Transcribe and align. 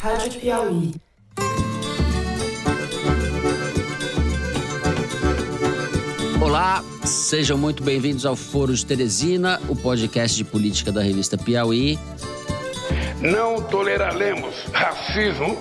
Rádio 0.00 0.40
Piauí. 0.40 0.94
Olá, 6.40 6.84
sejam 7.04 7.58
muito 7.58 7.82
bem-vindos 7.82 8.24
ao 8.26 8.36
Foro 8.36 8.74
de 8.74 8.84
Teresina, 8.84 9.60
o 9.68 9.74
podcast 9.74 10.36
de 10.36 10.44
política 10.44 10.92
da 10.92 11.02
revista 11.02 11.36
Piauí. 11.36 11.98
Não 13.20 13.62
toleraremos 13.62 14.54
racismo, 14.72 15.56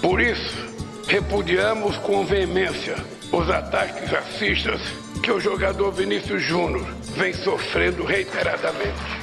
por 0.00 0.20
isso 0.20 0.70
repudiamos 1.06 1.96
com 1.98 2.24
veemência 2.24 2.96
os 3.32 3.50
ataques 3.50 4.08
racistas 4.10 4.80
que 5.22 5.30
o 5.30 5.40
jogador 5.40 5.92
Vinícius 5.92 6.42
Júnior 6.42 6.86
vem 7.16 7.34
sofrendo 7.34 8.04
reiteradamente. 8.04 9.19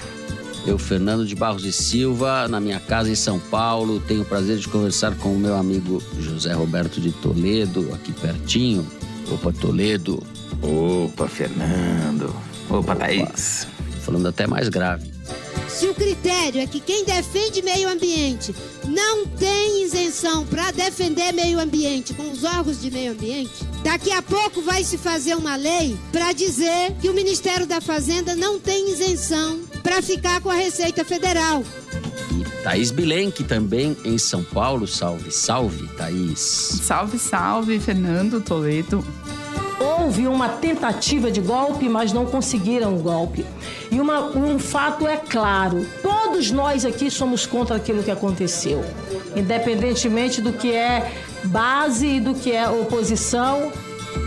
Eu, 0.67 0.77
Fernando 0.77 1.25
de 1.25 1.33
Barros 1.33 1.63
e 1.63 1.71
Silva, 1.71 2.45
na 2.49 2.59
minha 2.59 2.77
casa 2.77 3.09
em 3.09 3.15
São 3.15 3.39
Paulo, 3.39 4.01
tenho 4.01 4.23
o 4.23 4.25
prazer 4.25 4.57
de 4.57 4.67
conversar 4.67 5.15
com 5.15 5.29
o 5.29 5.39
meu 5.39 5.55
amigo 5.55 6.03
José 6.19 6.51
Roberto 6.51 6.99
de 6.99 7.13
Toledo, 7.13 7.89
aqui 7.93 8.11
pertinho. 8.11 8.85
Opa, 9.31 9.53
Toledo. 9.53 10.21
Opa, 10.61 11.25
Fernando. 11.29 12.35
Opa, 12.69 12.97
Thaís. 12.97 13.65
Falando 14.01 14.27
até 14.27 14.45
mais 14.45 14.67
grave. 14.67 15.09
Se 15.69 15.87
o 15.87 15.93
critério 15.93 16.59
é 16.59 16.67
que 16.67 16.81
quem 16.81 17.05
defende 17.05 17.61
meio 17.61 17.87
ambiente 17.87 18.53
não 18.85 19.25
tem 19.25 19.83
isenção 19.83 20.45
para 20.45 20.71
defender 20.71 21.31
meio 21.33 21.59
ambiente 21.59 22.13
com 22.13 22.29
os 22.29 22.43
órgãos 22.43 22.81
de 22.81 22.91
meio 22.91 23.13
ambiente, 23.13 23.63
daqui 23.83 24.11
a 24.11 24.21
pouco 24.21 24.61
vai 24.61 24.83
se 24.83 24.97
fazer 24.97 25.35
uma 25.35 25.55
lei 25.55 25.97
para 26.11 26.33
dizer 26.33 26.93
que 27.01 27.09
o 27.09 27.13
Ministério 27.13 27.65
da 27.65 27.79
Fazenda 27.79 28.35
não 28.35 28.59
tem 28.59 28.91
isenção 28.91 29.59
para 29.83 30.01
ficar 30.01 30.41
com 30.41 30.49
a 30.49 30.55
Receita 30.55 31.03
Federal. 31.05 31.63
E 32.31 32.43
Thaís 32.63 32.91
Bilenque 32.91 33.43
também 33.43 33.95
em 34.03 34.17
São 34.17 34.43
Paulo. 34.43 34.87
Salve, 34.87 35.31
salve, 35.31 35.87
Thaís. 35.89 36.39
Salve, 36.83 37.17
salve, 37.17 37.79
Fernando 37.79 38.41
Toledo. 38.41 39.03
Houve 39.79 40.27
uma 40.27 40.49
tentativa 40.49 41.31
de 41.31 41.39
golpe, 41.39 41.87
mas 41.87 42.11
não 42.11 42.25
conseguiram 42.25 42.95
o 42.95 42.99
golpe. 42.99 43.45
E 43.91 43.99
uma, 43.99 44.21
um 44.35 44.57
fato 44.57 45.07
é 45.07 45.17
claro: 45.17 45.87
todos 46.01 46.51
nós 46.51 46.83
aqui 46.83 47.11
somos 47.11 47.45
contra 47.45 47.75
aquilo 47.75 48.03
que 48.03 48.11
aconteceu, 48.11 48.83
independentemente 49.35 50.41
do 50.41 50.51
que 50.51 50.73
é 50.73 51.11
base 51.43 52.07
e 52.07 52.19
do 52.19 52.33
que 52.33 52.51
é 52.51 52.67
oposição. 52.69 53.71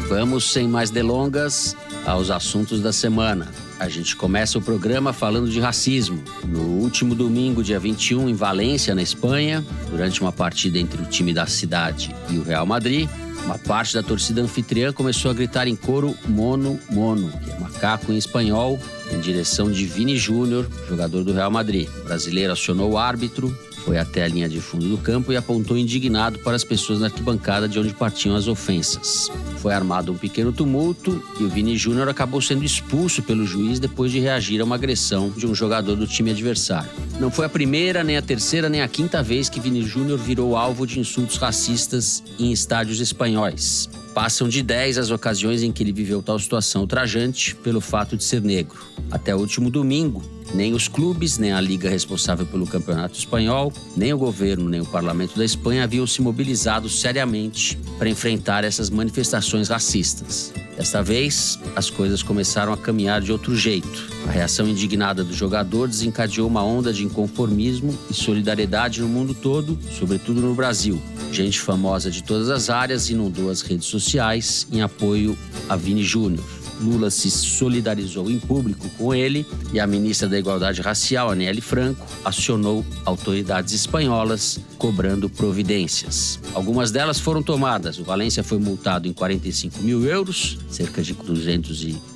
Vamos, 0.08 0.52
sem 0.52 0.68
mais 0.68 0.90
delongas, 0.90 1.76
aos 2.06 2.30
assuntos 2.30 2.80
da 2.80 2.92
semana. 2.92 3.48
A 3.80 3.88
gente 3.88 4.14
começa 4.14 4.58
o 4.58 4.60
programa 4.62 5.10
falando 5.10 5.48
de 5.48 5.58
racismo. 5.58 6.22
No 6.44 6.60
último 6.60 7.14
domingo, 7.14 7.64
dia 7.64 7.80
21, 7.80 8.28
em 8.28 8.34
Valência, 8.34 8.94
na 8.94 9.00
Espanha, 9.00 9.64
durante 9.88 10.20
uma 10.20 10.30
partida 10.30 10.78
entre 10.78 11.00
o 11.00 11.06
time 11.06 11.32
da 11.32 11.46
cidade 11.46 12.14
e 12.28 12.36
o 12.36 12.42
Real 12.42 12.66
Madrid, 12.66 13.08
uma 13.42 13.56
parte 13.58 13.94
da 13.94 14.02
torcida 14.02 14.42
anfitriã 14.42 14.92
começou 14.92 15.30
a 15.30 15.34
gritar 15.34 15.66
em 15.66 15.74
coro 15.74 16.14
mono, 16.28 16.78
mono, 16.90 17.32
que 17.42 17.50
é 17.50 17.58
macaco 17.58 18.12
em 18.12 18.18
espanhol, 18.18 18.78
em 19.10 19.18
direção 19.18 19.72
de 19.72 19.86
Vini 19.86 20.14
Júnior, 20.14 20.68
jogador 20.86 21.24
do 21.24 21.32
Real 21.32 21.50
Madrid. 21.50 21.88
O 22.02 22.04
brasileiro 22.04 22.52
acionou 22.52 22.90
o 22.90 22.98
árbitro, 22.98 23.58
foi 23.84 23.98
até 23.98 24.22
a 24.24 24.28
linha 24.28 24.48
de 24.48 24.60
fundo 24.60 24.88
do 24.88 24.98
campo 24.98 25.32
e 25.32 25.36
apontou 25.36 25.76
indignado 25.76 26.38
para 26.40 26.56
as 26.56 26.64
pessoas 26.64 27.00
na 27.00 27.06
arquibancada 27.06 27.68
de 27.68 27.78
onde 27.78 27.92
partiam 27.94 28.36
as 28.36 28.46
ofensas. 28.46 29.30
Foi 29.58 29.72
armado 29.72 30.12
um 30.12 30.16
pequeno 30.16 30.52
tumulto 30.52 31.22
e 31.38 31.44
o 31.44 31.48
Vini 31.48 31.76
Júnior 31.76 32.08
acabou 32.08 32.40
sendo 32.40 32.64
expulso 32.64 33.22
pelo 33.22 33.44
juiz 33.44 33.78
depois 33.78 34.12
de 34.12 34.20
reagir 34.20 34.60
a 34.60 34.64
uma 34.64 34.76
agressão 34.76 35.30
de 35.30 35.46
um 35.46 35.54
jogador 35.54 35.96
do 35.96 36.06
time 36.06 36.30
adversário. 36.30 36.90
Não 37.20 37.30
foi 37.30 37.44
a 37.44 37.50
primeira, 37.50 38.02
nem 38.02 38.16
a 38.16 38.22
terceira, 38.22 38.70
nem 38.70 38.80
a 38.80 38.88
quinta 38.88 39.22
vez 39.22 39.50
que 39.50 39.60
Vini 39.60 39.82
Júnior 39.82 40.18
virou 40.18 40.56
alvo 40.56 40.86
de 40.86 40.98
insultos 40.98 41.36
racistas 41.36 42.24
em 42.38 42.50
estádios 42.50 42.98
espanhóis. 42.98 43.90
Passam 44.14 44.48
de 44.48 44.62
10 44.62 44.96
as 44.96 45.10
ocasiões 45.10 45.62
em 45.62 45.70
que 45.70 45.82
ele 45.82 45.92
viveu 45.92 46.22
tal 46.22 46.38
situação 46.38 46.80
ultrajante 46.80 47.54
pelo 47.56 47.78
fato 47.78 48.16
de 48.16 48.24
ser 48.24 48.40
negro. 48.40 48.82
Até 49.10 49.36
o 49.36 49.38
último 49.38 49.70
domingo, 49.70 50.22
nem 50.54 50.72
os 50.72 50.88
clubes, 50.88 51.36
nem 51.36 51.52
a 51.52 51.60
liga 51.60 51.90
responsável 51.90 52.46
pelo 52.46 52.66
campeonato 52.66 53.18
espanhol, 53.18 53.70
nem 53.94 54.14
o 54.14 54.18
governo, 54.18 54.66
nem 54.66 54.80
o 54.80 54.86
parlamento 54.86 55.36
da 55.36 55.44
Espanha 55.44 55.84
haviam 55.84 56.06
se 56.06 56.22
mobilizado 56.22 56.88
seriamente 56.88 57.78
para 57.98 58.08
enfrentar 58.08 58.64
essas 58.64 58.88
manifestações 58.88 59.68
racistas. 59.68 60.54
Desta 60.80 61.02
vez, 61.02 61.58
as 61.76 61.90
coisas 61.90 62.22
começaram 62.22 62.72
a 62.72 62.76
caminhar 62.76 63.20
de 63.20 63.30
outro 63.30 63.54
jeito. 63.54 64.08
A 64.26 64.30
reação 64.30 64.66
indignada 64.66 65.22
do 65.22 65.34
jogador 65.34 65.86
desencadeou 65.86 66.48
uma 66.48 66.64
onda 66.64 66.90
de 66.90 67.04
inconformismo 67.04 67.94
e 68.10 68.14
solidariedade 68.14 69.02
no 69.02 69.06
mundo 69.06 69.34
todo, 69.34 69.78
sobretudo 69.98 70.40
no 70.40 70.54
Brasil. 70.54 70.98
Gente 71.30 71.60
famosa 71.60 72.10
de 72.10 72.22
todas 72.22 72.48
as 72.48 72.70
áreas 72.70 73.10
inundou 73.10 73.50
as 73.50 73.60
redes 73.60 73.88
sociais 73.88 74.66
em 74.72 74.80
apoio 74.80 75.36
a 75.68 75.76
Vini 75.76 76.02
Júnior. 76.02 76.42
Lula 76.80 77.10
se 77.10 77.30
solidarizou 77.30 78.30
em 78.30 78.38
público 78.38 78.88
com 78.98 79.14
ele 79.14 79.46
e 79.72 79.78
a 79.78 79.86
ministra 79.86 80.28
da 80.28 80.38
Igualdade 80.38 80.80
Racial, 80.80 81.30
Aniele 81.30 81.60
Franco, 81.60 82.06
acionou 82.24 82.84
autoridades 83.04 83.72
espanholas 83.72 84.58
cobrando 84.78 85.28
providências. 85.28 86.40
Algumas 86.54 86.90
delas 86.90 87.20
foram 87.20 87.42
tomadas. 87.42 87.98
O 87.98 88.04
Valência 88.04 88.42
foi 88.42 88.58
multado 88.58 89.06
em 89.06 89.12
45 89.12 89.82
mil 89.82 90.04
euros, 90.04 90.58
cerca 90.68 91.02
de 91.02 91.14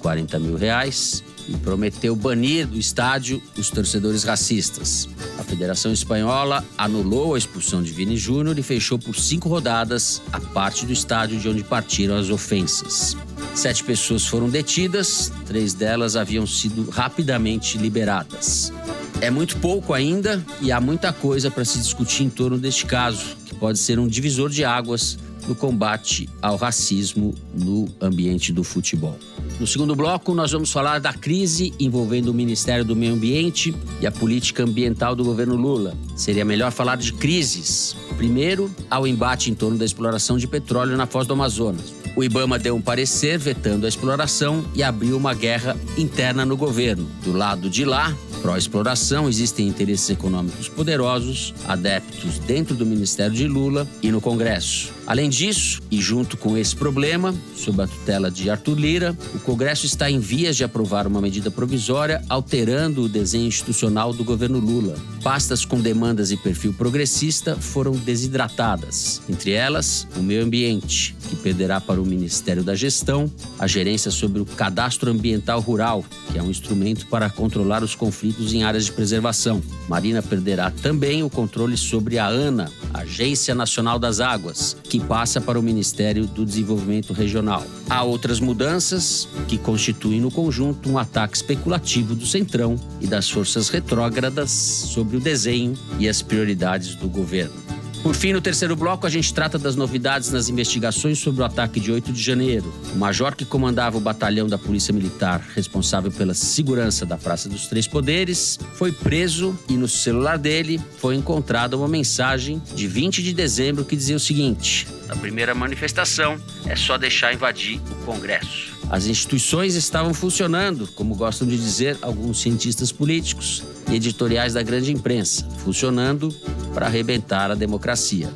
240 0.05 0.39
mil 0.39 0.57
reais, 0.57 1.25
e 1.49 1.57
prometeu 1.59 2.15
banir 2.15 2.67
do 2.67 2.79
estádio 2.79 3.43
os 3.59 3.69
torcedores 3.71 4.25
racistas. 4.25 5.09
A 5.39 5.43
Federação 5.43 5.93
Espanhola 5.93 6.65
anulou 6.77 7.35
a 7.35 7.39
expulsão 7.39 7.83
de 7.83 7.93
Vini 7.93 8.17
Júnior 8.17 8.59
e 8.59 8.63
fechou 8.63 8.99
por 8.99 9.15
cinco 9.15 9.49
rodadas 9.49 10.23
a 10.33 10.41
parte 10.41 10.87
do 10.87 10.93
estádio 10.93 11.39
de 11.39 11.49
onde 11.49 11.63
partiram 11.63 12.17
as 12.17 12.31
ofensas. 12.31 13.17
Sete 13.55 13.85
pessoas 13.85 14.27
foram 14.27 14.49
detidas, 14.49 15.31
três 15.47 15.75
delas 15.75 16.17
haviam 16.17 16.47
sido 16.47 16.89
rapidamente 16.89 17.77
liberadas. 17.77 18.73
É 19.21 19.31
muito 19.31 19.59
pouco 19.59 19.93
ainda 19.93 20.43
e 20.61 20.73
há 20.73 20.81
muita 20.81 21.13
coisa 21.13 21.51
para 21.51 21.65
se 21.65 21.79
discutir 21.79 22.25
em 22.25 22.31
torno 22.31 22.59
deste 22.59 22.87
caso, 22.87 23.37
que 23.45 23.55
pode 23.55 23.79
ser 23.79 23.99
um 23.99 24.09
divisor 24.09 24.49
de 24.49 24.65
águas 24.65 25.19
no 25.47 25.55
combate 25.55 26.29
ao 26.41 26.57
racismo 26.57 27.35
no 27.55 27.89
ambiente 28.01 28.53
do 28.53 28.65
futebol. 28.65 29.19
No 29.59 29.67
segundo 29.67 29.95
bloco, 29.95 30.35
nós 30.35 30.51
vamos 30.51 30.73
falar 30.73 30.99
da 30.99 31.13
crise 31.13 31.73
envolvendo 31.79 32.29
o 32.29 32.35
Ministério 32.35 32.85
do 32.85 32.97
Meio 32.97 33.15
Ambiente 33.15 33.75
e 34.01 34.07
a 34.07 34.11
política 34.11 34.65
ambiental 34.65 35.15
do 35.15 35.25
governo 35.25 35.55
Lula. 35.55 35.97
Seria 36.17 36.45
melhor 36.45 36.73
falar 36.73 36.97
de 36.97 37.13
crises. 37.13 37.97
Primeiro, 38.17 38.71
ao 38.91 39.07
embate 39.07 39.51
em 39.51 39.55
torno 39.55 39.79
da 39.79 39.85
exploração 39.85 40.37
de 40.37 40.47
petróleo 40.47 40.97
na 40.97 41.07
foz 41.07 41.27
do 41.27 41.35
Amazonas. 41.35 41.95
O 42.17 42.23
Ibama 42.23 42.59
deu 42.61 42.77
um 42.77 42.81
parecer 42.81 43.39
vetando 43.39 43.87
a 43.87 43.89
exploração 43.89 44.65
e 44.73 44.85
abriu 44.85 45.17
uma 45.17 45.35
guerra 45.35 45.77
interna 45.99 46.47
no 46.47 46.57
governo. 46.57 47.09
Do 47.25 47.33
lado 47.33 47.69
de 47.69 47.85
lá, 47.85 48.17
pró-exploração, 48.41 49.29
existem 49.29 49.67
interesses 49.67 50.11
econômicos 50.11 50.69
poderosos, 50.69 51.53
adeptos 51.67 52.39
dentro 52.39 52.77
do 52.77 52.87
Ministério 52.87 53.35
de 53.35 53.49
Lula 53.49 53.89
e 54.01 54.13
no 54.13 54.21
Congresso. 54.21 54.93
Além 55.07 55.29
disso, 55.29 55.83
e 55.91 56.01
junto 56.01 56.37
com 56.37 56.57
esse 56.57 56.75
problema, 56.75 57.35
sob 57.55 57.83
a 57.83 57.87
tutela 57.87 58.31
de 58.31 58.49
Arthur 58.49 58.79
Lira, 58.79 59.17
o 59.35 59.39
Congresso 59.39 59.85
está 59.85 60.11
em 60.11 60.19
vias 60.19 60.57
de 60.57 60.65
aprovar 60.65 61.07
uma 61.07 61.21
medida 61.21 61.51
provisória 61.51 62.23
alterando 62.29 63.03
o 63.03 63.09
desenho 63.09 63.47
institucional 63.47 64.15
do 64.15 64.25
governo 64.25 64.59
Lula. 64.59 64.97
Pastas 65.23 65.65
com 65.65 65.81
demandas 65.81 66.31
e 66.31 66.37
perfil 66.37 66.73
progressista 66.73 67.57
foram 67.57 67.93
desidratadas, 67.93 69.21
entre 69.29 69.53
elas 69.53 70.07
o 70.17 70.21
meio 70.21 70.43
ambiente, 70.43 71.15
que 71.29 71.37
perderá 71.37 71.81
para 71.81 72.01
o 72.01 72.07
Ministério 72.07 72.63
da 72.63 72.75
Gestão 72.75 73.31
a 73.59 73.67
gerência 73.67 74.11
sobre 74.11 74.41
o 74.41 74.47
cadastro 74.47 75.11
ambiental 75.11 75.61
rural, 75.61 76.05
que 76.33 76.39
é 76.39 76.43
um 76.43 76.51
instrumento 76.51 77.07
para 77.07 77.29
controlar 77.29 77.83
os 77.83 77.95
conflitos 77.95 78.55
em 78.55 78.65
áreas 78.65 78.87
de 78.87 78.93
preservação. 78.93 79.63
Marina 79.89 80.23
perderá 80.23 80.71
também 80.71 81.23
o 81.23 81.31
controle 81.31 81.77
sobre 81.77 82.19
a 82.19 82.27
ANA, 82.27 82.71
Agência 82.93 83.55
Nacional 83.55 83.99
das 83.99 84.21
Águas, 84.21 84.77
que 84.95 85.01
passa 85.01 85.41
para 85.41 85.59
o 85.59 85.63
Ministério 85.63 86.25
do 86.25 86.47
Desenvolvimento 86.47 87.13
Regional. 87.13 87.67
Há 87.91 88.05
outras 88.05 88.39
mudanças 88.39 89.29
que 89.49 89.59
constituem 89.59 90.21
no 90.21 90.31
conjunto 90.31 90.89
um 90.89 90.97
ataque 90.97 91.37
especulativo 91.37 92.15
do 92.15 92.25
Centrão 92.25 92.77
e 93.01 93.07
das 93.09 93.29
forças 93.29 93.69
retrógradas 93.69 94.53
sobre 94.53 95.17
o 95.17 95.21
desenho 95.21 95.75
e 95.99 96.09
as 96.09 96.23
prioridades 96.23 96.95
do 96.95 97.09
governo. 97.09 97.64
Por 98.05 98.15
fim, 98.15 98.35
no 98.35 98.41
terceiro 98.43 98.77
bloco, 98.77 99.07
a 99.07 99.11
gente 99.11 99.33
trata 99.33 99.59
das 99.59 99.77
novidades 99.77 100.31
nas 100.31 100.51
investigações 100.51 101.19
sobre 101.19 101.41
o 101.41 101.45
ataque 101.45 101.81
de 101.81 101.91
8 101.91 102.13
de 102.13 102.23
janeiro. 102.23 102.71
O 102.95 102.99
major 102.99 103.35
que 103.35 103.47
comandava 103.47 103.97
o 103.97 104.01
batalhão 104.01 104.47
da 104.47 104.59
Polícia 104.59 104.93
Militar, 104.93 105.43
responsável 105.55 106.13
pela 106.13 106.35
segurança 106.35 107.07
da 107.07 107.17
Praça 107.17 107.49
dos 107.49 107.67
Três 107.67 107.89
Poderes, 107.89 108.59
foi 108.75 108.93
preso 108.93 109.59
e 109.71 109.79
no 109.79 109.89
celular 109.89 110.37
dele 110.37 110.79
foi 110.99 111.15
encontrada 111.15 111.79
uma 111.79 111.89
mensagem 111.89 112.61
de 112.75 112.87
20 112.87 113.23
de 113.23 113.33
dezembro 113.33 113.87
que 113.87 113.97
dizia 113.97 114.17
o 114.17 114.21
seguinte: 114.21 114.87
Na 115.09 115.17
primeira 115.17 115.55
manifestação, 115.55 116.37
é 116.67 116.77
só 116.77 116.99
deixar 116.99 117.33
invadir 117.33 117.81
o 117.91 118.05
Congresso. 118.05 118.74
As 118.91 119.07
instituições 119.07 119.75
estavam 119.75 120.15
funcionando, 120.15 120.87
como 120.89 121.15
gostam 121.15 121.49
de 121.49 121.57
dizer 121.57 121.99
alguns 122.03 122.41
cientistas 122.41 122.93
políticos. 122.93 123.63
e 123.91 123.97
editoriais 123.97 124.55
da 124.55 124.63
grande 124.63 124.93
imprensa, 124.93 125.49
funcionando 125.59 126.35
para 126.73 126.87
arrebentar 126.87 127.51
a 127.51 127.55
democracia. 127.55 128.33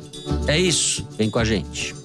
É 0.47 0.57
isso, 0.59 1.07
vem 1.17 1.29
com 1.29 1.39
a 1.39 1.43
gente. 1.43 1.95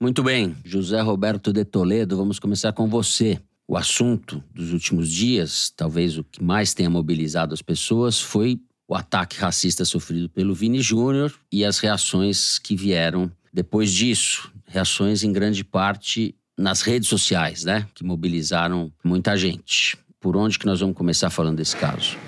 Muito 0.00 0.22
bem, 0.22 0.56
José 0.64 1.00
Roberto 1.00 1.52
de 1.52 1.64
Toledo, 1.64 2.16
vamos 2.16 2.40
começar 2.40 2.72
com 2.72 2.88
você. 2.88 3.40
O 3.68 3.76
assunto 3.76 4.42
dos 4.52 4.72
últimos 4.72 5.08
dias, 5.08 5.72
talvez 5.76 6.18
o 6.18 6.24
que 6.24 6.42
mais 6.42 6.74
tenha 6.74 6.90
mobilizado 6.90 7.54
as 7.54 7.62
pessoas, 7.62 8.20
foi 8.20 8.60
o 8.92 8.94
ataque 8.94 9.40
racista 9.40 9.86
sofrido 9.86 10.28
pelo 10.28 10.54
Vini 10.54 10.82
Júnior 10.82 11.32
e 11.50 11.64
as 11.64 11.78
reações 11.78 12.58
que 12.58 12.76
vieram 12.76 13.32
depois 13.50 13.90
disso. 13.90 14.52
Reações 14.66 15.24
em 15.24 15.32
grande 15.32 15.64
parte 15.64 16.34
nas 16.58 16.82
redes 16.82 17.08
sociais, 17.08 17.64
né? 17.64 17.86
Que 17.94 18.04
mobilizaram 18.04 18.92
muita 19.02 19.34
gente. 19.34 19.96
Por 20.20 20.36
onde 20.36 20.58
que 20.58 20.66
nós 20.66 20.80
vamos 20.80 20.94
começar 20.94 21.30
falando 21.30 21.56
desse 21.56 21.74
caso? 21.74 22.18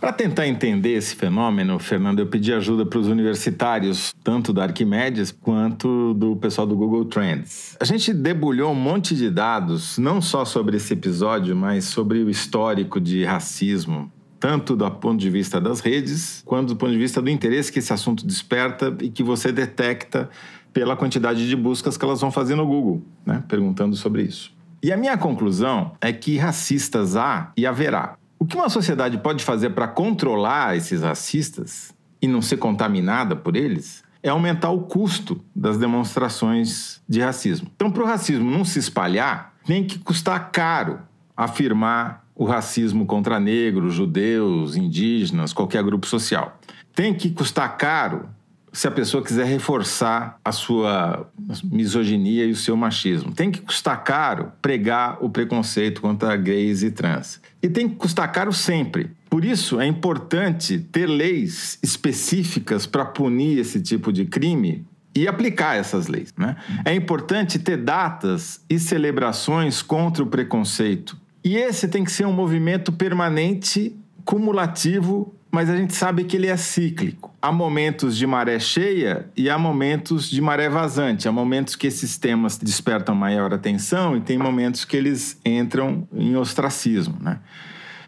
Para 0.00 0.12
tentar 0.12 0.46
entender 0.46 0.92
esse 0.92 1.16
fenômeno, 1.16 1.78
Fernando, 1.80 2.20
eu 2.20 2.26
pedi 2.26 2.52
ajuda 2.52 2.86
para 2.86 2.98
os 2.98 3.08
universitários, 3.08 4.14
tanto 4.22 4.52
da 4.52 4.64
Arquimedes 4.64 5.32
quanto 5.32 6.14
do 6.14 6.36
pessoal 6.36 6.66
do 6.66 6.76
Google 6.76 7.06
Trends. 7.06 7.76
A 7.80 7.84
gente 7.84 8.14
debulhou 8.14 8.70
um 8.70 8.76
monte 8.76 9.16
de 9.16 9.30
dados, 9.30 9.98
não 9.98 10.20
só 10.20 10.44
sobre 10.44 10.76
esse 10.76 10.92
episódio, 10.92 11.56
mas 11.56 11.86
sobre 11.86 12.18
o 12.18 12.30
histórico 12.30 13.00
de 13.00 13.24
racismo, 13.24 14.12
tanto 14.44 14.76
do 14.76 14.90
ponto 14.90 15.18
de 15.18 15.30
vista 15.30 15.58
das 15.58 15.80
redes, 15.80 16.42
quanto 16.44 16.68
do 16.68 16.76
ponto 16.76 16.92
de 16.92 16.98
vista 16.98 17.22
do 17.22 17.30
interesse 17.30 17.72
que 17.72 17.78
esse 17.78 17.94
assunto 17.94 18.26
desperta 18.26 18.94
e 19.00 19.08
que 19.08 19.22
você 19.22 19.50
detecta 19.50 20.28
pela 20.70 20.94
quantidade 20.94 21.48
de 21.48 21.56
buscas 21.56 21.96
que 21.96 22.04
elas 22.04 22.20
vão 22.20 22.30
fazer 22.30 22.54
no 22.54 22.66
Google, 22.66 23.02
né? 23.24 23.42
perguntando 23.48 23.96
sobre 23.96 24.20
isso. 24.20 24.52
E 24.82 24.92
a 24.92 24.98
minha 24.98 25.16
conclusão 25.16 25.92
é 25.98 26.12
que 26.12 26.36
racistas 26.36 27.16
há 27.16 27.52
e 27.56 27.64
haverá. 27.64 28.18
O 28.38 28.44
que 28.44 28.54
uma 28.54 28.68
sociedade 28.68 29.16
pode 29.16 29.42
fazer 29.42 29.70
para 29.70 29.88
controlar 29.88 30.76
esses 30.76 31.00
racistas 31.00 31.94
e 32.20 32.28
não 32.28 32.42
ser 32.42 32.58
contaminada 32.58 33.34
por 33.34 33.56
eles 33.56 34.04
é 34.22 34.28
aumentar 34.28 34.68
o 34.68 34.82
custo 34.82 35.42
das 35.56 35.78
demonstrações 35.78 37.00
de 37.08 37.22
racismo. 37.22 37.70
Então, 37.74 37.90
para 37.90 38.02
o 38.02 38.06
racismo 38.06 38.50
não 38.50 38.62
se 38.62 38.78
espalhar, 38.78 39.54
tem 39.64 39.84
que 39.84 39.98
custar 39.98 40.50
caro 40.50 41.00
afirmar 41.34 42.23
o 42.34 42.44
racismo 42.44 43.06
contra 43.06 43.38
negros, 43.38 43.94
judeus, 43.94 44.76
indígenas, 44.76 45.52
qualquer 45.52 45.82
grupo 45.82 46.06
social. 46.06 46.58
Tem 46.94 47.14
que 47.14 47.30
custar 47.30 47.76
caro 47.76 48.28
se 48.74 48.88
a 48.88 48.90
pessoa 48.90 49.22
quiser 49.22 49.46
reforçar 49.46 50.38
a 50.44 50.50
sua 50.50 51.30
misoginia 51.62 52.44
e 52.44 52.50
o 52.50 52.56
seu 52.56 52.76
machismo. 52.76 53.32
Tem 53.32 53.50
que 53.50 53.60
custar 53.60 54.02
caro 54.02 54.50
pregar 54.60 55.18
o 55.20 55.30
preconceito 55.30 56.00
contra 56.00 56.36
gays 56.36 56.82
e 56.82 56.90
trans. 56.90 57.40
E 57.62 57.68
tem 57.68 57.88
que 57.88 57.94
custar 57.94 58.30
caro 58.32 58.52
sempre. 58.52 59.12
Por 59.30 59.44
isso, 59.44 59.80
é 59.80 59.86
importante 59.86 60.78
ter 60.78 61.06
leis 61.06 61.78
específicas 61.82 62.84
para 62.84 63.04
punir 63.04 63.58
esse 63.58 63.80
tipo 63.80 64.12
de 64.12 64.24
crime 64.24 64.84
e 65.14 65.28
aplicar 65.28 65.76
essas 65.76 66.08
leis. 66.08 66.34
Né? 66.36 66.56
É 66.84 66.92
importante 66.92 67.60
ter 67.60 67.76
datas 67.76 68.60
e 68.68 68.78
celebrações 68.78 69.82
contra 69.82 70.22
o 70.22 70.26
preconceito. 70.26 71.16
E 71.44 71.56
esse 71.56 71.86
tem 71.86 72.02
que 72.02 72.10
ser 72.10 72.26
um 72.26 72.32
movimento 72.32 72.90
permanente, 72.90 73.94
cumulativo 74.24 75.34
mas 75.54 75.70
a 75.70 75.76
gente 75.76 75.94
sabe 75.94 76.24
que 76.24 76.36
ele 76.36 76.48
é 76.48 76.56
cíclico. 76.56 77.32
Há 77.40 77.52
momentos 77.52 78.16
de 78.16 78.26
maré 78.26 78.58
cheia 78.58 79.30
e 79.36 79.48
há 79.48 79.56
momentos 79.56 80.28
de 80.28 80.40
maré 80.40 80.68
vazante. 80.68 81.28
Há 81.28 81.32
momentos 81.32 81.76
que 81.76 81.86
esses 81.86 82.18
temas 82.18 82.58
despertam 82.58 83.14
maior 83.14 83.54
atenção 83.54 84.16
e 84.16 84.20
tem 84.20 84.36
momentos 84.36 84.84
que 84.84 84.96
eles 84.96 85.38
entram 85.44 86.08
em 86.12 86.34
ostracismo, 86.34 87.16
né? 87.20 87.38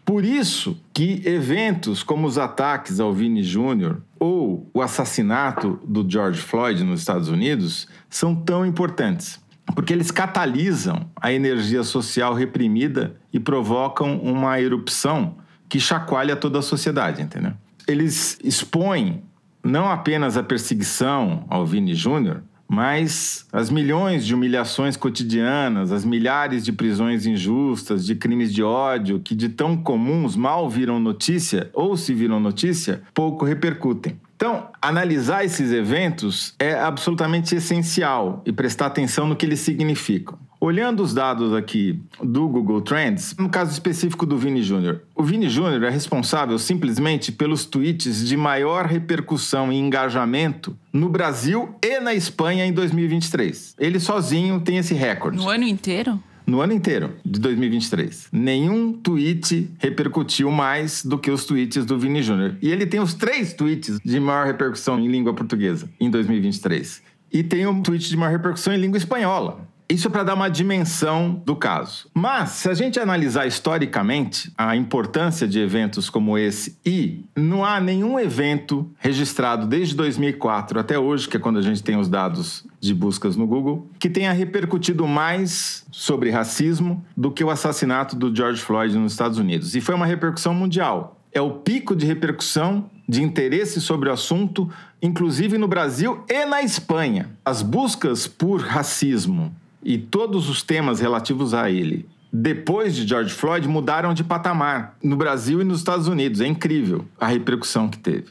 Por 0.03 0.25
isso 0.25 0.77
que 0.93 1.21
eventos 1.25 2.03
como 2.03 2.27
os 2.27 2.37
ataques 2.37 2.99
ao 2.99 3.13
Vini 3.13 3.43
Júnior 3.43 4.01
ou 4.19 4.69
o 4.73 4.81
assassinato 4.81 5.79
do 5.87 6.05
George 6.05 6.41
Floyd 6.41 6.83
nos 6.83 6.99
Estados 6.99 7.29
Unidos 7.29 7.87
são 8.09 8.35
tão 8.35 8.65
importantes, 8.65 9.39
porque 9.75 9.93
eles 9.93 10.11
catalisam 10.11 11.09
a 11.15 11.31
energia 11.31 11.83
social 11.83 12.33
reprimida 12.33 13.15
e 13.31 13.39
provocam 13.39 14.17
uma 14.19 14.59
erupção 14.59 15.37
que 15.69 15.79
chacoalha 15.79 16.35
toda 16.35 16.59
a 16.59 16.61
sociedade, 16.61 17.21
entendeu? 17.21 17.53
Eles 17.87 18.37
expõem 18.43 19.23
não 19.63 19.89
apenas 19.89 20.37
a 20.37 20.43
perseguição 20.43 21.45
ao 21.49 21.65
Vini 21.65 21.93
Júnior, 21.93 22.41
mas 22.69 23.47
as 23.51 23.69
milhões 23.69 24.25
de 24.25 24.35
humilhações 24.35 24.97
cotidianas, 24.97 25.91
as 25.91 26.03
milhares 26.03 26.65
de 26.65 26.73
prisões 26.73 27.25
injustas, 27.25 28.05
de 28.05 28.15
crimes 28.15 28.53
de 28.53 28.61
ódio 28.61 29.19
que 29.19 29.33
de 29.33 29.49
tão 29.49 29.77
comuns 29.77 30.35
mal 30.35 30.69
viram 30.69 30.99
notícia 30.99 31.69
ou 31.73 31.95
se 31.95 32.13
viram 32.13 32.39
notícia, 32.39 33.01
pouco 33.13 33.45
repercutem. 33.45 34.19
Então, 34.37 34.67
analisar 34.79 35.43
esses 35.43 35.71
eventos 35.71 36.53
é 36.59 36.75
absolutamente 36.75 37.55
essencial 37.55 38.43
e 38.45 38.53
prestar 38.53 38.85
atenção 38.85 39.25
no 39.25 39.35
que 39.35 39.43
eles 39.43 39.59
significam. 39.59 40.37
Olhando 40.59 41.01
os 41.01 41.11
dados 41.11 41.53
aqui 41.53 41.99
do 42.21 42.47
Google 42.47 42.81
Trends, 42.81 43.35
no 43.37 43.49
caso 43.49 43.71
específico 43.71 44.27
do 44.27 44.37
Vini 44.37 44.61
Júnior, 44.61 45.01
o 45.15 45.23
Vini 45.23 45.49
Júnior 45.49 45.83
é 45.83 45.89
responsável 45.89 46.57
simplesmente 46.59 47.31
pelos 47.31 47.65
tweets 47.65 48.27
de 48.27 48.37
maior 48.37 48.85
repercussão 48.85 49.71
e 49.71 49.75
engajamento 49.75 50.77
no 50.93 51.09
Brasil 51.09 51.75
e 51.83 51.99
na 51.99 52.13
Espanha 52.13 52.65
em 52.65 52.73
2023. 52.73 53.75
Ele 53.79 53.99
sozinho 53.99 54.59
tem 54.59 54.77
esse 54.77 54.93
recorde. 54.93 55.37
No 55.37 55.49
ano 55.49 55.63
inteiro? 55.63 56.21
No 56.47 56.61
ano 56.61 56.71
inteiro 56.71 57.13
de 57.25 57.41
2023. 57.41 58.29
Nenhum 58.31 58.93
tweet 58.93 59.69
repercutiu 59.77 60.49
mais 60.49 61.03
do 61.03 61.19
que 61.19 61.29
os 61.29 61.43
tweets 61.43 61.85
do 61.85 61.99
Vini 61.99 62.23
Júnior. 62.23 62.55
E 62.61 62.71
ele 62.71 62.85
tem 62.85 63.01
os 63.01 63.13
três 63.13 63.53
tweets 63.53 63.99
de 64.03 64.19
maior 64.19 64.47
repercussão 64.47 64.97
em 64.97 65.09
língua 65.09 65.33
portuguesa 65.33 65.89
em 65.99 66.09
2023. 66.09 67.03
E 67.33 67.43
tem 67.43 67.67
um 67.67 67.81
tweet 67.81 68.07
de 68.09 68.15
maior 68.15 68.31
repercussão 68.31 68.73
em 68.73 68.77
língua 68.77 68.97
espanhola. 68.97 69.66
Isso 69.89 70.09
é 70.09 70.11
para 70.11 70.23
dar 70.23 70.33
uma 70.33 70.49
dimensão 70.49 71.41
do 71.45 71.55
caso. 71.55 72.09
Mas, 72.13 72.49
se 72.49 72.69
a 72.69 72.73
gente 72.73 72.99
analisar 72.99 73.47
historicamente 73.47 74.51
a 74.57 74.75
importância 74.75 75.47
de 75.47 75.59
eventos 75.59 76.09
como 76.09 76.37
esse, 76.37 76.77
e 76.85 77.23
não 77.33 77.63
há 77.63 77.79
nenhum 77.79 78.19
evento 78.19 78.91
registrado 78.99 79.65
desde 79.65 79.95
2004 79.95 80.77
até 80.77 80.99
hoje, 80.99 81.29
que 81.29 81.37
é 81.37 81.39
quando 81.39 81.57
a 81.57 81.61
gente 81.61 81.81
tem 81.81 81.97
os 81.97 82.09
dados 82.09 82.65
de 82.81 82.93
buscas 82.93 83.37
no 83.37 83.47
Google, 83.47 83.89
que 83.97 84.09
tenha 84.09 84.33
repercutido 84.33 85.07
mais 85.07 85.85
sobre 85.89 86.31
racismo 86.31 87.03
do 87.15 87.31
que 87.31 87.43
o 87.43 87.49
assassinato 87.49 88.13
do 88.13 88.35
George 88.35 88.61
Floyd 88.61 88.97
nos 88.97 89.13
Estados 89.13 89.37
Unidos. 89.37 89.73
E 89.73 89.79
foi 89.79 89.95
uma 89.95 90.05
repercussão 90.05 90.53
mundial. 90.53 91.21
É 91.31 91.39
o 91.39 91.51
pico 91.51 91.95
de 91.95 92.05
repercussão 92.05 92.89
de 93.07 93.23
interesse 93.23 93.79
sobre 93.79 94.09
o 94.09 94.11
assunto, 94.11 94.69
inclusive 95.01 95.57
no 95.57 95.67
Brasil 95.67 96.25
e 96.27 96.45
na 96.45 96.61
Espanha. 96.61 97.29
As 97.45 97.61
buscas 97.61 98.27
por 98.27 98.59
racismo 98.59 99.55
e 99.87 99.97
todos 99.97 100.49
os 100.49 100.61
temas 100.61 100.99
relativos 100.99 101.53
a 101.53 101.71
ele, 101.71 102.05
depois 102.31 102.93
de 102.93 103.07
George 103.07 103.33
Floyd, 103.33 103.69
mudaram 103.69 104.13
de 104.13 104.21
patamar 104.21 104.97
no 105.01 105.15
Brasil 105.15 105.61
e 105.61 105.63
nos 105.63 105.77
Estados 105.77 106.09
Unidos. 106.09 106.41
É 106.41 106.45
incrível 106.45 107.05
a 107.17 107.25
repercussão 107.25 107.87
que 107.87 107.97
teve. 107.97 108.25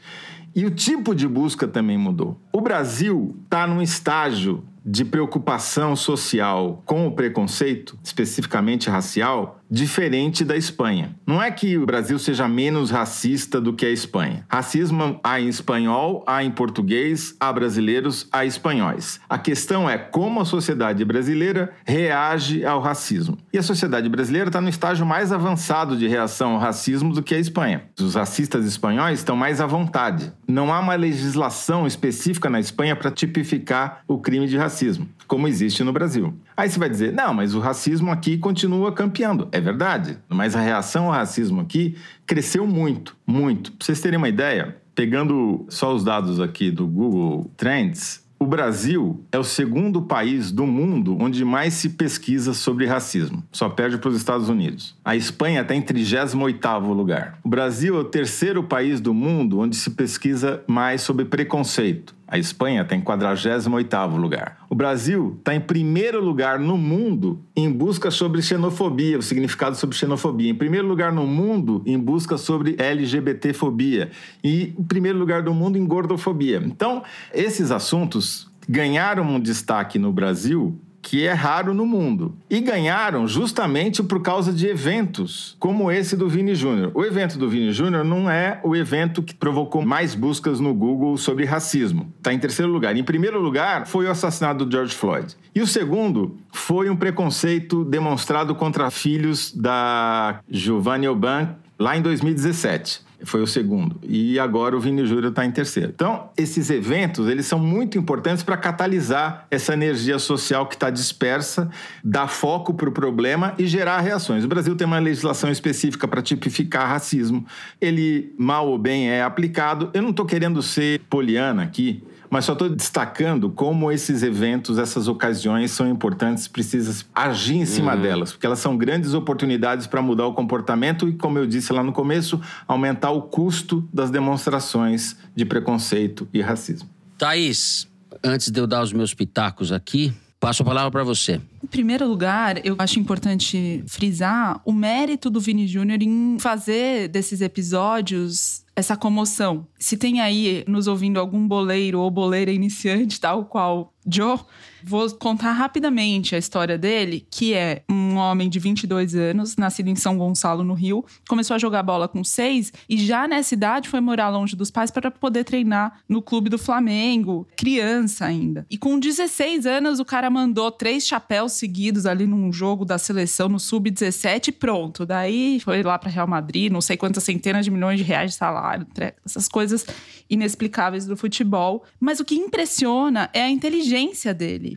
E 0.55 0.67
o 0.67 0.69
tipo 0.69 1.15
de 1.15 1.27
busca 1.27 1.67
também 1.67 1.97
mudou. 1.97 2.39
O 2.53 2.61
Brasil 2.61 3.35
está 3.43 3.65
num 3.65 3.81
estágio 3.81 4.63
de 4.85 5.03
preocupação 5.03 5.95
social 5.95 6.83
com 6.85 7.07
o 7.07 7.11
preconceito, 7.11 7.97
especificamente 8.03 8.87
racial, 8.87 9.56
diferente 9.69 10.43
da 10.43 10.55
Espanha. 10.55 11.15
Não 11.25 11.41
é 11.41 11.51
que 11.51 11.77
o 11.77 11.85
Brasil 11.85 12.17
seja 12.17 12.47
menos 12.47 12.89
racista 12.89 13.59
do 13.59 13.73
que 13.73 13.85
a 13.85 13.91
Espanha. 13.91 14.45
Racismo 14.49 15.19
há 15.23 15.39
em 15.39 15.47
espanhol, 15.47 16.23
há 16.25 16.43
em 16.43 16.51
português, 16.51 17.35
há 17.39 17.51
brasileiros, 17.51 18.27
há 18.31 18.45
espanhóis. 18.45 19.19
A 19.29 19.37
questão 19.37 19.89
é 19.89 19.97
como 19.97 20.39
a 20.39 20.45
sociedade 20.45 21.03
brasileira 21.03 21.73
reage 21.85 22.65
ao 22.65 22.81
racismo. 22.81 23.37
E 23.51 23.57
a 23.57 23.63
sociedade 23.63 24.07
brasileira 24.09 24.49
está 24.49 24.61
no 24.61 24.69
estágio 24.69 25.05
mais 25.05 25.31
avançado 25.31 25.97
de 25.97 26.07
reação 26.07 26.53
ao 26.53 26.59
racismo 26.59 27.13
do 27.13 27.23
que 27.23 27.35
a 27.35 27.39
Espanha. 27.39 27.83
Os 27.99 28.15
racistas 28.15 28.65
espanhóis 28.65 29.19
estão 29.19 29.35
mais 29.35 29.59
à 29.59 29.65
vontade. 29.65 30.31
Não 30.47 30.73
há 30.73 30.79
uma 30.79 30.95
legislação 30.95 31.85
específica 31.85 32.49
na 32.49 32.59
Espanha 32.59 32.95
para 32.95 33.11
tipificar 33.11 34.01
o 34.07 34.17
crime 34.19 34.47
de 34.47 34.57
racismo, 34.57 35.07
como 35.27 35.47
existe 35.47 35.83
no 35.83 35.91
Brasil. 35.91 36.33
Aí 36.55 36.69
você 36.69 36.79
vai 36.79 36.89
dizer, 36.89 37.13
não, 37.13 37.33
mas 37.33 37.53
o 37.53 37.59
racismo 37.59 38.11
aqui 38.11 38.37
continua 38.37 38.91
campeando. 38.91 39.47
É 39.57 39.61
verdade, 39.61 40.19
mas 40.29 40.55
a 40.55 40.61
reação 40.61 41.05
ao 41.05 41.13
racismo 41.13 41.61
aqui 41.61 41.95
cresceu 42.27 42.67
muito, 42.67 43.17
muito. 43.25 43.71
Para 43.71 43.85
vocês 43.85 43.99
terem 43.99 44.15
uma 44.15 44.29
ideia, 44.29 44.77
pegando 44.93 45.65
só 45.67 45.95
os 45.95 46.03
dados 46.03 46.39
aqui 46.39 46.69
do 46.69 46.85
Google 46.85 47.49
Trends, 47.57 48.23
o 48.39 48.45
Brasil 48.45 49.25
é 49.31 49.39
o 49.39 49.43
segundo 49.43 50.03
país 50.03 50.51
do 50.51 50.67
mundo 50.67 51.17
onde 51.19 51.43
mais 51.43 51.73
se 51.73 51.89
pesquisa 51.89 52.53
sobre 52.53 52.85
racismo. 52.85 53.43
Só 53.51 53.67
perde 53.67 53.97
para 53.97 54.09
os 54.09 54.15
Estados 54.15 54.47
Unidos. 54.47 54.95
A 55.03 55.15
Espanha 55.15 55.61
está 55.61 55.73
em 55.73 55.81
38º 55.81 56.93
lugar. 56.93 57.39
O 57.43 57.49
Brasil 57.49 57.97
é 57.97 57.99
o 57.99 58.03
terceiro 58.03 58.61
país 58.61 59.01
do 59.01 59.11
mundo 59.11 59.59
onde 59.59 59.75
se 59.75 59.89
pesquisa 59.89 60.63
mais 60.67 61.01
sobre 61.01 61.25
preconceito. 61.25 62.15
A 62.27 62.37
Espanha 62.37 62.81
está 62.81 62.95
em 62.95 63.01
48º 63.01 64.17
lugar. 64.17 64.57
O 64.69 64.75
Brasil 64.75 65.37
está 65.39 65.55
em 65.55 65.61
primeiro 65.61 66.21
lugar 66.23 66.59
no 66.59 66.77
mundo 66.77 67.41
em 67.55 67.71
busca 67.71 68.11
sobre 68.11 68.41
xenofobia, 68.41 69.17
o 69.17 69.21
significado 69.21 69.77
sobre 69.77 69.95
xenofobia. 69.95 70.51
Em 70.51 70.55
primeiro 70.55 70.87
lugar 70.87 71.13
no 71.13 71.25
mundo 71.25 71.81
em 71.85 71.97
busca 71.97 72.37
sobre 72.37 72.75
LGBTfobia. 72.77 74.11
E 74.43 74.73
em 74.77 74.83
primeiro 74.83 75.17
lugar 75.17 75.41
do 75.41 75.53
mundo 75.53 75.77
em 75.77 75.85
gordofobia. 75.85 76.61
Então, 76.65 77.01
esses 77.33 77.71
assuntos 77.71 78.51
ganharam 78.67 79.23
um 79.23 79.39
destaque 79.39 79.97
no 79.97 80.11
Brasil 80.11 80.77
que 81.07 81.25
é 81.25 81.31
raro 81.31 81.73
no 81.73 81.85
mundo. 81.85 82.35
E 82.49 82.59
ganharam 82.59 83.25
justamente 83.25 84.03
por 84.03 84.21
causa 84.21 84.51
de 84.51 84.67
eventos 84.67 85.55
como 85.57 85.89
esse 85.89 86.17
do 86.17 86.27
Vini 86.27 86.53
Júnior. 86.53 86.91
O 86.93 87.05
evento 87.05 87.37
do 87.37 87.49
Vini 87.49 87.71
Júnior 87.71 88.03
não 88.03 88.29
é 88.29 88.59
o 88.61 88.75
evento 88.75 89.23
que 89.23 89.33
provocou 89.33 89.81
mais 89.81 90.13
buscas 90.13 90.59
no 90.59 90.73
Google 90.73 91.15
sobre 91.15 91.45
racismo. 91.45 92.11
Está 92.17 92.33
em 92.33 92.39
terceiro 92.39 92.69
lugar. 92.69 92.93
Em 92.97 93.05
primeiro 93.05 93.39
lugar 93.39 93.87
foi 93.87 94.05
o 94.05 94.11
assassinato 94.11 94.65
do 94.65 94.71
George 94.71 94.93
Floyd. 94.93 95.33
E 95.55 95.61
o 95.61 95.67
segundo 95.67 96.35
foi 96.51 96.89
um 96.89 96.95
preconceito 96.97 97.85
demonstrado 97.85 98.53
contra 98.53 98.91
filhos 98.91 99.53
da 99.55 100.41
Giovanni 100.49 101.07
Oban 101.07 101.55
lá 101.79 101.95
em 101.95 102.01
2017 102.01 103.06
foi 103.23 103.41
o 103.41 103.47
segundo. 103.47 103.99
E 104.03 104.39
agora 104.39 104.75
o 104.75 104.79
Vini 104.79 105.05
Júnior 105.05 105.29
está 105.29 105.45
em 105.45 105.51
terceiro. 105.51 105.91
Então, 105.93 106.29
esses 106.37 106.69
eventos, 106.69 107.27
eles 107.27 107.45
são 107.45 107.59
muito 107.59 107.97
importantes 107.97 108.43
para 108.43 108.55
catalisar 108.57 109.47
essa 109.49 109.73
energia 109.73 110.19
social 110.19 110.67
que 110.67 110.75
está 110.75 110.89
dispersa, 110.89 111.69
dar 112.03 112.27
foco 112.27 112.73
para 112.73 112.89
o 112.89 112.91
problema 112.91 113.53
e 113.57 113.65
gerar 113.65 113.99
reações. 114.01 114.43
O 114.43 114.47
Brasil 114.47 114.75
tem 114.75 114.85
uma 114.85 114.99
legislação 114.99 115.51
específica 115.51 116.07
para 116.07 116.21
tipificar 116.21 116.87
racismo. 116.87 117.45
Ele, 117.81 118.33
mal 118.37 118.67
ou 118.67 118.77
bem, 118.77 119.09
é 119.09 119.23
aplicado. 119.23 119.89
Eu 119.93 120.01
não 120.01 120.11
estou 120.11 120.25
querendo 120.25 120.61
ser 120.61 120.99
poliana 121.09 121.63
aqui, 121.63 122.03
mas 122.29 122.45
só 122.45 122.53
estou 122.53 122.69
destacando 122.69 123.49
como 123.49 123.91
esses 123.91 124.23
eventos, 124.23 124.77
essas 124.77 125.07
ocasiões 125.07 125.71
são 125.71 125.89
importantes, 125.89 126.47
precisa 126.47 127.05
agir 127.13 127.55
em 127.55 127.65
cima 127.65 127.95
uhum. 127.95 128.01
delas, 128.01 128.31
porque 128.31 128.45
elas 128.45 128.59
são 128.59 128.77
grandes 128.77 129.13
oportunidades 129.13 129.87
para 129.87 130.01
mudar 130.01 130.27
o 130.27 130.33
comportamento 130.33 131.07
e, 131.07 131.13
como 131.13 131.37
eu 131.37 131.47
disse 131.47 131.71
lá 131.73 131.83
no 131.83 131.91
começo, 131.91 132.39
aumentar 132.67 133.11
o 133.11 133.21
custo 133.21 133.87
das 133.93 134.09
demonstrações 134.09 135.15
de 135.35 135.45
preconceito 135.45 136.27
e 136.33 136.41
racismo. 136.41 136.89
Thaís, 137.17 137.87
antes 138.23 138.51
de 138.51 138.59
eu 138.59 138.67
dar 138.67 138.83
os 138.83 138.93
meus 138.93 139.13
pitacos 139.13 139.71
aqui, 139.71 140.13
Passo 140.47 140.63
a 140.63 140.65
palavra 140.65 140.89
para 140.89 141.03
você. 141.03 141.41
Em 141.61 141.67
primeiro 141.67 142.07
lugar, 142.07 142.65
eu 142.65 142.77
acho 142.79 143.01
importante 143.01 143.83
frisar 143.85 144.61
o 144.63 144.71
mérito 144.71 145.29
do 145.29 145.41
Vini 145.41 145.67
Júnior 145.67 146.01
em 146.01 146.39
fazer 146.39 147.09
desses 147.09 147.41
episódios 147.41 148.63
essa 148.73 148.95
comoção. 148.95 149.67
Se 149.77 149.97
tem 149.97 150.21
aí 150.21 150.63
nos 150.65 150.87
ouvindo 150.87 151.19
algum 151.19 151.45
boleiro 151.45 151.99
ou 151.99 152.09
boleira 152.09 152.49
iniciante, 152.49 153.19
tal 153.19 153.43
qual 153.43 153.93
Joe, 154.09 154.39
vou 154.87 155.09
contar 155.11 155.51
rapidamente 155.51 156.33
a 156.33 156.37
história 156.37 156.77
dele, 156.77 157.27
que 157.29 157.53
é 157.53 157.83
um 157.89 158.15
homem 158.15 158.49
de 158.49 158.57
22 158.57 159.15
anos, 159.15 159.57
nascido 159.57 159.89
em 159.89 159.95
São 159.95 160.17
Gonçalo, 160.17 160.63
no 160.63 160.73
Rio, 160.73 161.05
começou 161.27 161.55
a 161.55 161.57
jogar 161.57 161.83
bola 161.83 162.07
com 162.07 162.23
seis 162.23 162.71
e 162.89 162.97
já 162.97 163.27
nessa 163.27 163.53
idade 163.53 163.89
foi 163.89 163.99
morar 163.99 164.29
longe 164.29 164.55
dos 164.55 164.71
pais 164.71 164.89
para 164.89 165.11
poder 165.11 165.43
treinar 165.43 165.99
no 166.07 166.21
clube 166.21 166.49
do 166.49 166.57
Flamengo, 166.57 167.47
criança 167.55 168.25
ainda. 168.25 168.65
E 168.69 168.77
com 168.77 168.97
16 168.97 169.65
anos, 169.65 169.99
o 169.99 170.05
cara 170.05 170.29
mandou 170.29 170.71
três 170.71 171.05
chapéus 171.05 171.53
seguidos 171.53 172.05
ali 172.05 172.25
num 172.25 172.51
jogo 172.51 172.85
da 172.85 172.97
seleção 172.97 173.49
no 173.49 173.59
sub-17 173.59 174.47
e 174.47 174.51
pronto. 174.51 175.05
Daí 175.05 175.59
foi 175.59 175.83
lá 175.83 175.99
para 175.99 176.09
Real 176.09 176.27
Madrid, 176.27 176.71
não 176.71 176.81
sei 176.81 176.95
quantas 176.95 177.23
centenas 177.23 177.65
de 177.65 177.71
milhões 177.71 177.97
de 177.97 178.03
reais 178.03 178.31
de 178.31 178.37
salário, 178.37 178.87
essas 179.25 179.47
coisas 179.47 179.85
inexplicáveis 180.29 181.05
do 181.05 181.17
futebol. 181.17 181.83
Mas 181.99 182.19
o 182.19 182.25
que 182.25 182.35
impressiona 182.35 183.29
é 183.33 183.41
a 183.41 183.49
inteligência 183.49 184.33
dele. 184.33 184.76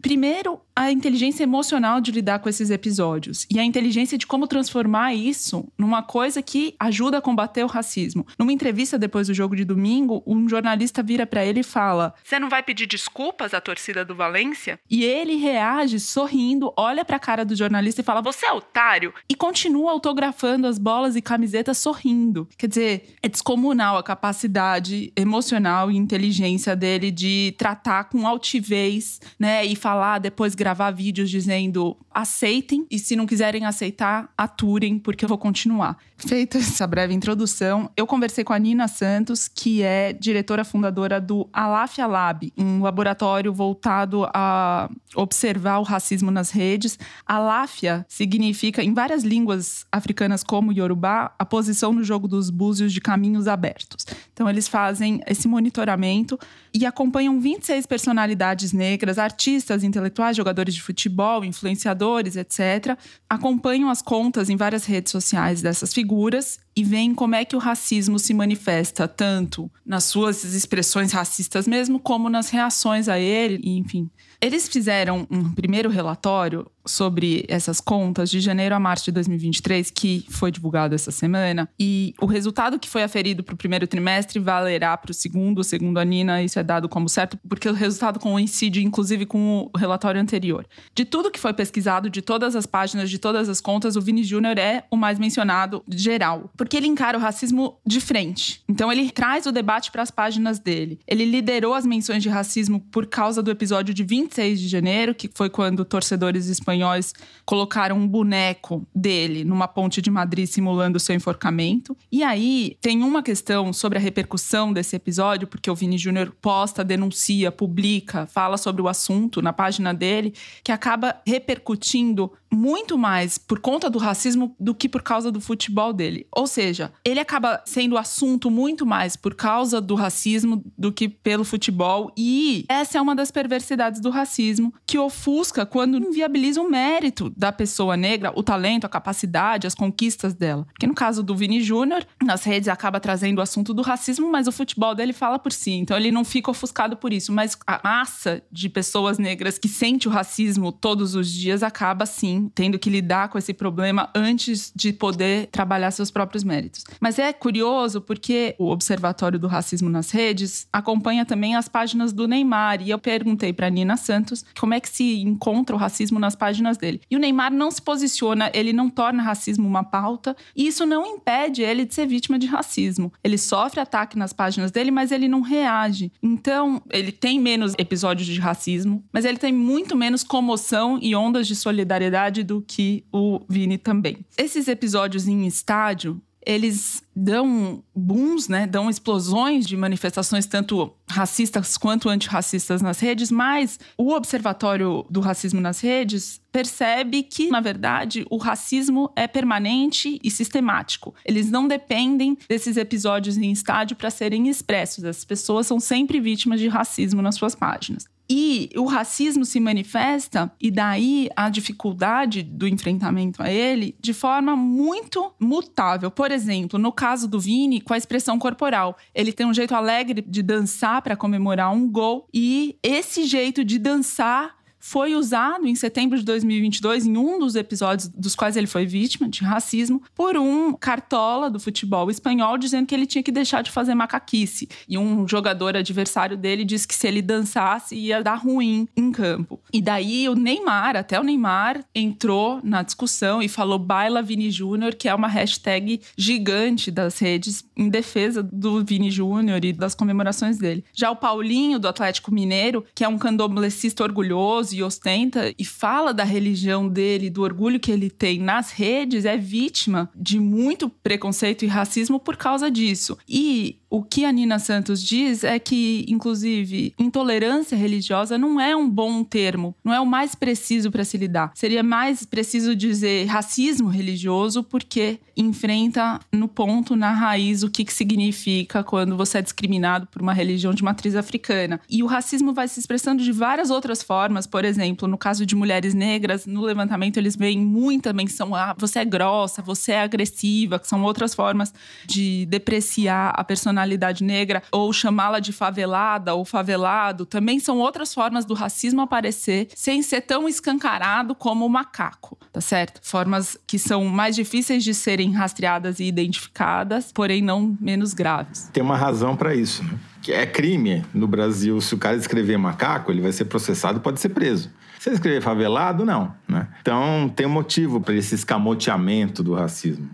Primeiro, 0.00 0.60
a 0.74 0.90
inteligência 0.90 1.42
emocional 1.42 2.00
de 2.00 2.10
lidar 2.10 2.38
com 2.38 2.48
esses 2.48 2.70
episódios 2.70 3.46
e 3.50 3.58
a 3.58 3.64
inteligência 3.64 4.16
de 4.16 4.26
como 4.26 4.46
transformar 4.46 5.14
isso 5.14 5.68
numa 5.76 6.02
coisa 6.02 6.40
que 6.40 6.74
ajuda 6.80 7.18
a 7.18 7.20
combater 7.20 7.62
o 7.62 7.66
racismo. 7.66 8.26
Numa 8.38 8.52
entrevista 8.52 8.98
depois 8.98 9.26
do 9.26 9.34
jogo 9.34 9.54
de 9.54 9.64
domingo, 9.64 10.22
um 10.26 10.48
jornalista 10.48 11.02
vira 11.02 11.26
para 11.26 11.44
ele 11.44 11.60
e 11.60 11.64
fala: 11.64 12.14
"Você 12.24 12.38
não 12.38 12.48
vai 12.48 12.62
pedir 12.62 12.86
desculpas 12.86 13.52
à 13.52 13.60
torcida 13.60 14.04
do 14.04 14.14
Valência?" 14.14 14.80
E 14.90 15.04
ele 15.04 15.36
reage 15.36 16.00
sorrindo, 16.00 16.72
olha 16.76 17.04
para 17.04 17.16
a 17.16 17.20
cara 17.20 17.44
do 17.44 17.54
jornalista 17.54 18.00
e 18.00 18.04
fala: 18.04 18.22
"Você 18.22 18.46
é 18.46 18.52
otário?" 18.52 19.12
e 19.28 19.34
continua 19.34 19.92
autografando 19.92 20.66
as 20.66 20.78
bolas 20.78 21.14
e 21.14 21.20
camisetas 21.20 21.76
sorrindo. 21.76 22.48
Quer 22.56 22.68
dizer, 22.68 23.16
é 23.22 23.28
descomunal 23.28 23.98
a 23.98 24.02
capacidade 24.02 25.12
emocional 25.14 25.90
e 25.90 25.96
inteligência 25.96 26.74
dele 26.74 27.10
de 27.10 27.54
tratar 27.58 28.04
com 28.04 28.26
altivez, 28.26 29.20
né, 29.38 29.64
e 29.64 29.76
falar 29.76 29.89
depois 30.18 30.54
gravar 30.54 30.80
gravar 30.80 30.90
vídeos 30.90 31.28
dizendo 31.28 31.96
aceitem 32.12 32.86
e 32.90 32.98
se 32.98 33.16
não 33.16 33.26
quiserem 33.26 33.66
aceitar, 33.66 34.32
aturem, 34.36 34.98
porque 34.98 35.24
eu 35.24 35.28
vou 35.28 35.38
continuar. 35.38 35.98
Feita 36.26 36.58
essa 36.58 36.86
breve 36.86 37.14
introdução, 37.14 37.90
eu 37.96 38.06
conversei 38.06 38.44
com 38.44 38.52
a 38.52 38.58
Nina 38.58 38.86
Santos, 38.88 39.48
que 39.48 39.82
é 39.82 40.12
diretora 40.12 40.64
fundadora 40.64 41.20
do 41.20 41.48
Alafia 41.52 42.06
Lab, 42.06 42.52
um 42.58 42.82
laboratório 42.82 43.52
voltado 43.52 44.28
a 44.34 44.90
observar 45.14 45.78
o 45.78 45.82
racismo 45.82 46.30
nas 46.30 46.50
redes. 46.50 46.98
Alafia 47.26 48.04
significa, 48.08 48.82
em 48.82 48.92
várias 48.92 49.22
línguas 49.22 49.86
africanas 49.90 50.44
como 50.44 50.72
Yorubá, 50.72 51.34
a 51.38 51.46
posição 51.46 51.92
no 51.92 52.04
jogo 52.04 52.28
dos 52.28 52.50
búzios 52.50 52.92
de 52.92 53.00
caminhos 53.00 53.48
abertos. 53.48 54.06
Então, 54.32 54.48
eles 54.48 54.68
fazem 54.68 55.20
esse 55.26 55.48
monitoramento 55.48 56.38
e 56.72 56.84
acompanham 56.84 57.40
26 57.40 57.86
personalidades 57.86 58.72
negras, 58.72 59.18
artistas, 59.18 59.82
intelectuais, 59.82 60.36
jogadores 60.36 60.74
de 60.74 60.82
futebol, 60.82 61.44
influenciadores, 61.44 62.36
etc. 62.36 62.96
Acompanham 63.28 63.88
as 63.88 64.02
contas 64.02 64.50
em 64.50 64.56
várias 64.56 64.84
redes 64.84 65.10
sociais 65.10 65.62
dessas 65.62 65.92
figuras 65.92 66.09
seguras 66.10 66.58
e 66.76 66.84
veem 66.84 67.14
como 67.14 67.34
é 67.34 67.44
que 67.44 67.56
o 67.56 67.58
racismo 67.58 68.18
se 68.18 68.32
manifesta 68.32 69.08
tanto 69.08 69.70
nas 69.84 70.04
suas 70.04 70.44
expressões 70.44 71.12
racistas 71.12 71.66
mesmo, 71.66 71.98
como 71.98 72.28
nas 72.28 72.50
reações 72.50 73.08
a 73.08 73.18
ele, 73.18 73.60
enfim. 73.64 74.08
Eles 74.40 74.68
fizeram 74.68 75.26
um 75.30 75.52
primeiro 75.52 75.90
relatório 75.90 76.66
sobre 76.86 77.44
essas 77.48 77.80
contas 77.80 78.30
de 78.30 78.40
janeiro 78.40 78.74
a 78.74 78.80
março 78.80 79.04
de 79.06 79.12
2023, 79.12 79.90
que 79.90 80.24
foi 80.30 80.50
divulgado 80.50 80.94
essa 80.94 81.10
semana. 81.10 81.68
E 81.78 82.14
o 82.20 82.26
resultado 82.26 82.78
que 82.78 82.88
foi 82.88 83.02
aferido 83.02 83.42
para 83.42 83.54
o 83.54 83.58
primeiro 83.58 83.86
trimestre 83.86 84.38
valerá 84.38 84.96
para 84.96 85.10
o 85.10 85.14
segundo. 85.14 85.62
Segundo 85.62 85.98
a 85.98 86.04
Nina, 86.04 86.42
isso 86.42 86.58
é 86.58 86.62
dado 86.62 86.88
como 86.88 87.08
certo, 87.08 87.38
porque 87.48 87.68
o 87.68 87.74
resultado 87.74 88.18
coincide, 88.18 88.82
inclusive, 88.82 89.26
com 89.26 89.70
o 89.72 89.78
relatório 89.78 90.20
anterior. 90.20 90.66
De 90.94 91.04
tudo 91.04 91.30
que 91.30 91.38
foi 91.38 91.52
pesquisado, 91.52 92.08
de 92.08 92.22
todas 92.22 92.56
as 92.56 92.66
páginas, 92.66 93.10
de 93.10 93.18
todas 93.18 93.48
as 93.48 93.60
contas, 93.60 93.94
o 93.96 94.00
Vini 94.00 94.24
Júnior 94.24 94.58
é 94.58 94.84
o 94.90 94.96
mais 94.96 95.18
mencionado 95.18 95.82
geral, 95.88 96.50
porque 96.70 96.76
ele 96.76 96.86
encara 96.86 97.18
o 97.18 97.20
racismo 97.20 97.80
de 97.84 98.00
frente. 98.00 98.62
Então, 98.68 98.92
ele 98.92 99.10
traz 99.10 99.44
o 99.44 99.50
debate 99.50 99.90
para 99.90 100.02
as 100.02 100.10
páginas 100.12 100.60
dele. 100.60 101.00
Ele 101.04 101.24
liderou 101.24 101.74
as 101.74 101.84
menções 101.84 102.22
de 102.22 102.28
racismo 102.28 102.78
por 102.92 103.08
causa 103.08 103.42
do 103.42 103.50
episódio 103.50 103.92
de 103.92 104.04
26 104.04 104.60
de 104.60 104.68
janeiro, 104.68 105.12
que 105.12 105.28
foi 105.34 105.50
quando 105.50 105.84
torcedores 105.84 106.46
espanhóis 106.46 107.12
colocaram 107.44 107.96
um 107.96 108.06
boneco 108.06 108.86
dele 108.94 109.42
numa 109.42 109.66
ponte 109.66 110.00
de 110.00 110.12
Madrid 110.12 110.46
simulando 110.46 111.00
seu 111.00 111.12
enforcamento. 111.12 111.96
E 112.12 112.22
aí 112.22 112.76
tem 112.80 113.02
uma 113.02 113.20
questão 113.20 113.72
sobre 113.72 113.98
a 113.98 114.00
repercussão 114.00 114.72
desse 114.72 114.94
episódio, 114.94 115.48
porque 115.48 115.68
o 115.68 115.74
Vini 115.74 115.98
Júnior 115.98 116.32
posta, 116.40 116.84
denuncia, 116.84 117.50
publica, 117.50 118.26
fala 118.26 118.56
sobre 118.56 118.80
o 118.80 118.86
assunto 118.86 119.42
na 119.42 119.52
página 119.52 119.92
dele, 119.92 120.32
que 120.62 120.70
acaba 120.70 121.20
repercutindo 121.26 122.30
muito 122.52 122.98
mais 122.98 123.38
por 123.38 123.60
conta 123.60 123.88
do 123.88 123.98
racismo 123.98 124.54
do 124.58 124.74
que 124.74 124.88
por 124.88 125.02
causa 125.02 125.30
do 125.30 125.40
futebol 125.40 125.92
dele. 125.92 126.26
Ou 126.32 126.46
seja, 126.46 126.92
ele 127.04 127.20
acaba 127.20 127.62
sendo 127.64 127.96
assunto 127.96 128.50
muito 128.50 128.84
mais 128.84 129.16
por 129.16 129.34
causa 129.34 129.80
do 129.80 129.94
racismo 129.94 130.62
do 130.76 130.92
que 130.92 131.08
pelo 131.08 131.44
futebol. 131.44 132.12
E 132.16 132.64
essa 132.68 132.98
é 132.98 133.00
uma 133.00 133.14
das 133.14 133.30
perversidades 133.30 134.00
do 134.00 134.10
racismo 134.10 134.74
que 134.86 134.98
ofusca 134.98 135.64
quando 135.64 135.98
inviabiliza 135.98 136.60
o 136.60 136.68
mérito 136.68 137.30
da 137.36 137.52
pessoa 137.52 137.96
negra, 137.96 138.32
o 138.34 138.42
talento, 138.42 138.84
a 138.84 138.88
capacidade, 138.88 139.66
as 139.66 139.74
conquistas 139.74 140.34
dela. 140.34 140.66
Porque 140.72 140.86
no 140.86 140.94
caso 140.94 141.22
do 141.22 141.36
Vini 141.36 141.62
Júnior, 141.62 142.04
nas 142.22 142.44
redes 142.44 142.68
acaba 142.68 142.98
trazendo 142.98 143.38
o 143.38 143.42
assunto 143.42 143.72
do 143.72 143.82
racismo, 143.82 144.30
mas 144.30 144.46
o 144.46 144.52
futebol 144.52 144.94
dele 144.94 145.12
fala 145.12 145.38
por 145.38 145.52
si. 145.52 145.72
Então 145.72 145.96
ele 145.96 146.10
não 146.10 146.24
fica 146.24 146.50
ofuscado 146.50 146.96
por 146.96 147.12
isso. 147.12 147.32
Mas 147.32 147.56
a 147.66 147.80
massa 147.82 148.42
de 148.50 148.68
pessoas 148.68 149.18
negras 149.18 149.58
que 149.58 149.68
sente 149.68 150.08
o 150.08 150.10
racismo 150.10 150.72
todos 150.72 151.14
os 151.14 151.30
dias 151.30 151.62
acaba 151.62 152.06
sim 152.06 152.39
tendo 152.48 152.78
que 152.78 152.90
lidar 152.90 153.28
com 153.28 153.38
esse 153.38 153.52
problema 153.52 154.08
antes 154.14 154.72
de 154.74 154.92
poder 154.92 155.46
trabalhar 155.48 155.90
seus 155.90 156.10
próprios 156.10 156.44
méritos. 156.44 156.84
Mas 157.00 157.18
é 157.18 157.32
curioso 157.32 158.00
porque 158.00 158.54
o 158.58 158.70
Observatório 158.70 159.38
do 159.38 159.48
Racismo 159.48 159.88
nas 159.88 160.10
Redes 160.10 160.66
acompanha 160.72 161.24
também 161.24 161.56
as 161.56 161.68
páginas 161.68 162.12
do 162.12 162.26
Neymar. 162.26 162.82
E 162.82 162.90
eu 162.90 162.98
perguntei 162.98 163.52
para 163.52 163.70
Nina 163.70 163.96
Santos 163.96 164.44
como 164.58 164.74
é 164.74 164.80
que 164.80 164.88
se 164.88 165.20
encontra 165.20 165.74
o 165.74 165.78
racismo 165.78 166.18
nas 166.18 166.36
páginas 166.36 166.76
dele. 166.76 167.00
E 167.10 167.16
o 167.16 167.18
Neymar 167.18 167.52
não 167.52 167.70
se 167.70 167.82
posiciona, 167.82 168.50
ele 168.54 168.72
não 168.72 168.88
torna 168.88 169.22
racismo 169.22 169.66
uma 169.66 169.82
pauta, 169.82 170.36
e 170.54 170.66
isso 170.66 170.86
não 170.86 171.06
impede 171.06 171.62
ele 171.62 171.84
de 171.84 171.94
ser 171.94 172.06
vítima 172.06 172.38
de 172.38 172.46
racismo. 172.46 173.12
Ele 173.22 173.38
sofre 173.38 173.80
ataque 173.80 174.18
nas 174.18 174.32
páginas 174.32 174.70
dele, 174.70 174.90
mas 174.90 175.10
ele 175.10 175.28
não 175.28 175.40
reage. 175.40 176.12
Então, 176.22 176.82
ele 176.90 177.12
tem 177.12 177.40
menos 177.40 177.74
episódios 177.78 178.26
de 178.26 178.40
racismo, 178.40 179.04
mas 179.12 179.24
ele 179.24 179.38
tem 179.38 179.52
muito 179.52 179.96
menos 179.96 180.22
comoção 180.22 180.98
e 181.00 181.14
ondas 181.14 181.46
de 181.46 181.56
solidariedade 181.56 182.29
do 182.30 182.62
que 182.62 183.04
o 183.12 183.40
Vini 183.48 183.76
também. 183.76 184.18
Esses 184.36 184.68
episódios 184.68 185.26
em 185.26 185.46
estádio, 185.46 186.20
eles 186.44 187.02
dão 187.14 187.82
booms, 187.94 188.48
né, 188.48 188.66
dão 188.66 188.88
explosões 188.88 189.66
de 189.66 189.76
manifestações 189.76 190.46
tanto 190.46 190.92
racistas 191.08 191.76
quanto 191.76 192.08
antirracistas 192.08 192.80
nas 192.80 192.98
redes, 192.98 193.30
mas 193.30 193.78
o 193.96 194.12
Observatório 194.12 195.04
do 195.10 195.20
Racismo 195.20 195.60
nas 195.60 195.80
Redes 195.80 196.40
percebe 196.50 197.22
que, 197.22 197.50
na 197.50 197.60
verdade, 197.60 198.24
o 198.30 198.38
racismo 198.38 199.12
é 199.14 199.26
permanente 199.26 200.18
e 200.22 200.30
sistemático. 200.30 201.14
Eles 201.24 201.50
não 201.50 201.68
dependem 201.68 202.38
desses 202.48 202.76
episódios 202.76 203.36
em 203.36 203.52
estádio 203.52 203.96
para 203.96 204.10
serem 204.10 204.48
expressos. 204.48 205.04
As 205.04 205.24
pessoas 205.24 205.66
são 205.66 205.78
sempre 205.78 206.20
vítimas 206.20 206.58
de 206.58 206.68
racismo 206.68 207.20
nas 207.20 207.34
suas 207.34 207.54
páginas. 207.54 208.06
E 208.32 208.70
o 208.76 208.84
racismo 208.84 209.44
se 209.44 209.58
manifesta, 209.58 210.52
e 210.60 210.70
daí 210.70 211.28
a 211.34 211.50
dificuldade 211.50 212.44
do 212.44 212.68
enfrentamento 212.68 213.42
a 213.42 213.50
ele, 213.50 213.96
de 214.00 214.14
forma 214.14 214.54
muito 214.54 215.32
mutável. 215.40 216.12
Por 216.12 216.30
exemplo, 216.30 216.78
no 216.78 216.92
caso 216.92 217.26
do 217.26 217.40
Vini, 217.40 217.80
com 217.80 217.92
a 217.92 217.98
expressão 217.98 218.38
corporal. 218.38 218.96
Ele 219.12 219.32
tem 219.32 219.46
um 219.46 219.52
jeito 219.52 219.74
alegre 219.74 220.24
de 220.24 220.42
dançar 220.42 221.02
para 221.02 221.16
comemorar 221.16 221.72
um 221.72 221.90
gol, 221.90 222.28
e 222.32 222.78
esse 222.84 223.24
jeito 223.24 223.64
de 223.64 223.80
dançar 223.80 224.59
foi 224.80 225.14
usado 225.14 225.66
em 225.66 225.74
setembro 225.74 226.18
de 226.18 226.24
2022, 226.24 227.06
em 227.06 227.16
um 227.16 227.38
dos 227.38 227.54
episódios 227.54 228.08
dos 228.08 228.34
quais 228.34 228.56
ele 228.56 228.66
foi 228.66 228.86
vítima 228.86 229.28
de 229.28 229.44
racismo, 229.44 230.02
por 230.14 230.36
um 230.36 230.72
cartola 230.72 231.50
do 231.50 231.60
futebol 231.60 232.10
espanhol 232.10 232.56
dizendo 232.56 232.86
que 232.86 232.94
ele 232.94 233.06
tinha 233.06 233.22
que 233.22 233.30
deixar 233.30 233.62
de 233.62 233.70
fazer 233.70 233.94
macaquice. 233.94 234.68
E 234.88 234.96
um 234.96 235.28
jogador 235.28 235.76
adversário 235.76 236.36
dele 236.36 236.64
disse 236.64 236.88
que 236.88 236.94
se 236.94 237.06
ele 237.06 237.20
dançasse 237.20 237.94
ia 237.94 238.22
dar 238.22 238.36
ruim 238.36 238.88
em 238.96 239.12
campo. 239.12 239.60
E 239.72 239.82
daí 239.82 240.28
o 240.28 240.34
Neymar, 240.34 240.96
até 240.96 241.20
o 241.20 241.22
Neymar, 241.22 241.84
entrou 241.94 242.60
na 242.64 242.82
discussão 242.82 243.42
e 243.42 243.48
falou 243.48 243.78
Baila 243.78 244.22
Vini 244.22 244.50
Júnior, 244.50 244.94
que 244.94 245.08
é 245.08 245.14
uma 245.14 245.28
hashtag 245.28 246.00
gigante 246.16 246.90
das 246.90 247.18
redes 247.18 247.64
em 247.76 247.88
defesa 247.88 248.42
do 248.42 248.84
Vini 248.84 249.10
Júnior 249.10 249.64
e 249.64 249.72
das 249.72 249.94
comemorações 249.94 250.58
dele. 250.58 250.84
Já 250.94 251.10
o 251.10 251.16
Paulinho, 251.16 251.78
do 251.78 251.88
Atlético 251.88 252.32
Mineiro, 252.32 252.84
que 252.94 253.04
é 253.04 253.08
um 253.08 253.18
candomblessista 253.18 254.02
orgulhoso, 254.02 254.69
e 254.72 254.82
ostenta 254.82 255.52
e 255.58 255.64
fala 255.64 256.12
da 256.12 256.24
religião 256.24 256.88
dele, 256.88 257.30
do 257.30 257.42
orgulho 257.42 257.80
que 257.80 257.90
ele 257.90 258.10
tem 258.10 258.38
nas 258.38 258.70
redes, 258.70 259.24
é 259.24 259.36
vítima 259.36 260.10
de 260.14 260.38
muito 260.38 260.88
preconceito 260.88 261.64
e 261.64 261.68
racismo 261.68 262.18
por 262.20 262.36
causa 262.36 262.70
disso. 262.70 263.18
E 263.28 263.79
o 263.90 264.04
que 264.04 264.24
a 264.24 264.30
Nina 264.30 264.60
Santos 264.60 265.02
diz 265.02 265.42
é 265.42 265.58
que, 265.58 266.06
inclusive, 266.08 266.94
intolerância 266.96 267.76
religiosa 267.76 268.38
não 268.38 268.60
é 268.60 268.74
um 268.76 268.88
bom 268.88 269.24
termo, 269.24 269.74
não 269.82 269.92
é 269.92 270.00
o 270.00 270.06
mais 270.06 270.36
preciso 270.36 270.92
para 270.92 271.04
se 271.04 271.18
lidar. 271.18 271.50
Seria 271.56 271.82
mais 271.82 272.24
preciso 272.24 272.76
dizer 272.76 273.26
racismo 273.26 273.88
religioso, 273.88 274.62
porque 274.62 275.18
enfrenta 275.36 276.20
no 276.32 276.46
ponto, 276.46 276.94
na 276.94 277.12
raiz, 277.12 277.64
o 277.64 277.70
que, 277.70 277.84
que 277.84 277.92
significa 277.92 278.84
quando 278.84 279.16
você 279.16 279.38
é 279.38 279.42
discriminado 279.42 280.06
por 280.06 280.22
uma 280.22 280.32
religião 280.32 280.72
de 280.72 280.84
matriz 280.84 281.16
africana. 281.16 281.80
E 281.90 282.02
o 282.02 282.06
racismo 282.06 282.52
vai 282.52 282.68
se 282.68 282.78
expressando 282.78 283.24
de 283.24 283.32
várias 283.32 283.70
outras 283.70 284.02
formas, 284.02 284.46
por 284.46 284.64
exemplo, 284.64 285.08
no 285.08 285.18
caso 285.18 285.44
de 285.44 285.56
mulheres 285.56 285.94
negras, 285.94 286.46
no 286.46 286.60
levantamento 286.60 287.16
eles 287.16 287.34
veem 287.34 287.58
muita 287.58 288.12
menção 288.12 288.54
a 288.54 288.70
ah, 288.70 288.76
você 288.78 289.00
é 289.00 289.04
grossa, 289.04 289.62
você 289.62 289.92
é 289.92 290.02
agressiva, 290.02 290.78
que 290.78 290.86
são 290.86 291.02
outras 291.02 291.34
formas 291.34 291.72
de 292.06 292.46
depreciar 292.46 293.32
a 293.34 293.42
personalidade 293.42 293.79
personalidade 293.80 294.22
negra 294.22 294.62
ou 294.70 294.92
chamá-la 294.92 295.40
de 295.40 295.52
favelada 295.52 296.34
ou 296.34 296.44
favelado, 296.44 297.24
também 297.24 297.58
são 297.58 297.78
outras 297.78 298.12
formas 298.12 298.44
do 298.44 298.54
racismo 298.54 299.00
aparecer 299.00 299.68
sem 299.74 300.02
ser 300.02 300.22
tão 300.22 300.48
escancarado 300.48 301.34
como 301.34 301.64
o 301.64 301.68
macaco, 301.68 302.36
tá 302.52 302.60
certo? 302.60 303.00
Formas 303.02 303.56
que 303.66 303.78
são 303.78 304.04
mais 304.04 304.36
difíceis 304.36 304.84
de 304.84 304.92
serem 304.92 305.32
rastreadas 305.32 306.00
e 306.00 306.04
identificadas, 306.04 307.10
porém 307.12 307.42
não 307.42 307.76
menos 307.80 308.12
graves. 308.12 308.68
Tem 308.72 308.82
uma 308.82 308.96
razão 308.96 309.36
para 309.36 309.54
isso, 309.54 309.82
né? 309.82 309.98
Que 310.22 310.32
é 310.32 310.46
crime 310.46 311.04
no 311.14 311.26
Brasil. 311.26 311.80
Se 311.80 311.94
o 311.94 311.98
cara 311.98 312.16
escrever 312.16 312.58
macaco, 312.58 313.10
ele 313.10 313.22
vai 313.22 313.32
ser 313.32 313.46
processado, 313.46 314.00
pode 314.00 314.20
ser 314.20 314.28
preso. 314.30 314.70
Se 314.98 315.08
ele 315.08 315.16
escrever 315.16 315.40
favelado, 315.40 316.04
não, 316.04 316.34
né? 316.46 316.68
Então 316.82 317.32
tem 317.34 317.46
um 317.46 317.50
motivo 317.50 318.00
para 318.00 318.14
esse 318.14 318.34
escamoteamento 318.34 319.42
do 319.42 319.54
racismo. 319.54 320.10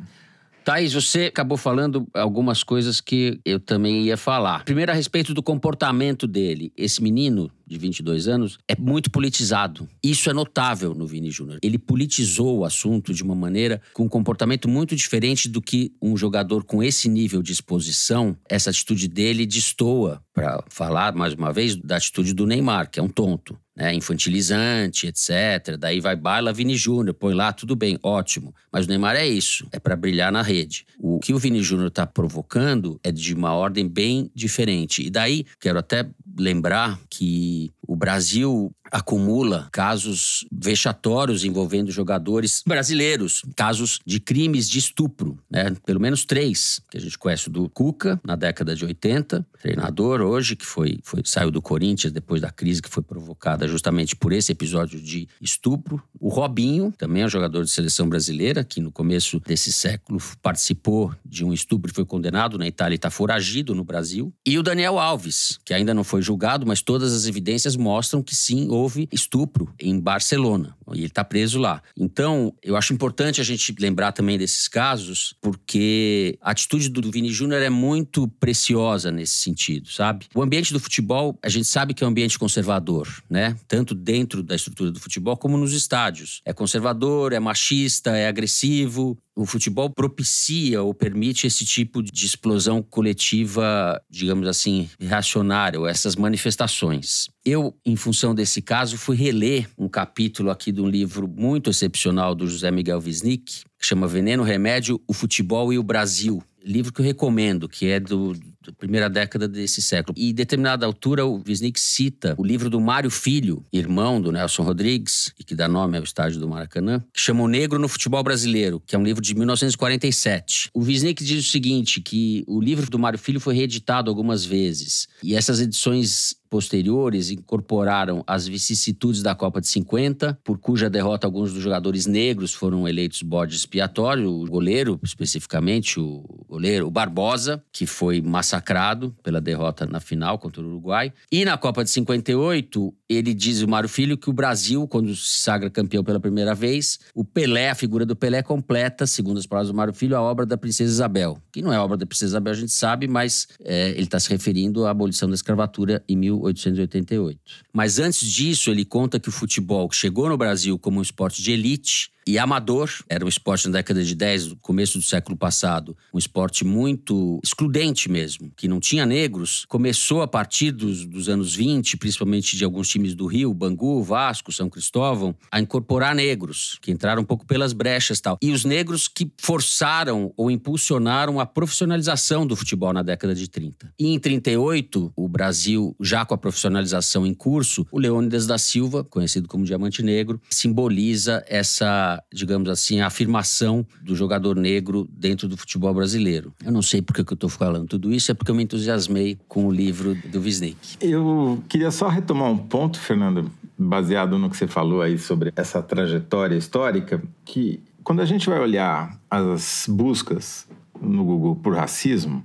Thaís, 0.66 0.92
você 0.92 1.26
acabou 1.26 1.56
falando 1.56 2.08
algumas 2.12 2.64
coisas 2.64 3.00
que 3.00 3.38
eu 3.44 3.60
também 3.60 4.02
ia 4.02 4.16
falar. 4.16 4.64
Primeiro, 4.64 4.90
a 4.90 4.94
respeito 4.96 5.32
do 5.32 5.40
comportamento 5.40 6.26
dele. 6.26 6.72
Esse 6.76 7.00
menino 7.00 7.48
de 7.66 7.78
22 7.78 8.28
anos, 8.28 8.58
é 8.68 8.76
muito 8.76 9.10
politizado. 9.10 9.88
Isso 10.02 10.30
é 10.30 10.32
notável 10.32 10.94
no 10.94 11.06
Vini 11.06 11.30
Júnior. 11.30 11.58
Ele 11.62 11.78
politizou 11.78 12.58
o 12.58 12.64
assunto 12.64 13.12
de 13.12 13.22
uma 13.22 13.34
maneira 13.34 13.80
com 13.92 14.04
um 14.04 14.08
comportamento 14.08 14.68
muito 14.68 14.94
diferente 14.94 15.48
do 15.48 15.60
que 15.60 15.92
um 16.00 16.16
jogador 16.16 16.64
com 16.64 16.82
esse 16.82 17.08
nível 17.08 17.42
de 17.42 17.52
exposição, 17.52 18.36
essa 18.48 18.70
atitude 18.70 19.08
dele 19.08 19.44
destoa, 19.46 20.22
para 20.32 20.62
falar 20.68 21.14
mais 21.14 21.34
uma 21.34 21.52
vez, 21.52 21.74
da 21.76 21.96
atitude 21.96 22.32
do 22.32 22.46
Neymar, 22.46 22.90
que 22.90 23.00
é 23.00 23.02
um 23.02 23.08
tonto. 23.08 23.58
Né, 23.76 23.94
infantilizante, 23.94 25.06
etc. 25.06 25.76
Daí 25.78 26.00
vai 26.00 26.16
baila 26.16 26.50
Vini 26.50 26.74
Júnior, 26.74 27.12
põe 27.12 27.34
lá, 27.34 27.52
tudo 27.52 27.76
bem, 27.76 27.98
ótimo. 28.02 28.54
Mas 28.72 28.86
o 28.86 28.88
Neymar 28.88 29.16
é 29.16 29.26
isso, 29.26 29.68
é 29.70 29.78
para 29.78 29.94
brilhar 29.94 30.32
na 30.32 30.40
rede. 30.40 30.86
O 30.98 31.18
que 31.18 31.34
o 31.34 31.38
Vini 31.38 31.62
Júnior 31.62 31.88
está 31.88 32.06
provocando 32.06 32.98
é 33.04 33.12
de 33.12 33.34
uma 33.34 33.52
ordem 33.52 33.86
bem 33.86 34.30
diferente. 34.34 35.02
E 35.02 35.10
daí, 35.10 35.44
quero 35.60 35.78
até 35.78 36.08
lembrar 36.38 36.98
que 37.10 37.70
o 37.86 37.96
Brasil 37.96 38.72
acumula 38.90 39.68
casos 39.72 40.46
vexatórios 40.52 41.44
envolvendo 41.44 41.90
jogadores 41.90 42.62
brasileiros, 42.66 43.42
casos 43.54 43.98
de 44.06 44.20
crimes 44.20 44.68
de 44.68 44.78
estupro, 44.78 45.38
né? 45.50 45.74
Pelo 45.84 46.00
menos 46.00 46.24
três, 46.24 46.80
que 46.90 46.96
a 46.96 47.00
gente 47.00 47.18
conhece 47.18 47.50
do 47.50 47.68
Cuca 47.68 48.20
na 48.24 48.36
década 48.36 48.74
de 48.74 48.84
80, 48.84 49.46
treinador 49.60 50.20
hoje 50.20 50.56
que 50.56 50.64
foi, 50.64 50.98
foi 51.02 51.22
saiu 51.24 51.50
do 51.50 51.60
Corinthians 51.60 52.12
depois 52.12 52.40
da 52.40 52.50
crise 52.50 52.82
que 52.82 52.88
foi 52.88 53.02
provocada 53.02 53.66
justamente 53.66 54.14
por 54.14 54.32
esse 54.32 54.52
episódio 54.52 55.00
de 55.00 55.28
estupro. 55.40 56.02
O 56.18 56.28
Robinho, 56.28 56.92
também 56.96 57.22
é 57.22 57.26
um 57.26 57.30
jogador 57.30 57.64
de 57.64 57.70
seleção 57.70 58.08
brasileira 58.08 58.64
que 58.64 58.80
no 58.80 58.92
começo 58.92 59.40
desse 59.40 59.72
século 59.72 60.20
participou 60.42 61.12
de 61.24 61.44
um 61.44 61.52
estupro 61.52 61.90
e 61.90 61.94
foi 61.94 62.04
condenado 62.04 62.58
na 62.58 62.66
Itália 62.66 62.94
e 62.94 62.96
está 62.96 63.10
foragido 63.10 63.74
no 63.74 63.84
Brasil. 63.84 64.32
E 64.46 64.58
o 64.58 64.62
Daniel 64.62 64.98
Alves, 64.98 65.58
que 65.64 65.74
ainda 65.74 65.92
não 65.92 66.04
foi 66.04 66.22
julgado, 66.22 66.66
mas 66.66 66.80
todas 66.80 67.12
as 67.12 67.26
evidências 67.26 67.75
mostram 67.78 68.22
que 68.22 68.34
sim, 68.34 68.68
houve 68.68 69.08
estupro 69.12 69.72
em 69.80 69.98
Barcelona 69.98 70.76
e 70.94 70.98
ele 70.98 71.06
está 71.06 71.24
preso 71.24 71.58
lá. 71.58 71.82
Então, 71.96 72.54
eu 72.62 72.76
acho 72.76 72.92
importante 72.92 73.40
a 73.40 73.44
gente 73.44 73.74
lembrar 73.78 74.12
também 74.12 74.38
desses 74.38 74.68
casos, 74.68 75.34
porque 75.40 76.38
a 76.40 76.50
atitude 76.50 76.88
do 76.88 77.10
Vini 77.10 77.30
Júnior 77.30 77.62
é 77.62 77.70
muito 77.70 78.28
preciosa 78.28 79.10
nesse 79.10 79.34
sentido, 79.34 79.90
sabe? 79.90 80.26
O 80.34 80.42
ambiente 80.42 80.72
do 80.72 80.80
futebol, 80.80 81.38
a 81.42 81.48
gente 81.48 81.66
sabe 81.66 81.94
que 81.94 82.04
é 82.04 82.06
um 82.06 82.10
ambiente 82.10 82.38
conservador, 82.38 83.08
né? 83.28 83.56
Tanto 83.66 83.94
dentro 83.94 84.42
da 84.42 84.54
estrutura 84.54 84.90
do 84.90 85.00
futebol 85.00 85.36
como 85.36 85.56
nos 85.56 85.72
estádios. 85.72 86.40
É 86.44 86.52
conservador, 86.52 87.32
é 87.32 87.40
machista, 87.40 88.16
é 88.16 88.28
agressivo, 88.28 89.18
o 89.36 89.44
futebol 89.44 89.90
propicia 89.90 90.82
ou 90.82 90.94
permite 90.94 91.46
esse 91.46 91.64
tipo 91.66 92.02
de 92.02 92.24
explosão 92.24 92.82
coletiva, 92.82 94.00
digamos 94.08 94.48
assim, 94.48 94.88
reacionária, 94.98 95.78
ou 95.78 95.86
essas 95.86 96.16
manifestações. 96.16 97.28
Eu, 97.44 97.76
em 97.84 97.94
função 97.94 98.34
desse 98.34 98.62
caso, 98.62 98.96
fui 98.96 99.14
reler 99.14 99.68
um 99.78 99.88
capítulo 99.88 100.50
aqui 100.50 100.72
de 100.72 100.80
um 100.80 100.88
livro 100.88 101.28
muito 101.28 101.68
excepcional 101.68 102.34
do 102.34 102.48
José 102.48 102.70
Miguel 102.70 102.98
Wisnik, 102.98 103.62
que 103.78 103.86
chama 103.86 104.08
Veneno, 104.08 104.42
Remédio, 104.42 105.00
o 105.06 105.12
Futebol 105.12 105.70
e 105.70 105.78
o 105.78 105.82
Brasil. 105.82 106.42
Livro 106.66 106.92
que 106.92 107.00
eu 107.00 107.04
recomendo, 107.04 107.68
que 107.68 107.86
é 107.86 108.00
do, 108.00 108.34
da 108.34 108.72
primeira 108.72 109.08
década 109.08 109.46
desse 109.46 109.80
século. 109.80 110.14
E 110.18 110.30
em 110.30 110.34
determinada 110.34 110.84
altura, 110.84 111.24
o 111.24 111.42
Wisnik 111.46 111.78
cita 111.78 112.34
o 112.36 112.44
livro 112.44 112.68
do 112.68 112.80
Mário 112.80 113.10
Filho, 113.10 113.64
irmão 113.72 114.20
do 114.20 114.32
Nelson 114.32 114.62
Rodrigues, 114.62 115.32
e 115.38 115.44
que 115.44 115.54
dá 115.54 115.68
nome 115.68 115.96
ao 115.96 116.02
estádio 116.02 116.40
do 116.40 116.48
Maracanã, 116.48 117.04
que 117.12 117.20
chama 117.20 117.42
O 117.42 117.48
Negro 117.48 117.78
no 117.78 117.88
Futebol 117.88 118.22
Brasileiro, 118.22 118.82
que 118.84 118.96
é 118.96 118.98
um 118.98 119.04
livro 119.04 119.22
de 119.22 119.34
1947. 119.34 120.70
O 120.74 120.80
Wisnik 120.80 121.24
diz 121.24 121.46
o 121.46 121.50
seguinte, 121.50 122.00
que 122.00 122.44
o 122.48 122.60
livro 122.60 122.90
do 122.90 122.98
Mário 122.98 123.18
Filho 123.18 123.40
foi 123.40 123.54
reeditado 123.54 124.10
algumas 124.10 124.44
vezes, 124.44 125.06
e 125.22 125.34
essas 125.36 125.60
edições 125.60 126.36
posteriores 126.56 127.30
incorporaram 127.30 128.24
as 128.26 128.48
vicissitudes 128.48 129.22
da 129.22 129.34
Copa 129.34 129.60
de 129.60 129.68
50, 129.68 130.38
por 130.42 130.56
cuja 130.56 130.88
derrota 130.88 131.26
alguns 131.26 131.52
dos 131.52 131.62
jogadores 131.62 132.06
negros 132.06 132.54
foram 132.54 132.88
eleitos 132.88 133.20
bode 133.20 133.54
expiatório, 133.54 134.30
o 134.30 134.46
goleiro, 134.46 134.98
especificamente 135.04 136.00
o 136.00 136.24
goleiro, 136.48 136.86
o 136.86 136.90
Barbosa, 136.90 137.62
que 137.70 137.84
foi 137.84 138.22
massacrado 138.22 139.14
pela 139.22 139.38
derrota 139.38 139.84
na 139.84 140.00
final 140.00 140.38
contra 140.38 140.62
o 140.62 140.66
Uruguai. 140.66 141.12
E 141.30 141.44
na 141.44 141.58
Copa 141.58 141.84
de 141.84 141.90
58, 141.90 142.94
ele 143.08 143.32
diz, 143.32 143.62
o 143.62 143.68
Mário 143.68 143.88
Filho, 143.88 144.18
que 144.18 144.28
o 144.28 144.32
Brasil, 144.32 144.86
quando 144.88 145.14
se 145.14 145.40
sagra 145.40 145.70
campeão 145.70 146.02
pela 146.02 146.18
primeira 146.18 146.54
vez, 146.54 146.98
o 147.14 147.24
Pelé, 147.24 147.70
a 147.70 147.74
figura 147.74 148.04
do 148.04 148.16
Pelé, 148.16 148.42
completa, 148.42 149.06
segundo 149.06 149.38
as 149.38 149.46
palavras 149.46 149.70
do 149.70 149.76
Mário 149.76 149.94
Filho, 149.94 150.16
a 150.16 150.20
obra 150.20 150.44
da 150.44 150.56
Princesa 150.56 150.90
Isabel. 150.90 151.40
Que 151.52 151.62
não 151.62 151.72
é 151.72 151.78
obra 151.78 151.96
da 151.96 152.04
Princesa 152.06 152.32
Isabel, 152.32 152.52
a 152.52 152.56
gente 152.56 152.72
sabe, 152.72 153.06
mas 153.06 153.46
é, 153.64 153.90
ele 153.90 154.02
está 154.02 154.18
se 154.18 154.28
referindo 154.28 154.86
à 154.86 154.90
abolição 154.90 155.28
da 155.28 155.34
escravatura 155.34 156.02
em 156.08 156.16
1888. 156.16 157.38
Mas 157.72 157.98
antes 157.98 158.28
disso, 158.28 158.70
ele 158.70 158.84
conta 158.84 159.20
que 159.20 159.28
o 159.28 159.32
futebol 159.32 159.88
chegou 159.92 160.28
no 160.28 160.36
Brasil 160.36 160.78
como 160.78 160.98
um 160.98 161.02
esporte 161.02 161.42
de 161.42 161.52
elite 161.52 162.10
e 162.26 162.38
amador, 162.38 162.90
era 163.08 163.24
um 163.24 163.28
esporte 163.28 163.68
na 163.68 163.74
década 163.74 164.02
de 164.02 164.14
10, 164.14 164.48
no 164.48 164.56
começo 164.56 164.98
do 164.98 165.04
século 165.04 165.36
passado, 165.36 165.96
um 166.12 166.18
esporte 166.18 166.64
muito 166.64 167.40
excludente 167.42 168.10
mesmo, 168.10 168.50
que 168.56 168.66
não 168.66 168.80
tinha 168.80 169.06
negros, 169.06 169.64
começou 169.68 170.22
a 170.22 170.28
partir 170.28 170.72
dos, 170.72 171.06
dos 171.06 171.28
anos 171.28 171.54
20, 171.54 171.96
principalmente 171.96 172.56
de 172.56 172.64
alguns 172.64 172.88
times 172.88 173.14
do 173.14 173.26
Rio, 173.26 173.54
Bangu, 173.54 174.02
Vasco, 174.02 174.52
São 174.52 174.68
Cristóvão, 174.68 175.36
a 175.50 175.60
incorporar 175.60 176.14
negros, 176.14 176.78
que 176.82 176.90
entraram 176.90 177.22
um 177.22 177.24
pouco 177.24 177.46
pelas 177.46 177.72
brechas 177.72 178.20
tal. 178.20 178.36
E 178.42 178.50
os 178.50 178.64
negros 178.64 179.06
que 179.06 179.30
forçaram 179.38 180.32
ou 180.36 180.50
impulsionaram 180.50 181.38
a 181.38 181.46
profissionalização 181.46 182.46
do 182.46 182.56
futebol 182.56 182.92
na 182.92 183.02
década 183.02 183.34
de 183.34 183.48
30. 183.48 183.92
E 183.98 184.08
em 184.08 184.18
38, 184.18 185.12
o 185.14 185.28
Brasil, 185.28 185.94
já 186.00 186.24
com 186.24 186.34
a 186.34 186.38
profissionalização 186.38 187.24
em 187.24 187.34
curso, 187.34 187.86
o 187.92 187.98
Leônidas 187.98 188.46
da 188.46 188.58
Silva, 188.58 189.04
conhecido 189.04 189.46
como 189.46 189.64
Diamante 189.64 190.02
Negro, 190.02 190.40
simboliza 190.50 191.44
essa 191.46 192.15
digamos 192.32 192.68
assim, 192.68 193.00
a 193.00 193.06
afirmação 193.06 193.86
do 194.02 194.14
jogador 194.14 194.56
negro 194.56 195.08
dentro 195.10 195.48
do 195.48 195.56
futebol 195.56 195.92
brasileiro. 195.94 196.52
Eu 196.64 196.72
não 196.72 196.82
sei 196.82 197.02
porque 197.02 197.24
que 197.24 197.32
eu 197.32 197.36
estou 197.36 197.50
falando 197.50 197.86
tudo 197.86 198.12
isso, 198.12 198.30
é 198.30 198.34
porque 198.34 198.50
eu 198.50 198.54
me 198.54 198.62
entusiasmei 198.62 199.38
com 199.48 199.66
o 199.66 199.72
livro 199.72 200.14
do 200.14 200.40
Wisnik. 200.40 200.96
Eu 201.00 201.62
queria 201.68 201.90
só 201.90 202.08
retomar 202.08 202.50
um 202.50 202.58
ponto, 202.58 202.98
Fernando, 202.98 203.50
baseado 203.78 204.38
no 204.38 204.48
que 204.48 204.56
você 204.56 204.66
falou 204.66 205.02
aí 205.02 205.18
sobre 205.18 205.52
essa 205.56 205.82
trajetória 205.82 206.56
histórica, 206.56 207.22
que 207.44 207.80
quando 208.02 208.20
a 208.20 208.24
gente 208.24 208.48
vai 208.48 208.60
olhar 208.60 209.18
as 209.30 209.86
buscas 209.88 210.66
no 211.00 211.24
Google 211.24 211.56
por 211.56 211.74
racismo, 211.74 212.44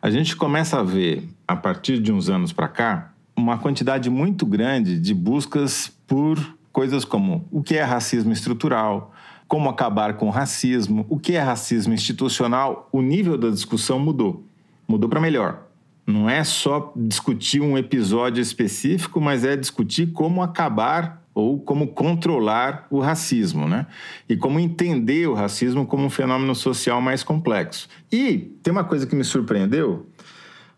a 0.00 0.10
gente 0.10 0.34
começa 0.34 0.78
a 0.78 0.82
ver, 0.82 1.28
a 1.46 1.54
partir 1.54 1.98
de 2.00 2.12
uns 2.12 2.28
anos 2.28 2.52
para 2.52 2.68
cá, 2.68 3.12
uma 3.36 3.58
quantidade 3.58 4.08
muito 4.10 4.46
grande 4.46 4.98
de 4.98 5.14
buscas 5.14 5.92
por 6.06 6.38
Coisas 6.72 7.04
como 7.04 7.46
o 7.50 7.62
que 7.62 7.76
é 7.76 7.82
racismo 7.82 8.32
estrutural, 8.32 9.12
como 9.46 9.68
acabar 9.68 10.14
com 10.14 10.28
o 10.28 10.30
racismo, 10.30 11.04
o 11.10 11.18
que 11.18 11.34
é 11.34 11.40
racismo 11.40 11.92
institucional, 11.92 12.88
o 12.90 13.02
nível 13.02 13.36
da 13.36 13.50
discussão 13.50 13.98
mudou. 13.98 14.46
Mudou 14.88 15.10
para 15.10 15.20
melhor. 15.20 15.64
Não 16.06 16.28
é 16.28 16.42
só 16.42 16.92
discutir 16.96 17.60
um 17.60 17.76
episódio 17.76 18.40
específico, 18.40 19.20
mas 19.20 19.44
é 19.44 19.54
discutir 19.54 20.12
como 20.12 20.42
acabar 20.42 21.22
ou 21.34 21.60
como 21.60 21.88
controlar 21.88 22.86
o 22.90 22.98
racismo, 22.98 23.68
né? 23.68 23.86
E 24.28 24.36
como 24.36 24.58
entender 24.58 25.28
o 25.28 25.34
racismo 25.34 25.86
como 25.86 26.04
um 26.04 26.10
fenômeno 26.10 26.54
social 26.54 27.00
mais 27.00 27.22
complexo. 27.22 27.88
E 28.10 28.52
tem 28.62 28.72
uma 28.72 28.84
coisa 28.84 29.06
que 29.06 29.14
me 29.14 29.24
surpreendeu. 29.24 30.06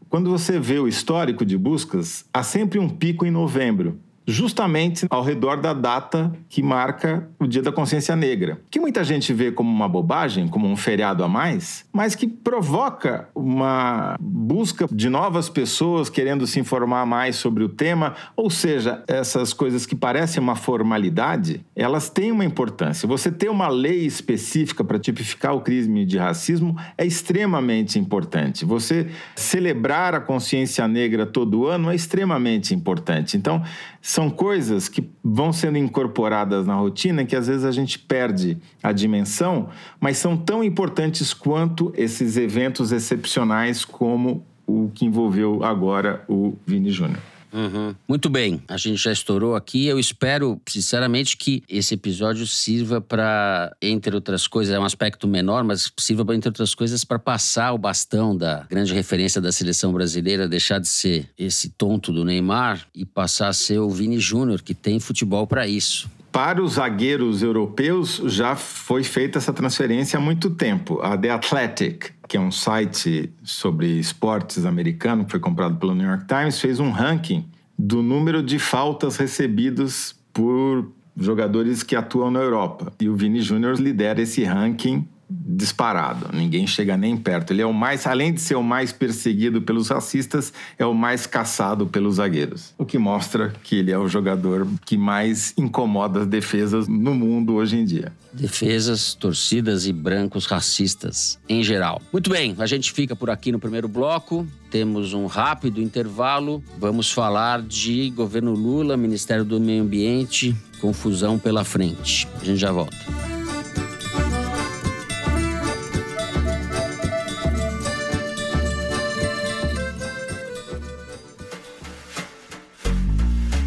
Quando 0.08 0.30
você 0.30 0.60
vê 0.60 0.78
o 0.78 0.86
histórico 0.86 1.44
de 1.44 1.56
buscas, 1.56 2.24
há 2.32 2.42
sempre 2.42 2.78
um 2.78 2.88
pico 2.88 3.24
em 3.24 3.30
novembro 3.30 3.98
justamente 4.26 5.06
ao 5.10 5.22
redor 5.22 5.60
da 5.60 5.72
data 5.72 6.32
que 6.48 6.62
marca 6.62 7.28
o 7.38 7.46
Dia 7.46 7.62
da 7.62 7.72
Consciência 7.72 8.16
Negra, 8.16 8.60
que 8.70 8.80
muita 8.80 9.04
gente 9.04 9.32
vê 9.32 9.52
como 9.52 9.70
uma 9.70 9.88
bobagem, 9.88 10.48
como 10.48 10.66
um 10.66 10.76
feriado 10.76 11.22
a 11.22 11.28
mais, 11.28 11.84
mas 11.92 12.14
que 12.14 12.26
provoca 12.26 13.28
uma 13.34 14.16
busca 14.20 14.86
de 14.90 15.08
novas 15.08 15.48
pessoas 15.48 16.08
querendo 16.08 16.46
se 16.46 16.58
informar 16.60 17.06
mais 17.06 17.36
sobre 17.36 17.64
o 17.64 17.68
tema, 17.68 18.14
ou 18.36 18.50
seja, 18.50 19.02
essas 19.06 19.52
coisas 19.52 19.86
que 19.86 19.94
parecem 19.94 20.42
uma 20.42 20.56
formalidade, 20.56 21.64
elas 21.76 22.08
têm 22.08 22.32
uma 22.32 22.44
importância. 22.44 23.06
Você 23.06 23.30
ter 23.30 23.50
uma 23.50 23.68
lei 23.68 24.06
específica 24.06 24.82
para 24.82 24.98
tipificar 24.98 25.54
o 25.54 25.60
crime 25.60 26.04
de 26.04 26.18
racismo 26.18 26.76
é 26.96 27.04
extremamente 27.04 27.98
importante. 27.98 28.64
Você 28.64 29.08
celebrar 29.36 30.14
a 30.14 30.20
consciência 30.20 30.86
negra 30.88 31.26
todo 31.26 31.66
ano 31.66 31.90
é 31.90 31.94
extremamente 31.94 32.74
importante. 32.74 33.36
Então, 33.36 33.62
são 34.06 34.28
coisas 34.28 34.86
que 34.86 35.08
vão 35.24 35.50
sendo 35.50 35.78
incorporadas 35.78 36.66
na 36.66 36.74
rotina 36.74 37.24
que 37.24 37.34
às 37.34 37.46
vezes 37.46 37.64
a 37.64 37.72
gente 37.72 37.98
perde 37.98 38.58
a 38.82 38.92
dimensão, 38.92 39.70
mas 39.98 40.18
são 40.18 40.36
tão 40.36 40.62
importantes 40.62 41.32
quanto 41.32 41.90
esses 41.96 42.36
eventos 42.36 42.92
excepcionais 42.92 43.82
como 43.82 44.44
o 44.66 44.90
que 44.92 45.06
envolveu 45.06 45.64
agora 45.64 46.22
o 46.28 46.54
Vini 46.66 46.90
Júnior. 46.90 47.33
Uhum. 47.54 47.94
Muito 48.08 48.28
bem, 48.28 48.60
a 48.66 48.76
gente 48.76 48.96
já 48.96 49.12
estourou 49.12 49.54
aqui. 49.54 49.86
Eu 49.86 49.96
espero, 49.96 50.60
sinceramente, 50.68 51.36
que 51.36 51.62
esse 51.68 51.94
episódio 51.94 52.44
sirva 52.48 53.00
para, 53.00 53.74
entre 53.80 54.12
outras 54.12 54.48
coisas, 54.48 54.74
é 54.74 54.78
um 54.78 54.84
aspecto 54.84 55.28
menor, 55.28 55.62
mas 55.62 55.92
sirva, 55.96 56.34
entre 56.34 56.48
outras 56.48 56.74
coisas, 56.74 57.04
para 57.04 57.18
passar 57.18 57.72
o 57.72 57.78
bastão 57.78 58.36
da 58.36 58.66
grande 58.68 58.92
referência 58.92 59.40
da 59.40 59.52
seleção 59.52 59.92
brasileira, 59.92 60.48
deixar 60.48 60.80
de 60.80 60.88
ser 60.88 61.30
esse 61.38 61.68
tonto 61.68 62.12
do 62.12 62.24
Neymar 62.24 62.88
e 62.92 63.04
passar 63.04 63.48
a 63.48 63.52
ser 63.52 63.78
o 63.78 63.88
Vini 63.88 64.18
Júnior, 64.18 64.60
que 64.60 64.74
tem 64.74 64.98
futebol 64.98 65.46
para 65.46 65.68
isso. 65.68 66.10
Para 66.34 66.60
os 66.60 66.72
zagueiros 66.72 67.44
europeus, 67.44 68.20
já 68.24 68.56
foi 68.56 69.04
feita 69.04 69.38
essa 69.38 69.52
transferência 69.52 70.18
há 70.18 70.20
muito 70.20 70.50
tempo. 70.50 71.00
A 71.00 71.16
The 71.16 71.30
Athletic, 71.30 72.10
que 72.26 72.36
é 72.36 72.40
um 72.40 72.50
site 72.50 73.32
sobre 73.44 73.86
esportes 74.00 74.66
americano, 74.66 75.24
que 75.24 75.30
foi 75.30 75.38
comprado 75.38 75.76
pelo 75.76 75.94
New 75.94 76.04
York 76.04 76.26
Times, 76.26 76.58
fez 76.58 76.80
um 76.80 76.90
ranking 76.90 77.48
do 77.78 78.02
número 78.02 78.42
de 78.42 78.58
faltas 78.58 79.16
recebidas 79.16 80.16
por 80.32 80.90
jogadores 81.16 81.84
que 81.84 81.94
atuam 81.94 82.32
na 82.32 82.40
Europa. 82.40 82.92
E 83.00 83.08
o 83.08 83.14
Vini 83.14 83.40
Júnior 83.40 83.78
lidera 83.78 84.20
esse 84.20 84.42
ranking 84.42 85.06
disparado. 85.28 86.30
Ninguém 86.32 86.66
chega 86.66 86.96
nem 86.96 87.16
perto. 87.16 87.52
Ele 87.52 87.62
é 87.62 87.66
o 87.66 87.72
mais, 87.72 88.06
além 88.06 88.32
de 88.32 88.40
ser 88.40 88.54
o 88.54 88.62
mais 88.62 88.92
perseguido 88.92 89.62
pelos 89.62 89.88
racistas, 89.88 90.52
é 90.78 90.84
o 90.84 90.94
mais 90.94 91.26
caçado 91.26 91.86
pelos 91.86 92.16
zagueiros. 92.16 92.74
O 92.78 92.84
que 92.84 92.98
mostra 92.98 93.52
que 93.62 93.76
ele 93.76 93.90
é 93.90 93.98
o 93.98 94.08
jogador 94.08 94.66
que 94.84 94.96
mais 94.96 95.54
incomoda 95.56 96.20
as 96.20 96.26
defesas 96.26 96.86
no 96.88 97.14
mundo 97.14 97.54
hoje 97.54 97.76
em 97.76 97.84
dia. 97.84 98.12
Defesas, 98.32 99.14
torcidas 99.14 99.86
e 99.86 99.92
brancos 99.92 100.46
racistas 100.46 101.38
em 101.48 101.62
geral. 101.62 102.02
Muito 102.12 102.30
bem, 102.30 102.54
a 102.58 102.66
gente 102.66 102.92
fica 102.92 103.14
por 103.14 103.30
aqui 103.30 103.52
no 103.52 103.58
primeiro 103.58 103.88
bloco. 103.88 104.46
Temos 104.70 105.12
um 105.12 105.26
rápido 105.26 105.80
intervalo. 105.80 106.62
Vamos 106.78 107.12
falar 107.12 107.62
de 107.62 108.10
governo 108.10 108.52
Lula, 108.52 108.96
Ministério 108.96 109.44
do 109.44 109.60
Meio 109.60 109.82
Ambiente, 109.82 110.54
confusão 110.80 111.38
pela 111.38 111.64
frente. 111.64 112.26
A 112.40 112.44
gente 112.44 112.58
já 112.58 112.72
volta. 112.72 113.43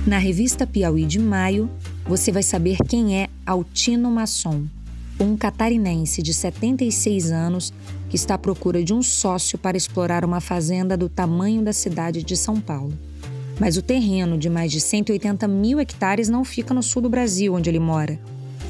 Na 0.07 0.19
revista 0.19 0.65
Piauí 0.65 1.03
de 1.03 1.19
maio, 1.19 1.69
você 2.05 2.31
vai 2.31 2.41
saber 2.41 2.77
quem 2.87 3.19
é 3.19 3.27
Altino 3.45 4.09
Masson, 4.09 4.63
um 5.19 5.35
catarinense 5.35 6.21
de 6.21 6.33
76 6.33 7.29
anos 7.29 7.73
que 8.09 8.15
está 8.15 8.35
à 8.35 8.37
procura 8.37 8.81
de 8.81 8.93
um 8.93 9.01
sócio 9.01 9.57
para 9.57 9.75
explorar 9.75 10.23
uma 10.23 10.39
fazenda 10.39 10.95
do 10.95 11.09
tamanho 11.09 11.61
da 11.61 11.73
cidade 11.73 12.23
de 12.23 12.37
São 12.37 12.57
Paulo. 12.57 12.97
Mas 13.59 13.75
o 13.75 13.81
terreno 13.81 14.37
de 14.37 14.49
mais 14.49 14.71
de 14.71 14.79
180 14.79 15.45
mil 15.45 15.77
hectares 15.77 16.29
não 16.29 16.45
fica 16.45 16.73
no 16.73 16.81
sul 16.81 17.01
do 17.01 17.09
Brasil, 17.09 17.53
onde 17.53 17.69
ele 17.69 17.77
mora. 17.77 18.17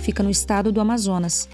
Fica 0.01 0.23
no 0.23 0.31
estado 0.31 0.71
do 0.71 0.81
Amazonas, 0.81 1.47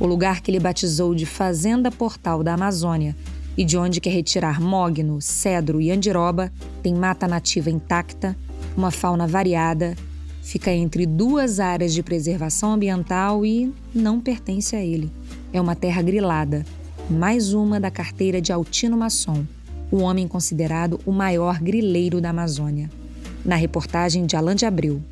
o 0.00 0.06
lugar 0.06 0.40
que 0.40 0.50
ele 0.50 0.58
batizou 0.58 1.14
de 1.14 1.26
Fazenda 1.26 1.92
Portal 1.92 2.42
da 2.42 2.54
Amazônia, 2.54 3.14
e 3.56 3.64
de 3.64 3.78
onde 3.78 4.00
quer 4.00 4.10
retirar 4.10 4.60
mogno, 4.60 5.22
cedro 5.22 5.80
e 5.80 5.92
andiroba, 5.92 6.52
tem 6.82 6.92
mata 6.92 7.28
nativa 7.28 7.70
intacta, 7.70 8.36
uma 8.78 8.90
fauna 8.92 9.26
variada, 9.26 9.96
fica 10.40 10.70
entre 10.70 11.04
duas 11.04 11.58
áreas 11.58 11.92
de 11.92 12.00
preservação 12.00 12.74
ambiental 12.74 13.44
e 13.44 13.74
não 13.92 14.20
pertence 14.20 14.76
a 14.76 14.80
ele. 14.80 15.10
É 15.52 15.60
uma 15.60 15.74
terra 15.74 16.00
grilada, 16.00 16.64
mais 17.10 17.52
uma 17.52 17.80
da 17.80 17.90
carteira 17.90 18.40
de 18.40 18.52
Altino 18.52 18.96
Masson, 18.96 19.44
o 19.90 19.96
homem 19.98 20.28
considerado 20.28 21.00
o 21.04 21.10
maior 21.10 21.60
grileiro 21.60 22.20
da 22.20 22.30
Amazônia. 22.30 22.88
Na 23.44 23.56
reportagem 23.56 24.26
de 24.26 24.36
Alain 24.36 24.54
de 24.54 24.64
Abreu. 24.64 25.02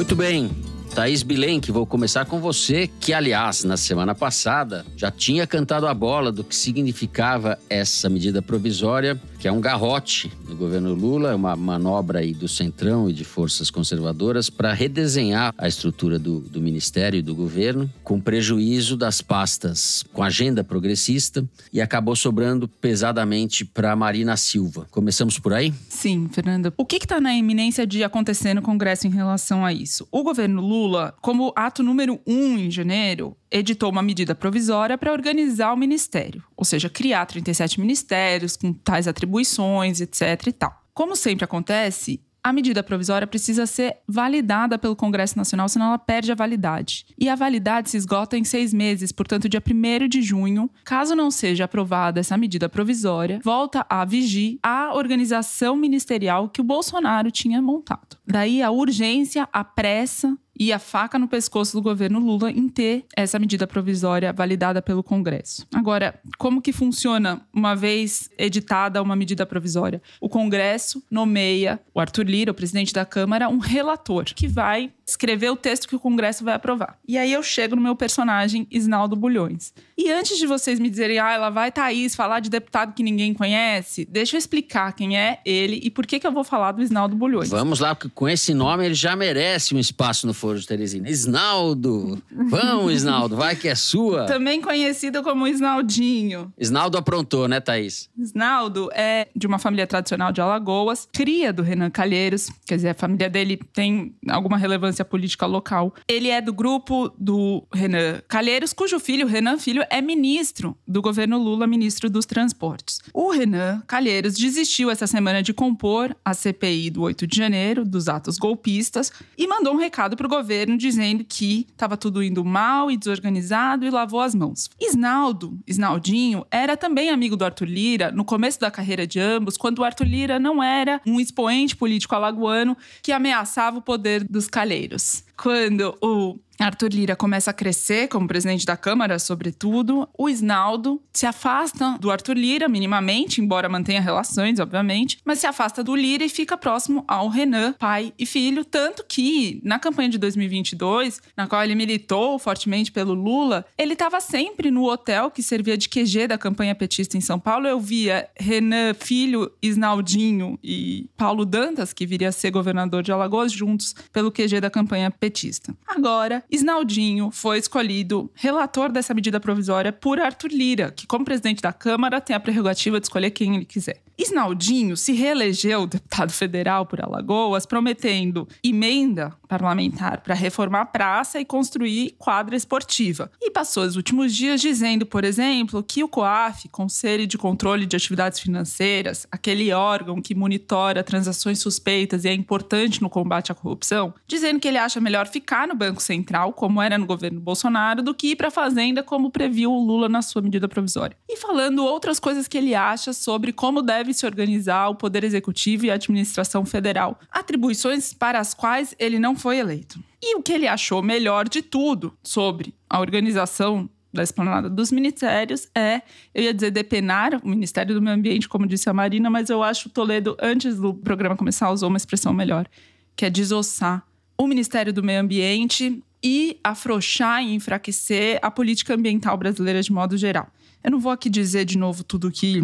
Muito 0.10 0.24
bem. 0.24 0.50
Thaís 0.96 1.22
Bilenque, 1.22 1.72
vou 1.72 1.86
começar 1.86 2.26
com 2.26 2.40
você, 2.40 2.90
que, 3.00 3.14
aliás, 3.14 3.64
na 3.64 3.78
semana 3.78 4.16
passada 4.16 4.84
já 4.98 5.12
tinha 5.12 5.46
cantado 5.46 5.86
a 5.86 5.94
bola 5.94 6.32
do 6.32 6.44
que 6.44 6.56
significava 6.56 7.60
essa 7.70 8.10
medida 8.10 8.42
provisória, 8.42 9.22
que 9.40 9.48
é 9.48 9.52
um 9.52 9.62
garrote 9.62 10.32
do 10.46 10.56
governo 10.56 10.94
Lula, 10.94 11.36
uma 11.36 11.56
manobra 11.56 12.20
aí 12.20 12.34
do 12.34 12.48
Centrão 12.48 13.10
e 13.10 13.14
de 13.14 13.24
forças 13.24 13.72
conservadoras 13.72 14.50
para 14.50 14.74
redesenhar 14.74 15.54
a 15.58 15.68
estrutura 15.68 16.20
do, 16.20 16.42
do 16.42 16.62
Ministério 16.62 17.18
e 17.18 17.22
do 17.22 17.34
governo, 17.34 17.90
com 18.04 18.20
prejuízo 18.20 18.98
das 18.98 19.22
pastas 19.22 20.04
com 20.12 20.22
agenda 20.22 20.64
progressista 20.64 21.48
e 21.72 21.80
acabou 21.80 22.16
sobrando 22.16 22.68
pesadamente 22.68 23.64
para 23.64 23.96
Marina 23.96 24.36
Silva. 24.36 24.88
Começamos 24.92 25.40
por 25.40 25.54
aí? 25.54 25.74
Sim, 25.88 26.30
Fernanda. 26.32 26.74
O 26.76 26.86
que 26.86 26.98
está 26.98 27.22
na 27.22 27.34
iminência 27.34 27.88
de 27.88 28.04
acontecer 28.04 28.54
no 28.54 28.62
Congresso 28.62 29.08
em 29.08 29.12
relação 29.12 29.66
a 29.66 29.72
isso? 29.72 30.08
O 30.12 30.24
governo 30.24 30.62
Lula 30.62 30.90
Lula, 30.90 31.14
como 31.22 31.54
ato 31.56 31.84
número 31.84 32.20
um 32.26 32.58
em 32.58 32.72
janeiro, 32.72 33.38
editou 33.52 33.90
uma 33.90 34.02
medida 34.02 34.36
provisória 34.36 34.98
para 34.98 35.12
organizar 35.12 35.74
o 35.74 35.78
ministério, 35.78 36.44
ou 36.56 36.66
seja, 36.66 36.90
criar 36.90 37.26
37 37.26 37.80
ministérios 37.80 38.56
com 38.56 38.74
tais 38.74 39.08
atribuições, 39.08 40.02
etc. 40.02 40.48
e 40.48 40.52
tal. 40.52 40.84
Como 40.94 41.16
sempre 41.16 41.46
acontece, 41.46 42.22
a 42.44 42.54
medida 42.54 42.82
provisória 42.82 43.28
precisa 43.28 43.66
ser 43.66 43.98
validada 44.08 44.78
pelo 44.78 44.96
Congresso 44.96 45.38
Nacional, 45.38 45.68
senão 45.68 45.88
ela 45.88 45.98
perde 45.98 46.32
a 46.32 46.36
validade. 46.36 47.06
E 47.20 47.28
a 47.28 47.36
validade 47.36 47.90
se 47.90 47.98
esgota 47.98 48.38
em 48.38 48.44
seis 48.44 48.74
meses, 48.74 49.12
portanto, 49.12 49.50
dia 49.50 49.62
1 49.62 50.08
de 50.08 50.22
junho. 50.22 50.70
Caso 50.86 51.16
não 51.16 51.30
seja 51.30 51.66
aprovada 51.66 52.20
essa 52.20 52.38
medida 52.38 52.70
provisória, 52.70 53.40
volta 53.44 53.86
a 53.90 54.06
vigir 54.06 54.58
a 54.64 54.94
organização 54.94 55.76
ministerial 55.76 56.50
que 56.50 56.62
o 56.62 56.64
Bolsonaro 56.64 57.30
tinha 57.30 57.62
montado. 57.62 58.18
Daí 58.26 58.62
a 58.62 58.72
urgência, 58.72 59.48
a 59.52 59.64
pressa 59.64 60.38
e 60.60 60.74
a 60.74 60.78
faca 60.78 61.18
no 61.18 61.28
pescoço 61.28 61.78
do 61.78 61.82
governo 61.82 62.20
Lula 62.20 62.52
em 62.52 62.68
ter 62.68 63.06
essa 63.16 63.40
medida 63.40 63.66
provisória 63.66 64.34
validada 64.34 64.82
pelo 64.82 65.02
Congresso. 65.02 65.66
Agora, 65.74 66.20
como 66.38 66.62
que 66.62 66.74
funciona 66.74 67.42
uma 67.54 67.76
vez 67.76 68.30
editada 68.38 69.02
uma 69.02 69.16
medida 69.16 69.46
provisória? 69.46 70.02
O 70.20 70.28
Congresso 70.28 71.02
nomeia 71.10 71.80
o 71.94 72.00
Arthur 72.00 72.26
Lira, 72.26 72.52
o 72.52 72.56
presidente 72.56 72.94
da 72.94 73.06
Câmara, 73.06 73.48
um 73.48 73.60
relator 73.60 74.26
que 74.26 74.48
vai 74.48 74.92
escrever 75.10 75.50
o 75.50 75.56
texto 75.56 75.88
que 75.88 75.96
o 75.96 76.00
Congresso 76.00 76.44
vai 76.44 76.54
aprovar. 76.54 76.98
E 77.08 77.18
aí 77.18 77.32
eu 77.32 77.44
chego 77.44 77.76
no 77.76 77.82
meu 77.82 77.96
personagem, 77.96 78.68
Isnaldo 78.72 79.16
Bulhões. 79.16 79.74
E 79.98 80.12
antes 80.12 80.38
de 80.38 80.48
vocês 80.48 80.80
me 80.80 80.90
dizerem, 80.90 81.20
ah, 81.20 81.34
ela 81.34 81.50
vai 81.50 81.72
Thaís 81.72 82.16
falar 82.16 82.40
de 82.40 82.50
deputado 82.50 82.94
que 82.94 83.04
ninguém 83.04 83.34
conhece, 83.34 84.06
deixa 84.06 84.36
eu 84.36 84.40
explicar 84.40 84.94
quem 84.94 85.18
é 85.18 85.40
ele 85.46 85.80
e 85.84 85.90
por 85.90 86.06
que, 86.06 86.20
que 86.20 86.26
eu 86.26 86.32
vou 86.32 86.44
falar 86.44 86.72
do 86.72 86.82
Isnaldo 86.82 87.16
Bulhões. 87.16 87.50
Vamos 87.50 87.80
lá, 87.80 87.94
porque 87.94 88.10
com 88.14 88.28
esse 88.28 88.54
nome 88.54 88.86
ele 88.86 88.94
já 88.94 89.16
merece 89.16 89.76
um 89.76 89.80
espaço 89.80 90.26
no 90.26 90.34
Foro 90.34 90.60
de 90.60 90.66
Teresina. 90.66 91.10
Isnaldo! 91.10 92.22
Vamos, 92.32 92.94
Isnaldo, 93.00 93.36
vai 93.36 93.56
que 93.56 93.68
é 93.68 93.76
sua. 93.76 94.26
Também 94.26 94.62
conhecido 94.62 95.22
como 95.24 95.48
Isnaldinho. 95.48 96.54
Isnaldo 96.58 96.98
aprontou, 96.98 97.48
né, 97.48 97.60
Thaís? 97.60 98.10
Isnaldo 98.18 98.90
é 98.94 99.28
de 99.36 99.48
uma 99.48 99.60
família 99.60 99.88
tradicional 99.88 100.32
de 100.32 100.42
Alagoas, 100.42 101.08
cria 101.12 101.52
do 101.52 101.62
Renan 101.62 101.90
Calheiros, 101.90 102.50
quer 102.66 102.76
dizer, 102.76 102.90
a 102.90 102.94
família 102.94 103.30
dele 103.30 103.58
tem 103.74 104.16
alguma 104.28 104.58
relevância 104.58 104.99
política 105.06 105.46
local. 105.46 105.94
Ele 106.08 106.30
é 106.30 106.42
do 106.42 106.54
grupo 106.54 107.12
do 107.18 107.64
Renan 107.74 108.22
Calheiros, 108.28 108.74
cujo 108.74 109.00
filho, 109.00 109.28
Renan 109.28 109.58
Filho, 109.58 109.84
é 109.90 110.02
ministro 110.02 110.78
do 110.88 111.02
governo 111.02 111.38
Lula, 111.38 111.68
ministro 111.68 112.10
dos 112.10 112.26
Transportes. 112.26 113.00
O 113.14 113.32
Renan 113.32 113.82
Calheiros 113.88 114.36
desistiu 114.36 114.90
essa 114.90 115.08
semana 115.08 115.42
de 115.42 115.54
compor 115.54 116.16
a 116.24 116.34
CPI 116.34 116.90
do 116.90 117.02
8 117.02 117.28
de 117.28 117.38
janeiro, 117.38 117.86
dos 117.86 118.08
atos 118.08 118.38
golpistas, 118.38 119.12
e 119.38 119.48
mandou 119.48 119.74
um 119.74 119.78
recado 119.78 120.16
para 120.16 120.26
o 120.26 120.30
governo 120.30 120.78
dizendo 120.78 121.24
que 121.24 121.68
estava 121.72 121.98
tudo 121.98 122.24
indo 122.24 122.44
mal 122.44 122.90
e 122.90 122.98
desorganizado 122.98 123.86
e 123.86 123.90
lavou 123.90 124.22
as 124.22 124.36
mãos. 124.36 124.70
Isnaldo, 124.80 125.60
Isnaldinho, 125.68 126.46
era 126.52 126.76
também 126.76 127.10
amigo 127.10 127.36
do 127.36 127.46
Arthur 127.46 127.68
Lira 127.68 128.12
no 128.12 128.26
começo 128.26 128.60
da 128.60 128.72
carreira 128.72 129.06
de 129.06 129.20
ambos, 129.20 129.58
quando 129.58 129.80
o 129.80 129.84
Arthur 129.84 130.08
Lira 130.08 130.40
não 130.40 130.62
era 130.62 131.02
um 131.06 131.20
expoente 131.20 131.76
político 131.76 132.16
alagoano 132.16 132.76
que 133.02 133.12
ameaçava 133.12 133.78
o 133.78 133.82
poder 133.82 134.24
dos 134.24 134.48
calheiros 134.48 134.89
Quando 135.38 135.98
o 136.02 136.38
Arthur 136.64 136.90
Lira 136.94 137.16
começa 137.16 137.52
a 137.52 137.54
crescer 137.54 138.08
como 138.10 138.28
presidente 138.28 138.66
da 138.66 138.76
Câmara, 138.76 139.18
sobretudo. 139.18 140.08
O 140.18 140.30
Isnaldo 140.30 141.02
se 141.14 141.26
afasta 141.26 141.98
do 142.00 142.12
Arthur 142.12 142.36
Lira 142.36 142.68
minimamente, 142.68 143.42
embora 143.42 143.70
mantenha 143.70 144.02
relações, 144.02 144.60
obviamente, 144.60 145.20
mas 145.24 145.40
se 145.40 145.48
afasta 145.48 145.84
do 145.84 145.96
Lira 145.96 146.24
e 146.24 146.30
fica 146.30 146.58
próximo 146.58 147.04
ao 147.08 147.30
Renan, 147.30 147.74
pai 147.80 148.14
e 148.20 148.26
filho. 148.26 148.66
Tanto 148.66 149.06
que, 149.08 149.62
na 149.64 149.80
campanha 149.80 150.10
de 150.10 150.18
2022, 150.18 151.22
na 151.36 151.48
qual 151.48 151.64
ele 151.64 151.76
militou 151.76 152.38
fortemente 152.38 152.92
pelo 152.92 153.14
Lula, 153.14 153.66
ele 153.78 153.94
estava 153.94 154.20
sempre 154.20 154.70
no 154.70 154.84
hotel 154.84 155.32
que 155.32 155.42
servia 155.42 155.78
de 155.78 155.88
QG 155.88 156.28
da 156.28 156.38
campanha 156.38 156.76
petista 156.76 157.18
em 157.18 157.22
São 157.22 157.40
Paulo. 157.40 157.68
Eu 157.68 157.80
via 157.80 158.28
Renan, 158.38 158.94
filho, 158.94 159.52
Isnaldinho 159.62 160.60
e 160.64 161.10
Paulo 161.16 161.46
Dantas, 161.46 161.94
que 161.94 162.06
viria 162.06 162.30
a 162.30 162.34
ser 162.34 162.52
governador 162.52 163.02
de 163.02 163.12
Alagoas, 163.12 163.52
juntos 163.52 163.96
pelo 164.12 164.32
QG 164.32 164.60
da 164.60 164.70
campanha 164.70 165.10
petista. 165.10 165.74
Agora, 165.88 166.44
Isnaldinho 166.50 167.30
foi 167.32 167.60
escolhido 167.60 168.32
relator 168.34 168.92
dessa 168.92 169.14
medida 169.14 169.40
provisória 169.40 169.94
por 169.94 170.20
Arthur 170.20 170.50
Lira, 170.52 170.92
que, 170.92 171.06
como 171.06 171.24
presidente 171.24 171.62
da 171.62 171.72
Câmara, 171.72 172.20
tem 172.20 172.36
a 172.36 172.40
prerrogativa 172.40 173.00
de 173.00 173.06
escolher 173.06 173.32
quem 173.32 173.56
ele 173.56 173.66
quiser. 173.66 174.02
Isnaldinho 174.20 174.98
se 174.98 175.14
reelegeu 175.14 175.88
deputado 175.88 176.34
federal 176.34 176.86
por 176.86 177.02
Alagoas, 177.02 177.66
prometendo 177.66 178.46
emenda 178.62 179.34
parlamentar 179.48 180.22
para 180.22 180.36
reformar 180.36 180.82
a 180.82 180.86
praça 180.86 181.40
e 181.40 181.46
construir 181.46 182.16
quadra 182.20 182.56
esportiva. 182.56 183.32
E 183.42 183.50
passou 183.50 183.84
os 183.84 183.96
últimos 183.96 184.36
dias 184.36 184.60
dizendo, 184.60 185.06
por 185.06 185.24
exemplo, 185.24 185.82
que 185.82 186.04
o 186.04 186.08
COAF, 186.10 186.68
Conselho 186.68 187.26
de 187.26 187.38
Controle 187.38 187.86
de 187.86 187.96
Atividades 187.96 188.40
Financeiras, 188.40 189.26
aquele 189.32 189.72
órgão 189.72 190.22
que 190.22 190.36
monitora 190.36 191.02
transações 191.02 191.60
suspeitas 191.60 192.26
e 192.26 192.30
é 192.30 192.34
importante 192.34 193.02
no 193.02 193.10
combate 193.10 193.52
à 193.52 193.56
corrupção, 193.56 194.14
dizendo 194.28 194.60
que 194.60 194.68
ele 194.68 194.78
acha 194.78 195.00
melhor 195.00 195.28
ficar 195.28 195.68
no 195.68 195.76
Banco 195.76 196.02
Central, 196.02 196.52
como 196.52 196.82
era 196.82 196.98
no 196.98 197.06
governo 197.06 197.40
Bolsonaro, 197.40 198.04
do 198.04 198.14
que 198.14 198.32
ir 198.32 198.36
para 198.36 198.50
a 198.50 198.52
Fazenda, 198.52 199.02
como 199.02 199.32
previu 199.32 199.72
o 199.72 199.84
Lula 199.84 200.10
na 200.10 200.22
sua 200.22 200.42
medida 200.42 200.68
provisória. 200.68 201.16
E 201.28 201.38
falando 201.38 201.86
outras 201.86 202.20
coisas 202.20 202.48
que 202.48 202.58
ele 202.58 202.76
acha 202.76 203.14
sobre 203.14 203.54
como 203.54 203.82
deve 203.82 204.09
deve 204.10 204.14
se 204.14 204.26
organizar 204.26 204.90
o 204.90 204.96
Poder 204.96 205.24
Executivo 205.24 205.86
e 205.86 205.92
a 205.92 205.94
administração 205.94 206.66
federal, 206.66 207.20
atribuições 207.32 208.14
para 208.14 208.40
as 208.40 208.54
quais 208.54 208.96
ele 208.98 209.20
não 209.20 209.36
foi 209.36 209.58
eleito. 209.58 210.00
E 210.22 210.36
o 210.36 210.42
que 210.42 210.52
ele 210.52 210.68
achou 210.68 211.02
melhor 211.02 211.48
de 211.48 211.62
tudo 211.62 212.14
sobre 212.24 212.74
a 212.90 213.00
organização 213.00 213.90
da 214.12 214.24
esplanada 214.24 214.68
dos 214.68 214.92
ministérios 214.92 215.68
é, 215.76 216.02
eu 216.34 216.44
ia 216.44 216.54
dizer, 216.54 216.72
depenar 216.72 217.40
o 217.44 217.48
Ministério 217.48 217.94
do 217.94 218.02
Meio 218.02 218.16
Ambiente, 218.16 218.50
como 218.50 218.66
disse 218.66 218.90
a 218.90 218.94
Marina, 218.94 219.30
mas 219.30 219.52
eu 219.52 219.62
acho 219.62 219.88
o 219.88 219.92
Toledo, 219.92 220.36
antes 220.42 220.78
do 220.78 220.94
programa 220.94 221.38
começar, 221.38 221.70
usou 221.70 221.90
uma 221.90 221.98
expressão 221.98 222.34
melhor, 222.34 222.68
que 223.16 223.26
é 223.26 223.30
desossar 223.30 224.04
o 224.36 224.48
Ministério 224.48 224.92
do 224.92 225.04
Meio 225.04 225.22
Ambiente 225.22 226.02
e 226.24 226.60
afrouxar 226.64 227.44
e 227.44 227.54
enfraquecer 227.54 228.40
a 228.42 228.50
política 228.50 228.96
ambiental 228.96 229.38
brasileira 229.38 229.82
de 229.82 229.92
modo 229.92 230.18
geral. 230.18 230.48
Eu 230.84 230.90
não 230.92 231.00
vou 231.00 231.12
aqui 231.12 231.30
dizer 231.30 231.66
de 231.66 231.78
novo 231.78 232.04
tudo 232.04 232.32
que 232.32 232.64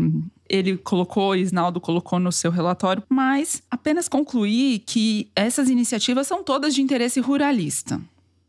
ele 0.50 0.78
colocou, 0.78 1.36
Isnaldo 1.36 1.82
colocou 1.82 2.20
no 2.20 2.32
seu 2.32 2.52
relatório, 2.52 3.04
mas 3.10 3.62
apenas 3.70 4.08
concluir 4.08 4.80
que 4.80 5.30
essas 5.36 5.70
iniciativas 5.70 6.28
são 6.28 6.44
todas 6.44 6.74
de 6.74 6.82
interesse 6.82 7.20
ruralista, 7.20 8.00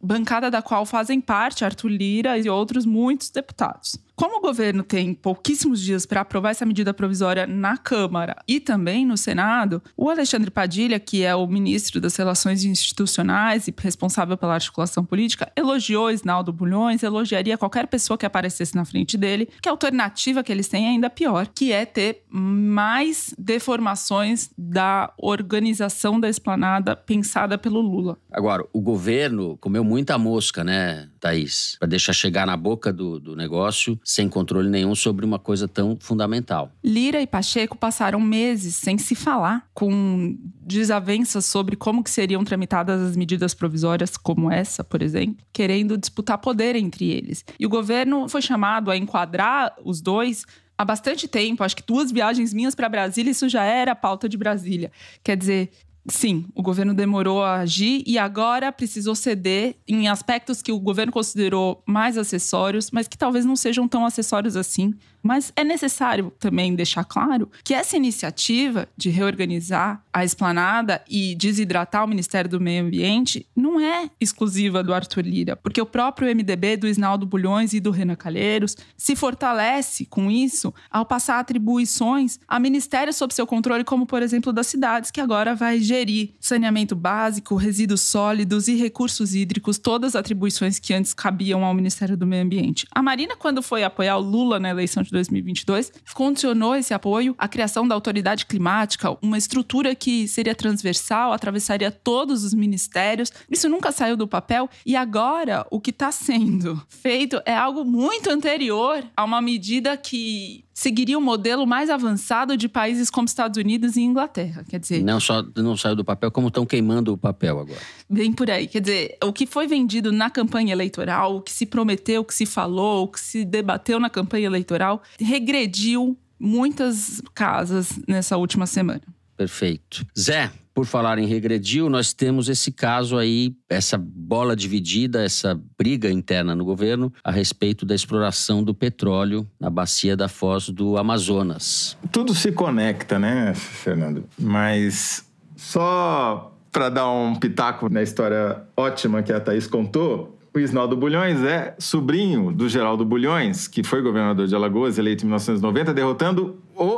bancada 0.01 0.51
da 0.51 0.63
qual 0.63 0.85
fazem 0.85 1.21
parte 1.21 1.65
Arthur 1.65 1.89
Lira 1.89 2.39
e 2.39 2.49
outros 2.49 2.85
muitos 2.85 3.31
deputados. 3.31 3.97
Como 4.17 4.39
o 4.39 4.41
governo 4.41 4.83
tem 4.83 5.13
pouquíssimos 5.13 5.79
dias 5.79 6.07
para 6.07 6.23
aprovar 6.23 6.49
essa 6.49 6.65
medida 6.65 6.95
provisória 6.95 7.47
na 7.47 7.77
Câmara 7.77 8.35
e 8.49 8.59
também 8.59 9.05
no 9.05 9.15
Senado, 9.15 9.83
o 9.95 10.09
Alexandre 10.09 10.51
Padilha, 10.51 10.99
que 10.99 11.23
é 11.23 11.35
o 11.35 11.47
ministro 11.47 12.01
das 12.01 12.17
Relações 12.17 12.65
Institucionais 12.65 13.69
e 13.69 13.75
responsável 13.77 14.35
pela 14.39 14.55
articulação 14.55 15.05
política, 15.05 15.53
elogiou 15.55 16.11
Isnaldo 16.11 16.51
Bulhões, 16.51 17.03
elogiaria 17.03 17.59
qualquer 17.59 17.87
pessoa 17.89 18.17
que 18.17 18.25
aparecesse 18.25 18.75
na 18.75 18.87
frente 18.87 19.19
dele, 19.19 19.51
que 19.61 19.69
a 19.69 19.73
alternativa 19.73 20.43
que 20.43 20.51
eles 20.51 20.67
têm 20.67 20.87
é 20.87 20.89
ainda 20.89 21.11
pior, 21.11 21.49
que 21.55 21.71
é 21.71 21.85
ter 21.85 22.25
mais 22.31 23.35
deformações 23.37 24.49
da 24.57 25.13
organização 25.19 26.19
da 26.19 26.31
esplanada 26.31 26.97
pensada 26.97 27.59
pelo 27.59 27.83
Lula. 27.83 28.17
Agora, 28.33 28.65
o 28.73 28.81
governo 28.81 29.59
comeu 29.59 29.85
muita 29.85 30.17
mosca, 30.17 30.65
né, 30.65 31.11
Thaís? 31.21 31.77
Para 31.79 31.89
deixar 31.89 32.15
chegar 32.15 32.47
na 32.47 32.57
boca 32.57 32.91
do, 32.91 33.21
do 33.21 33.37
negócio 33.37 34.01
sem 34.07 34.29
controle 34.29 34.69
nenhum 34.69 34.95
sobre 34.95 35.27
uma 35.27 35.37
coisa 35.37 35.67
tão 35.67 35.99
fundamental. 35.99 36.71
Lira 36.83 37.21
e 37.21 37.27
Pacheco 37.27 37.77
passaram 37.77 38.21
meses 38.21 38.77
sem 38.77 38.97
se 38.97 39.17
falar, 39.17 39.69
com 39.75 40.39
desavenças 40.61 41.45
sobre 41.45 41.75
como 41.75 42.05
que 42.05 42.11
seriam 42.11 42.45
tramitadas 42.45 43.03
as 43.03 43.17
medidas 43.17 43.53
provisórias 43.53 44.17
como 44.17 44.49
essa, 44.49 44.85
por 44.85 45.03
exemplo, 45.03 45.45
querendo 45.53 45.99
disputar 45.99 46.39
poder 46.39 46.77
entre 46.77 47.11
eles. 47.11 47.45
E 47.59 47.67
o 47.67 47.69
governo 47.69 48.29
foi 48.29 48.41
chamado 48.41 48.93
a 48.93 48.97
enquadrar 48.97 49.75
os 49.85 50.01
dois 50.01 50.47
há 50.79 50.85
bastante 50.85 51.27
tempo, 51.27 51.65
acho 51.65 51.75
que 51.75 51.83
duas 51.85 52.13
viagens 52.13 52.53
minhas 52.53 52.75
para 52.77 52.89
Brasília, 52.89 53.31
isso 53.31 53.49
já 53.49 53.65
era 53.65 53.93
a 53.93 53.97
pauta 53.97 54.29
de 54.29 54.37
Brasília. 54.37 54.93
Quer 55.25 55.37
dizer, 55.37 55.71
sim, 56.09 56.47
o 56.55 56.63
governo 56.63 56.95
demorou 56.95 57.43
a 57.43 57.57
agir 57.57 58.03
e 58.07 58.19
agora 58.19 58.73
precisou 58.73 59.15
ceder 59.15 59.77
em 59.87 60.09
aspectos 60.09 60.63
que 60.63 60.73
o 60.73 60.79
governo 60.79 61.13
considerou 61.13 61.83
mais 61.87 62.17
acessórios, 62.17 62.91
mas 62.91 63.09
que 63.09 63.19
talvez 63.19 63.45
não 63.45 63.57
sejam 63.57 63.89
tão 63.89 64.05
acessórios 64.05 64.57
assim. 64.57 64.95
Mas 65.23 65.53
é 65.57 65.65
necessário 65.65 66.33
também 66.39 66.73
deixar 66.75 67.03
claro 67.03 67.51
que 67.65 67.75
essa 67.75 67.97
iniciativa 67.97 68.89
de 68.97 69.11
reorganizar 69.11 70.01
a 70.13 70.25
esplanada 70.25 71.03
e 71.09 71.35
desidratar 71.35 72.05
o 72.05 72.09
Ministério 72.09 72.49
do 72.49 72.61
Meio 72.61 72.85
Ambiente 72.85 73.45
não 73.57 73.81
é 73.81 74.09
exclusiva 74.21 74.85
do 74.85 74.95
Arthur 74.95 75.27
Lira, 75.27 75.57
porque 75.57 75.81
o 75.81 75.87
próprio 75.87 76.29
MDB 76.29 76.77
do 76.77 76.87
Isnaldo 76.87 77.27
Bulhões 77.27 77.73
e 77.73 77.81
do 77.81 77.91
Renan 77.91 78.15
Calheiros 78.15 78.77
se 78.97 79.17
fortalece 79.17 80.07
com 80.07 80.31
isso 80.31 80.73
ao 80.89 81.05
passar 81.05 81.41
atribuições 81.41 82.39
a 82.47 82.61
ministérios 82.61 83.17
sob 83.17 83.35
seu 83.35 83.49
controle, 83.49 83.83
como 83.83 84.07
por 84.07 84.23
exemplo 84.23 84.53
das 84.53 84.69
cidades, 84.69 85.11
que 85.11 85.21
agora 85.21 85.57
vai 85.57 85.81
gerir 85.81 85.96
saneamento 86.41 86.95
básico, 86.95 87.55
resíduos 87.55 88.03
sólidos 88.03 88.69
e 88.69 88.77
recursos 88.77 89.35
hídricos, 89.35 89.79
todas 89.79 90.15
as 90.15 90.21
atribuições 90.21 90.79
que 90.79 90.93
antes 90.93 91.15
cabiam 91.15 91.65
ao 91.65 91.73
Ministério 91.73 92.17
do 92.17 92.27
Meio 92.27 92.43
Ambiente. 92.43 92.87
A 92.91 93.03
Marina, 93.03 93.37
quando 93.37 93.63
foi 93.63 93.85
apoiar 93.85 94.17
o 94.17 94.21
Lula 94.21 94.59
na 94.59 94.71
eleição 94.71 95.03
de 95.03 95.11
2022, 95.11 95.93
condicionou 96.15 96.75
esse 96.75 96.93
apoio 96.93 97.35
à 97.39 97.49
criação 97.49 97.87
da 97.87 97.95
autoridade 97.95 98.47
climática, 98.47 99.17
uma 99.23 99.39
estrutura 99.39 99.95
que 99.95 100.29
seria 100.29 100.55
transversal, 100.55 101.33
atravessaria 101.33 101.91
todos 101.91 102.45
os 102.45 102.53
ministérios. 102.53 103.33
Isso 103.51 103.69
nunca 103.69 103.93
saiu 103.93 104.17
do 104.17 104.29
papel 104.29 104.69
e 104.85 104.97
agora 104.97 105.67
o 105.71 105.81
que 105.81 105.91
está 105.91 106.11
sendo 106.13 106.83
feito 106.89 107.41
é 107.47 107.55
algo 107.55 107.85
muito 107.85 108.31
anterior 108.31 109.05
a 109.17 109.25
uma 109.25 109.41
medida 109.41 109.97
que 109.97 110.66
seguiria 110.77 111.17
o 111.17 111.23
um 111.23 111.25
modelo 111.25 111.67
mais 111.67 111.89
avançado 111.89 112.55
de 112.55 112.69
países 112.69 113.09
como 113.09 113.27
Estados 113.27 113.57
Unidos 113.57 113.97
e 113.97 114.03
Inglaterra. 114.03 114.63
Quer 114.69 114.79
dizer. 114.79 115.03
Não 115.03 115.19
só 115.19 115.43
não 115.57 115.75
saiu 115.75 115.97
do 115.97 116.05
papel, 116.05 116.31
como 116.31 116.49
estão 116.49 116.67
queimando 116.67 117.15
o 117.15 117.17
papel 117.17 117.59
agora. 117.59 117.81
Bem 118.11 118.31
por 118.31 118.51
aí. 118.51 118.67
Quer 118.67 118.83
dizer, 118.83 119.19
o 119.25 119.33
que 119.33 119.47
foi 119.47 119.67
vendido 119.67 120.13
na 120.13 120.29
campanha 120.29 120.73
eleitoral, 120.73 121.37
o 121.37 121.41
que 121.41 121.51
se 121.51 121.65
prometeu, 121.65 122.21
o 122.21 122.25
que 122.27 122.35
se 122.35 122.45
falou, 122.45 123.05
o 123.05 123.09
que 123.09 123.19
se 123.19 123.43
debateu 123.43 123.99
na 123.99 124.11
campanha 124.11 124.45
eleitoral, 124.45 125.03
regrediu 125.19 126.15
muitas 126.39 127.23
casas 127.33 127.99
nessa 128.07 128.37
última 128.37 128.67
semana. 128.67 129.01
Perfeito. 129.35 130.07
Zé, 130.19 130.53
por 130.77 130.85
falar 130.85 131.19
em 131.19 131.25
regrediu, 131.25 131.89
nós 131.89 132.13
temos 132.13 132.51
esse 132.51 132.71
caso 132.71 133.17
aí, 133.17 133.57
essa 133.67 133.97
bola 133.97 134.55
dividida, 134.55 135.25
essa 135.25 135.59
briga 135.79 136.11
interna 136.11 136.55
no 136.55 136.67
governo 136.67 137.11
a 137.25 137.31
respeito 137.31 137.87
da 137.87 137.95
exploração 137.95 138.63
do 138.63 138.75
petróleo 138.75 139.49
na 139.59 139.71
bacia 139.71 140.15
da 140.15 140.29
foz 140.29 140.69
do 140.69 140.99
Amazonas. 140.99 141.97
Tudo 142.13 142.35
se 142.35 142.53
conecta, 142.53 143.19
né, 143.19 143.55
Fernando? 143.55 144.25
Mas 144.39 145.27
só 145.57 146.53
para 146.71 146.91
dar 146.91 147.11
um 147.11 147.35
pitaco 147.37 147.89
na 147.89 148.03
história 148.03 148.63
ótima 148.77 149.23
que 149.23 149.33
a 149.33 149.41
Thaís 149.41 149.67
contou, 149.67 150.37
o 150.57 150.59
Isnaldo 150.59 150.97
Bulhões 150.97 151.43
é 151.43 151.75
sobrinho 151.79 152.51
do 152.51 152.67
Geraldo 152.67 153.05
Bulhões, 153.05 153.69
que 153.69 153.83
foi 153.83 154.01
governador 154.01 154.47
de 154.47 154.55
Alagoas, 154.55 154.99
eleito 154.99 155.25
em 155.25 155.27
1990, 155.27 155.93
derrotando 155.93 156.63
o 156.75 156.96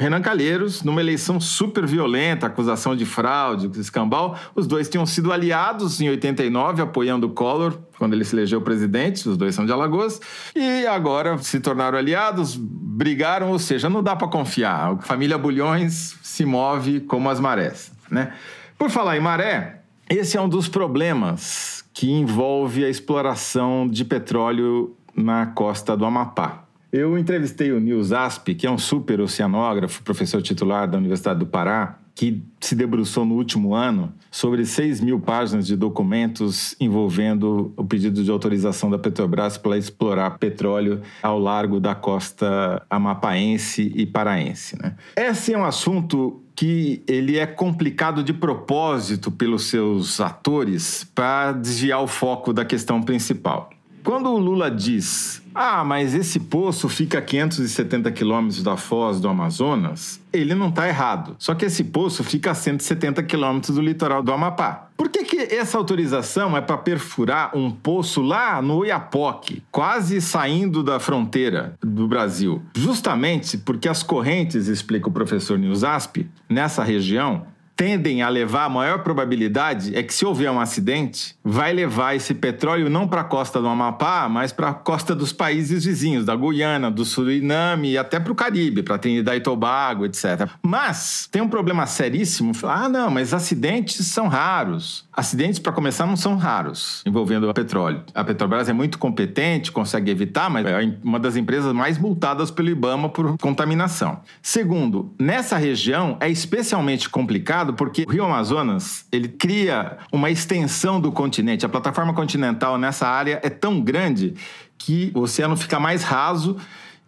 Renan 0.00 0.22
Calheiros, 0.22 0.82
numa 0.82 0.98
eleição 1.02 1.38
super 1.38 1.86
violenta, 1.86 2.46
acusação 2.46 2.96
de 2.96 3.04
fraude, 3.04 3.70
escambau. 3.78 4.34
Os 4.54 4.66
dois 4.66 4.88
tinham 4.88 5.04
sido 5.04 5.30
aliados 5.30 6.00
em 6.00 6.08
89, 6.08 6.80
apoiando 6.80 7.26
o 7.26 7.30
Collor 7.30 7.78
quando 7.98 8.14
ele 8.14 8.24
se 8.24 8.34
elegeu 8.34 8.62
presidente, 8.62 9.28
os 9.28 9.36
dois 9.36 9.54
são 9.54 9.66
de 9.66 9.72
Alagoas, 9.72 10.18
e 10.56 10.86
agora 10.86 11.36
se 11.36 11.60
tornaram 11.60 11.98
aliados, 11.98 12.56
brigaram, 12.56 13.50
ou 13.50 13.58
seja, 13.58 13.90
não 13.90 14.02
dá 14.02 14.16
para 14.16 14.26
confiar. 14.26 14.92
A 14.92 14.96
família 15.02 15.36
Bulhões 15.36 16.16
se 16.22 16.46
move 16.46 17.00
como 17.00 17.28
as 17.28 17.38
marés, 17.38 17.92
né? 18.10 18.32
Por 18.78 18.88
falar 18.88 19.18
em 19.18 19.20
maré, 19.20 19.82
esse 20.08 20.34
é 20.34 20.40
um 20.40 20.48
dos 20.48 20.66
problemas 20.66 21.84
que 21.92 22.10
envolve 22.10 22.86
a 22.86 22.88
exploração 22.88 23.86
de 23.86 24.02
petróleo 24.06 24.96
na 25.14 25.44
costa 25.44 25.94
do 25.94 26.06
Amapá. 26.06 26.69
Eu 26.92 27.16
entrevistei 27.16 27.70
o 27.70 27.78
Nils 27.78 28.10
Asp, 28.10 28.48
que 28.54 28.66
é 28.66 28.70
um 28.70 28.78
super 28.78 29.20
oceanógrafo, 29.20 30.02
professor 30.02 30.42
titular 30.42 30.88
da 30.88 30.98
Universidade 30.98 31.38
do 31.38 31.46
Pará, 31.46 32.00
que 32.14 32.42
se 32.60 32.74
debruçou 32.74 33.24
no 33.24 33.36
último 33.36 33.74
ano 33.74 34.12
sobre 34.30 34.66
6 34.66 35.00
mil 35.00 35.20
páginas 35.20 35.66
de 35.66 35.76
documentos 35.76 36.74
envolvendo 36.80 37.72
o 37.76 37.84
pedido 37.84 38.22
de 38.22 38.30
autorização 38.30 38.90
da 38.90 38.98
Petrobras 38.98 39.56
para 39.56 39.78
explorar 39.78 40.36
petróleo 40.38 41.00
ao 41.22 41.38
largo 41.38 41.80
da 41.80 41.94
costa 41.94 42.84
amapaense 42.90 43.90
e 43.94 44.04
paraense. 44.04 44.76
Né? 44.82 44.96
Esse 45.16 45.54
é 45.54 45.58
um 45.58 45.64
assunto 45.64 46.42
que 46.54 47.02
ele 47.06 47.38
é 47.38 47.46
complicado 47.46 48.22
de 48.22 48.34
propósito 48.34 49.30
pelos 49.30 49.64
seus 49.64 50.20
atores 50.20 51.04
para 51.14 51.52
desviar 51.52 52.02
o 52.02 52.06
foco 52.06 52.52
da 52.52 52.64
questão 52.66 53.00
principal. 53.00 53.70
Quando 54.02 54.30
o 54.30 54.38
Lula 54.38 54.70
diz, 54.70 55.42
ah, 55.54 55.84
mas 55.84 56.14
esse 56.14 56.40
poço 56.40 56.88
fica 56.88 57.18
a 57.18 57.22
570 57.22 58.10
quilômetros 58.12 58.62
da 58.62 58.76
foz 58.76 59.20
do 59.20 59.28
Amazonas, 59.28 60.20
ele 60.32 60.54
não 60.54 60.68
está 60.68 60.88
errado. 60.88 61.36
Só 61.38 61.54
que 61.54 61.64
esse 61.64 61.84
poço 61.84 62.22
fica 62.22 62.52
a 62.52 62.54
170 62.54 63.22
quilômetros 63.24 63.74
do 63.74 63.82
litoral 63.82 64.22
do 64.22 64.32
Amapá. 64.32 64.88
Por 64.96 65.08
que, 65.08 65.24
que 65.24 65.54
essa 65.54 65.76
autorização 65.76 66.56
é 66.56 66.60
para 66.60 66.76
perfurar 66.76 67.56
um 67.56 67.70
poço 67.70 68.22
lá 68.22 68.60
no 68.62 68.76
Oiapoque, 68.78 69.62
quase 69.70 70.20
saindo 70.20 70.82
da 70.82 71.00
fronteira 71.00 71.74
do 71.82 72.06
Brasil? 72.06 72.62
Justamente 72.76 73.58
porque 73.58 73.88
as 73.88 74.02
correntes, 74.02 74.66
explica 74.66 75.08
o 75.08 75.12
professor 75.12 75.58
Nilsasp, 75.58 76.28
nessa 76.48 76.84
região, 76.84 77.46
tendem 77.80 78.20
a 78.20 78.28
levar, 78.28 78.64
a 78.64 78.68
maior 78.68 78.98
probabilidade 78.98 79.96
é 79.96 80.02
que 80.02 80.12
se 80.12 80.26
houver 80.26 80.50
um 80.50 80.60
acidente, 80.60 81.34
vai 81.42 81.72
levar 81.72 82.14
esse 82.14 82.34
petróleo 82.34 82.90
não 82.90 83.08
para 83.08 83.22
a 83.22 83.24
costa 83.24 83.58
do 83.58 83.66
Amapá, 83.66 84.28
mas 84.28 84.52
para 84.52 84.68
a 84.68 84.74
costa 84.74 85.14
dos 85.14 85.32
países 85.32 85.86
vizinhos, 85.86 86.26
da 86.26 86.36
Guiana, 86.36 86.90
do 86.90 87.06
Suriname 87.06 87.92
e 87.92 87.96
até 87.96 88.20
para 88.20 88.32
o 88.32 88.34
Caribe, 88.34 88.82
para 88.82 88.98
Trinidad 88.98 89.34
e 89.34 89.40
Tobago, 89.40 90.04
etc. 90.04 90.46
Mas 90.62 91.26
tem 91.32 91.40
um 91.40 91.48
problema 91.48 91.86
seríssimo. 91.86 92.52
Ah, 92.64 92.86
não, 92.86 93.10
mas 93.10 93.32
acidentes 93.32 94.06
são 94.08 94.28
raros. 94.28 95.08
Acidentes, 95.10 95.58
para 95.58 95.72
começar, 95.72 96.04
não 96.04 96.16
são 96.16 96.36
raros 96.36 97.02
envolvendo 97.06 97.48
o 97.48 97.54
petróleo. 97.54 98.02
A 98.14 98.22
Petrobras 98.22 98.68
é 98.68 98.74
muito 98.74 98.98
competente, 98.98 99.72
consegue 99.72 100.10
evitar, 100.10 100.50
mas 100.50 100.66
é 100.66 100.98
uma 101.02 101.18
das 101.18 101.34
empresas 101.34 101.72
mais 101.72 101.96
multadas 101.96 102.50
pelo 102.50 102.68
IBAMA 102.68 103.08
por 103.08 103.38
contaminação. 103.38 104.20
Segundo, 104.42 105.14
nessa 105.18 105.56
região 105.56 106.18
é 106.20 106.28
especialmente 106.28 107.08
complicado 107.08 107.69
porque 107.72 108.04
o 108.06 108.10
Rio 108.10 108.24
Amazonas, 108.24 109.04
ele 109.10 109.28
cria 109.28 109.98
uma 110.12 110.30
extensão 110.30 111.00
do 111.00 111.10
continente. 111.12 111.64
A 111.64 111.68
plataforma 111.68 112.12
continental 112.14 112.78
nessa 112.78 113.06
área 113.06 113.40
é 113.42 113.50
tão 113.50 113.80
grande 113.80 114.34
que 114.78 115.12
o 115.14 115.20
oceano 115.20 115.56
fica 115.56 115.78
mais 115.78 116.02
raso 116.02 116.56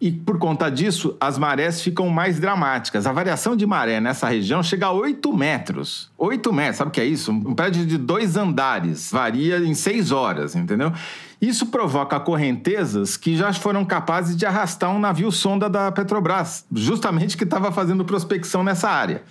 e 0.03 0.11
por 0.11 0.37
conta 0.37 0.69
disso 0.69 1.17
as 1.21 1.39
marés 1.39 1.81
ficam 1.81 2.09
mais 2.09 2.41
dramáticas. 2.41 3.07
A 3.07 3.13
variação 3.13 3.55
de 3.55 3.65
maré 3.65 4.01
nessa 4.01 4.29
região 4.29 4.61
chega 4.61 4.87
a 4.87 4.93
8 4.93 5.33
metros. 5.33 6.11
8 6.19 6.53
metros, 6.53 6.77
sabe 6.79 6.89
o 6.89 6.93
que 6.93 7.01
é 7.01 7.05
isso? 7.05 7.31
Um 7.31 7.55
prédio 7.55 7.87
de 7.87 7.97
dois 7.97 8.37
andares 8.37 9.13
varia 9.13 9.59
em 9.59 9.75
6 9.75 10.11
horas, 10.11 10.57
entendeu? 10.57 10.93
Isso 11.41 11.67
provoca 11.67 12.19
correntezas 12.19 13.17
que 13.17 13.37
já 13.37 13.53
foram 13.53 13.85
capazes 13.85 14.37
de 14.37 14.45
arrastar 14.45 14.91
um 14.91 14.99
navio 14.99 15.31
sonda 15.31 15.71
da 15.71 15.93
Petrobras, 15.93 16.65
justamente 16.73 17.37
que 17.37 17.45
estava 17.45 17.71
fazendo 17.71 18.05
prospecção 18.05 18.65
nessa 18.65 18.91
área. 18.91 19.23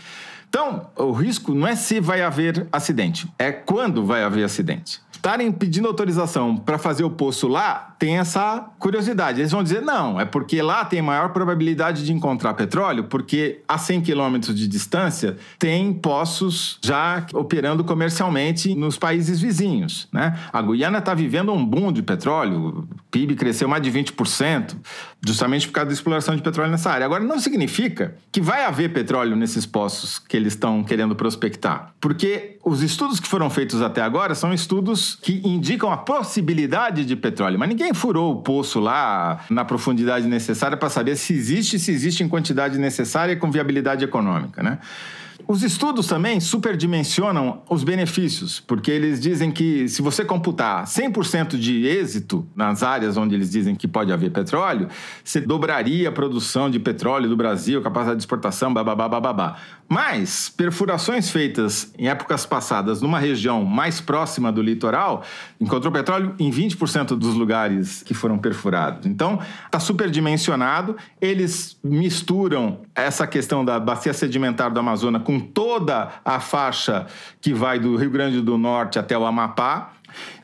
Então, 0.51 0.89
o 0.97 1.13
risco 1.13 1.53
não 1.53 1.65
é 1.65 1.77
se 1.77 2.01
vai 2.01 2.21
haver 2.21 2.67
acidente, 2.73 3.25
é 3.39 3.53
quando 3.53 4.05
vai 4.05 4.21
haver 4.21 4.43
acidente 4.43 4.99
estarem 5.21 5.51
pedindo 5.51 5.87
autorização 5.87 6.57
para 6.57 6.79
fazer 6.79 7.03
o 7.03 7.09
poço 7.11 7.47
lá, 7.47 7.95
tem 7.99 8.17
essa 8.17 8.71
curiosidade. 8.79 9.39
Eles 9.39 9.51
vão 9.51 9.61
dizer, 9.61 9.79
não, 9.79 10.19
é 10.19 10.25
porque 10.25 10.59
lá 10.63 10.83
tem 10.83 10.99
maior 10.99 11.29
probabilidade 11.29 12.03
de 12.03 12.11
encontrar 12.11 12.55
petróleo, 12.55 13.03
porque 13.03 13.61
a 13.67 13.77
100 13.77 14.01
quilômetros 14.01 14.55
de 14.55 14.67
distância 14.67 15.37
tem 15.59 15.93
poços 15.93 16.79
já 16.83 17.23
operando 17.35 17.83
comercialmente 17.83 18.73
nos 18.73 18.97
países 18.97 19.39
vizinhos. 19.39 20.07
Né? 20.11 20.35
A 20.51 20.59
Guiana 20.59 20.97
está 20.97 21.13
vivendo 21.13 21.53
um 21.53 21.63
boom 21.63 21.91
de 21.91 22.01
petróleo, 22.01 22.79
o 22.79 22.87
PIB 23.11 23.35
cresceu 23.35 23.69
mais 23.69 23.83
de 23.83 23.91
20%, 23.91 24.75
justamente 25.25 25.67
por 25.67 25.73
causa 25.73 25.87
da 25.87 25.93
exploração 25.93 26.35
de 26.35 26.41
petróleo 26.41 26.71
nessa 26.71 26.89
área. 26.89 27.05
Agora, 27.05 27.23
não 27.23 27.39
significa 27.39 28.15
que 28.31 28.41
vai 28.41 28.65
haver 28.65 28.91
petróleo 28.91 29.35
nesses 29.35 29.65
poços 29.65 30.17
que 30.17 30.35
eles 30.35 30.53
estão 30.53 30.83
querendo 30.83 31.15
prospectar, 31.15 31.93
porque 32.01 32.57
os 32.63 32.81
estudos 32.81 33.19
que 33.19 33.27
foram 33.27 33.49
feitos 33.49 33.81
até 33.81 34.01
agora 34.01 34.33
são 34.33 34.53
estudos 34.53 35.15
que 35.21 35.41
indicam 35.47 35.91
a 35.91 35.97
possibilidade 35.97 37.05
de 37.05 37.15
petróleo, 37.15 37.59
mas 37.59 37.69
ninguém 37.69 37.93
furou 37.93 38.33
o 38.33 38.41
poço 38.41 38.79
lá 38.79 39.45
na 39.49 39.63
profundidade 39.63 40.27
necessária 40.27 40.75
para 40.75 40.89
saber 40.89 41.15
se 41.15 41.33
existe, 41.33 41.77
se 41.77 41.91
existe 41.91 42.23
em 42.23 42.27
quantidade 42.27 42.77
necessária 42.77 43.35
com 43.35 43.51
viabilidade 43.51 44.03
econômica, 44.03 44.63
né? 44.63 44.79
Os 45.51 45.63
estudos 45.63 46.07
também 46.07 46.39
superdimensionam 46.39 47.61
os 47.69 47.83
benefícios, 47.83 48.61
porque 48.61 48.89
eles 48.89 49.19
dizem 49.19 49.51
que 49.51 49.85
se 49.89 50.01
você 50.01 50.23
computar 50.23 50.85
100% 50.85 51.57
de 51.57 51.85
êxito 51.85 52.47
nas 52.55 52.81
áreas 52.83 53.17
onde 53.17 53.35
eles 53.35 53.51
dizem 53.51 53.75
que 53.75 53.85
pode 53.85 54.13
haver 54.13 54.31
petróleo, 54.31 54.87
você 55.21 55.41
dobraria 55.41 56.07
a 56.07 56.11
produção 56.13 56.69
de 56.69 56.79
petróleo 56.79 57.27
do 57.27 57.35
Brasil, 57.35 57.81
capacidade 57.81 58.19
de 58.19 58.21
exportação, 58.21 58.73
babá. 58.73 59.57
Mas 59.91 60.47
perfurações 60.47 61.29
feitas 61.29 61.93
em 61.97 62.07
épocas 62.07 62.45
passadas 62.45 63.01
numa 63.01 63.19
região 63.19 63.65
mais 63.65 63.99
próxima 63.99 64.49
do 64.49 64.61
litoral 64.61 65.21
encontrou 65.59 65.91
petróleo 65.91 66.33
em 66.39 66.49
20% 66.49 67.07
dos 67.07 67.35
lugares 67.35 68.01
que 68.01 68.13
foram 68.13 68.39
perfurados. 68.39 69.05
Então, 69.05 69.37
está 69.65 69.81
superdimensionado. 69.81 70.95
Eles 71.19 71.77
misturam 71.83 72.79
essa 72.95 73.27
questão 73.27 73.65
da 73.65 73.81
bacia 73.81 74.13
sedimentar 74.13 74.71
do 74.71 74.79
Amazonas 74.79 75.23
com 75.23 75.37
toda 75.37 76.09
a 76.23 76.39
faixa 76.39 77.05
que 77.41 77.53
vai 77.53 77.77
do 77.77 77.97
Rio 77.97 78.11
Grande 78.11 78.39
do 78.39 78.57
Norte 78.57 78.97
até 78.97 79.17
o 79.17 79.25
Amapá. 79.25 79.91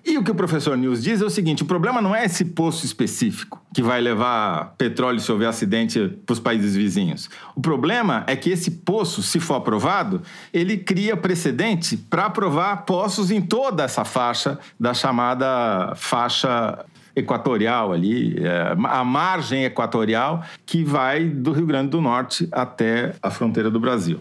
E 0.05 0.17
o 0.17 0.23
que 0.23 0.31
o 0.31 0.35
professor 0.35 0.77
News 0.77 1.03
diz 1.03 1.21
é 1.21 1.25
o 1.25 1.29
seguinte: 1.29 1.63
o 1.63 1.65
problema 1.65 2.01
não 2.01 2.15
é 2.15 2.25
esse 2.25 2.45
poço 2.45 2.85
específico 2.85 3.61
que 3.73 3.81
vai 3.81 4.01
levar 4.01 4.73
petróleo 4.77 5.19
se 5.19 5.31
houver 5.31 5.47
acidente 5.47 6.17
para 6.25 6.33
os 6.33 6.39
países 6.39 6.75
vizinhos. 6.75 7.29
O 7.55 7.61
problema 7.61 8.23
é 8.27 8.35
que 8.35 8.49
esse 8.49 8.71
poço, 8.71 9.21
se 9.21 9.39
for 9.39 9.55
aprovado, 9.55 10.21
ele 10.53 10.77
cria 10.77 11.15
precedente 11.15 11.97
para 11.97 12.25
aprovar 12.25 12.85
poços 12.85 13.31
em 13.31 13.41
toda 13.41 13.83
essa 13.83 14.05
faixa 14.05 14.57
da 14.79 14.93
chamada 14.93 15.93
faixa 15.95 16.85
equatorial 17.15 17.91
ali, 17.91 18.37
é, 18.39 18.75
a 18.85 19.03
margem 19.03 19.65
equatorial 19.65 20.43
que 20.65 20.83
vai 20.83 21.25
do 21.25 21.51
Rio 21.51 21.65
Grande 21.65 21.89
do 21.89 21.99
Norte 21.99 22.47
até 22.51 23.15
a 23.21 23.31
fronteira 23.31 23.71
do 23.71 23.79
Brasil. 23.79 24.19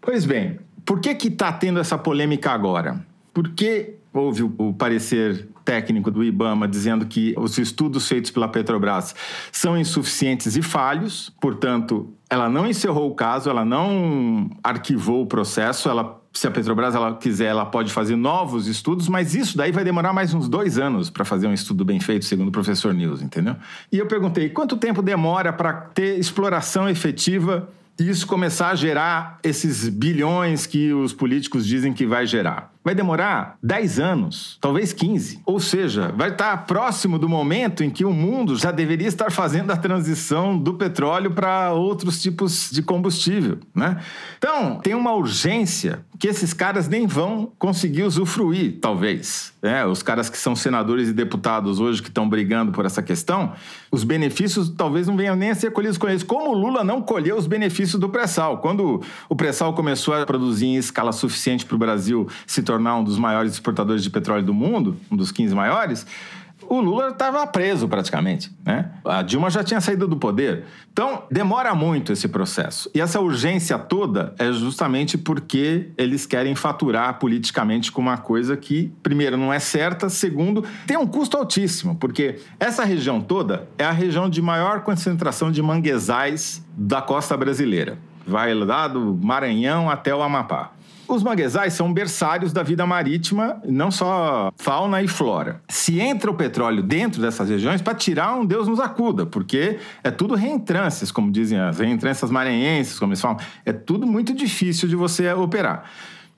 Pois 0.00 0.26
bem, 0.26 0.58
por 0.84 1.00
que 1.00 1.14
que 1.14 1.28
está 1.28 1.50
tendo 1.50 1.80
essa 1.80 1.98
polêmica 1.98 2.52
agora? 2.52 3.04
Porque 3.34 3.95
houve 4.20 4.42
o 4.42 4.72
parecer 4.72 5.48
técnico 5.64 6.10
do 6.10 6.22
IBAMA 6.22 6.68
dizendo 6.68 7.06
que 7.06 7.34
os 7.36 7.58
estudos 7.58 8.06
feitos 8.08 8.30
pela 8.30 8.48
Petrobras 8.48 9.14
são 9.50 9.76
insuficientes 9.76 10.56
e 10.56 10.62
falhos, 10.62 11.32
portanto, 11.40 12.12
ela 12.30 12.48
não 12.48 12.66
encerrou 12.66 13.10
o 13.10 13.14
caso, 13.14 13.50
ela 13.50 13.64
não 13.64 14.50
arquivou 14.62 15.22
o 15.22 15.26
processo, 15.26 15.88
ela 15.88 16.20
se 16.36 16.46
a 16.46 16.50
Petrobras 16.50 16.94
ela 16.94 17.14
quiser, 17.16 17.46
ela 17.46 17.64
pode 17.64 17.90
fazer 17.90 18.14
novos 18.14 18.66
estudos, 18.66 19.08
mas 19.08 19.34
isso 19.34 19.56
daí 19.56 19.72
vai 19.72 19.82
demorar 19.82 20.12
mais 20.12 20.34
uns 20.34 20.48
dois 20.48 20.78
anos 20.78 21.08
para 21.08 21.24
fazer 21.24 21.46
um 21.46 21.52
estudo 21.52 21.84
bem 21.84 21.98
feito, 21.98 22.26
segundo 22.26 22.48
o 22.48 22.52
professor 22.52 22.92
News, 22.92 23.22
entendeu? 23.22 23.56
E 23.90 23.98
eu 23.98 24.06
perguntei, 24.06 24.50
quanto 24.50 24.76
tempo 24.76 25.00
demora 25.00 25.50
para 25.52 25.72
ter 25.72 26.18
exploração 26.18 26.88
efetiva 26.88 27.68
e 27.98 28.10
isso 28.10 28.26
começar 28.26 28.68
a 28.68 28.74
gerar 28.74 29.38
esses 29.42 29.88
bilhões 29.88 30.66
que 30.66 30.92
os 30.92 31.14
políticos 31.14 31.66
dizem 31.66 31.94
que 31.94 32.06
vai 32.06 32.26
gerar? 32.26 32.70
Vai 32.86 32.94
demorar 32.94 33.58
10 33.64 33.98
anos, 33.98 34.58
talvez 34.60 34.92
15. 34.92 35.40
Ou 35.44 35.58
seja, 35.58 36.14
vai 36.16 36.30
estar 36.30 36.56
próximo 36.66 37.18
do 37.18 37.28
momento 37.28 37.82
em 37.82 37.90
que 37.90 38.04
o 38.04 38.12
mundo 38.12 38.54
já 38.54 38.70
deveria 38.70 39.08
estar 39.08 39.32
fazendo 39.32 39.72
a 39.72 39.76
transição 39.76 40.56
do 40.56 40.74
petróleo 40.74 41.32
para 41.32 41.72
outros 41.72 42.22
tipos 42.22 42.70
de 42.70 42.84
combustível, 42.84 43.58
né? 43.74 44.00
Então, 44.38 44.78
tem 44.78 44.94
uma 44.94 45.12
urgência 45.12 46.04
que 46.16 46.28
esses 46.28 46.52
caras 46.52 46.86
nem 46.86 47.08
vão 47.08 47.50
conseguir 47.58 48.04
usufruir, 48.04 48.78
talvez. 48.80 49.52
Né? 49.60 49.84
Os 49.84 50.00
caras 50.00 50.30
que 50.30 50.38
são 50.38 50.54
senadores 50.54 51.08
e 51.08 51.12
deputados 51.12 51.80
hoje 51.80 52.00
que 52.00 52.08
estão 52.08 52.28
brigando 52.28 52.70
por 52.70 52.86
essa 52.86 53.02
questão, 53.02 53.52
os 53.90 54.04
benefícios 54.04 54.70
talvez 54.70 55.08
não 55.08 55.16
venham 55.16 55.34
nem 55.34 55.50
a 55.50 55.54
ser 55.56 55.72
colhidos 55.72 55.98
com 55.98 56.08
eles. 56.08 56.22
Como 56.22 56.50
o 56.50 56.54
Lula 56.54 56.84
não 56.84 57.02
colheu 57.02 57.36
os 57.36 57.48
benefícios 57.48 58.00
do 58.00 58.08
pré-sal. 58.08 58.58
Quando 58.58 59.02
o 59.28 59.36
pré-sal 59.36 59.74
começou 59.74 60.14
a 60.14 60.24
produzir 60.24 60.66
em 60.66 60.76
escala 60.76 61.12
suficiente 61.12 61.66
para 61.66 61.74
o 61.74 61.78
Brasil 61.78 62.28
se 62.46 62.62
tornar 62.62 62.75
tornar 62.76 62.96
um 62.96 63.04
dos 63.04 63.18
maiores 63.18 63.52
exportadores 63.52 64.02
de 64.02 64.10
petróleo 64.10 64.44
do 64.44 64.52
mundo, 64.52 64.96
um 65.10 65.16
dos 65.16 65.32
15 65.32 65.54
maiores, 65.54 66.06
o 66.68 66.80
Lula 66.80 67.08
estava 67.08 67.46
preso 67.46 67.88
praticamente. 67.88 68.50
Né? 68.64 68.90
A 69.04 69.22
Dilma 69.22 69.48
já 69.48 69.64
tinha 69.64 69.80
saído 69.80 70.06
do 70.06 70.16
poder. 70.16 70.64
Então, 70.92 71.22
demora 71.30 71.74
muito 71.74 72.12
esse 72.12 72.28
processo. 72.28 72.90
E 72.94 73.00
essa 73.00 73.20
urgência 73.20 73.78
toda 73.78 74.34
é 74.38 74.52
justamente 74.52 75.16
porque 75.16 75.90
eles 75.96 76.26
querem 76.26 76.54
faturar 76.54 77.18
politicamente 77.18 77.90
com 77.90 78.02
uma 78.02 78.18
coisa 78.18 78.56
que, 78.56 78.92
primeiro, 79.02 79.36
não 79.36 79.52
é 79.52 79.58
certa, 79.58 80.10
segundo, 80.10 80.64
tem 80.86 80.98
um 80.98 81.06
custo 81.06 81.36
altíssimo, 81.36 81.94
porque 81.96 82.40
essa 82.58 82.84
região 82.84 83.20
toda 83.20 83.68
é 83.78 83.84
a 83.84 83.92
região 83.92 84.28
de 84.28 84.42
maior 84.42 84.80
concentração 84.82 85.50
de 85.50 85.62
manguezais 85.62 86.64
da 86.76 87.00
costa 87.00 87.36
brasileira. 87.36 87.96
Vai 88.26 88.52
lá 88.54 88.88
do 88.88 89.18
Maranhão 89.22 89.88
até 89.88 90.14
o 90.14 90.20
Amapá. 90.20 90.72
Os 91.08 91.22
manguezais 91.22 91.72
são 91.72 91.92
berçários 91.92 92.52
da 92.52 92.62
vida 92.64 92.84
marítima, 92.84 93.60
não 93.64 93.90
só 93.90 94.52
fauna 94.56 95.00
e 95.02 95.08
flora. 95.08 95.62
Se 95.68 96.00
entra 96.00 96.30
o 96.30 96.34
petróleo 96.34 96.82
dentro 96.82 97.22
dessas 97.22 97.48
regiões, 97.48 97.80
para 97.80 97.94
tirar 97.94 98.34
um 98.34 98.44
Deus 98.44 98.66
nos 98.66 98.80
acuda, 98.80 99.24
porque 99.24 99.78
é 100.02 100.10
tudo 100.10 100.34
reentrâncias, 100.34 101.12
como 101.12 101.30
dizem 101.30 101.60
as 101.60 101.78
reentrâncias 101.78 102.30
maranhenses, 102.30 102.98
como 102.98 103.12
eles 103.12 103.20
falam. 103.20 103.38
É 103.64 103.72
tudo 103.72 104.06
muito 104.06 104.34
difícil 104.34 104.88
de 104.88 104.96
você 104.96 105.32
operar. 105.32 105.84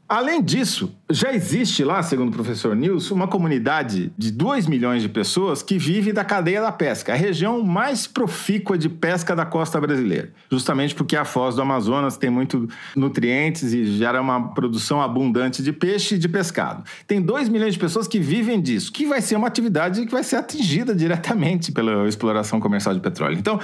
Além 0.08 0.42
disso, 0.42 0.90
já 1.10 1.34
existe 1.34 1.84
lá, 1.84 2.02
segundo 2.02 2.30
o 2.30 2.32
professor 2.32 2.74
Nilson, 2.74 3.14
uma 3.14 3.28
comunidade 3.28 4.10
de 4.16 4.30
2 4.30 4.66
milhões 4.66 5.02
de 5.02 5.08
pessoas 5.08 5.62
que 5.62 5.76
vive 5.76 6.14
da 6.14 6.24
cadeia 6.24 6.62
da 6.62 6.72
pesca, 6.72 7.12
a 7.12 7.14
região 7.16 7.62
mais 7.62 8.06
profícua 8.06 8.78
de 8.78 8.88
pesca 8.88 9.36
da 9.36 9.44
costa 9.44 9.78
brasileira. 9.78 10.32
Justamente 10.50 10.94
porque 10.94 11.14
a 11.14 11.26
foz 11.26 11.56
do 11.56 11.60
Amazonas 11.60 12.16
tem 12.16 12.30
muito 12.30 12.66
nutrientes 12.96 13.74
e 13.74 13.84
gera 13.98 14.18
uma 14.22 14.48
produção 14.54 15.02
abundante 15.02 15.62
de 15.62 15.74
peixe 15.74 16.14
e 16.14 16.18
de 16.18 16.26
pescado. 16.26 16.84
Tem 17.06 17.20
2 17.20 17.50
milhões 17.50 17.74
de 17.74 17.78
pessoas 17.78 18.08
que 18.08 18.18
vivem 18.18 18.62
disso, 18.62 18.90
que 18.90 19.04
vai 19.04 19.20
ser 19.20 19.36
uma 19.36 19.46
atividade 19.46 20.06
que 20.06 20.12
vai 20.12 20.24
ser 20.24 20.36
atingida 20.36 20.94
diretamente 20.94 21.70
pela 21.70 22.08
exploração 22.08 22.58
comercial 22.58 22.94
de 22.94 23.00
petróleo. 23.02 23.36
Então, 23.38 23.60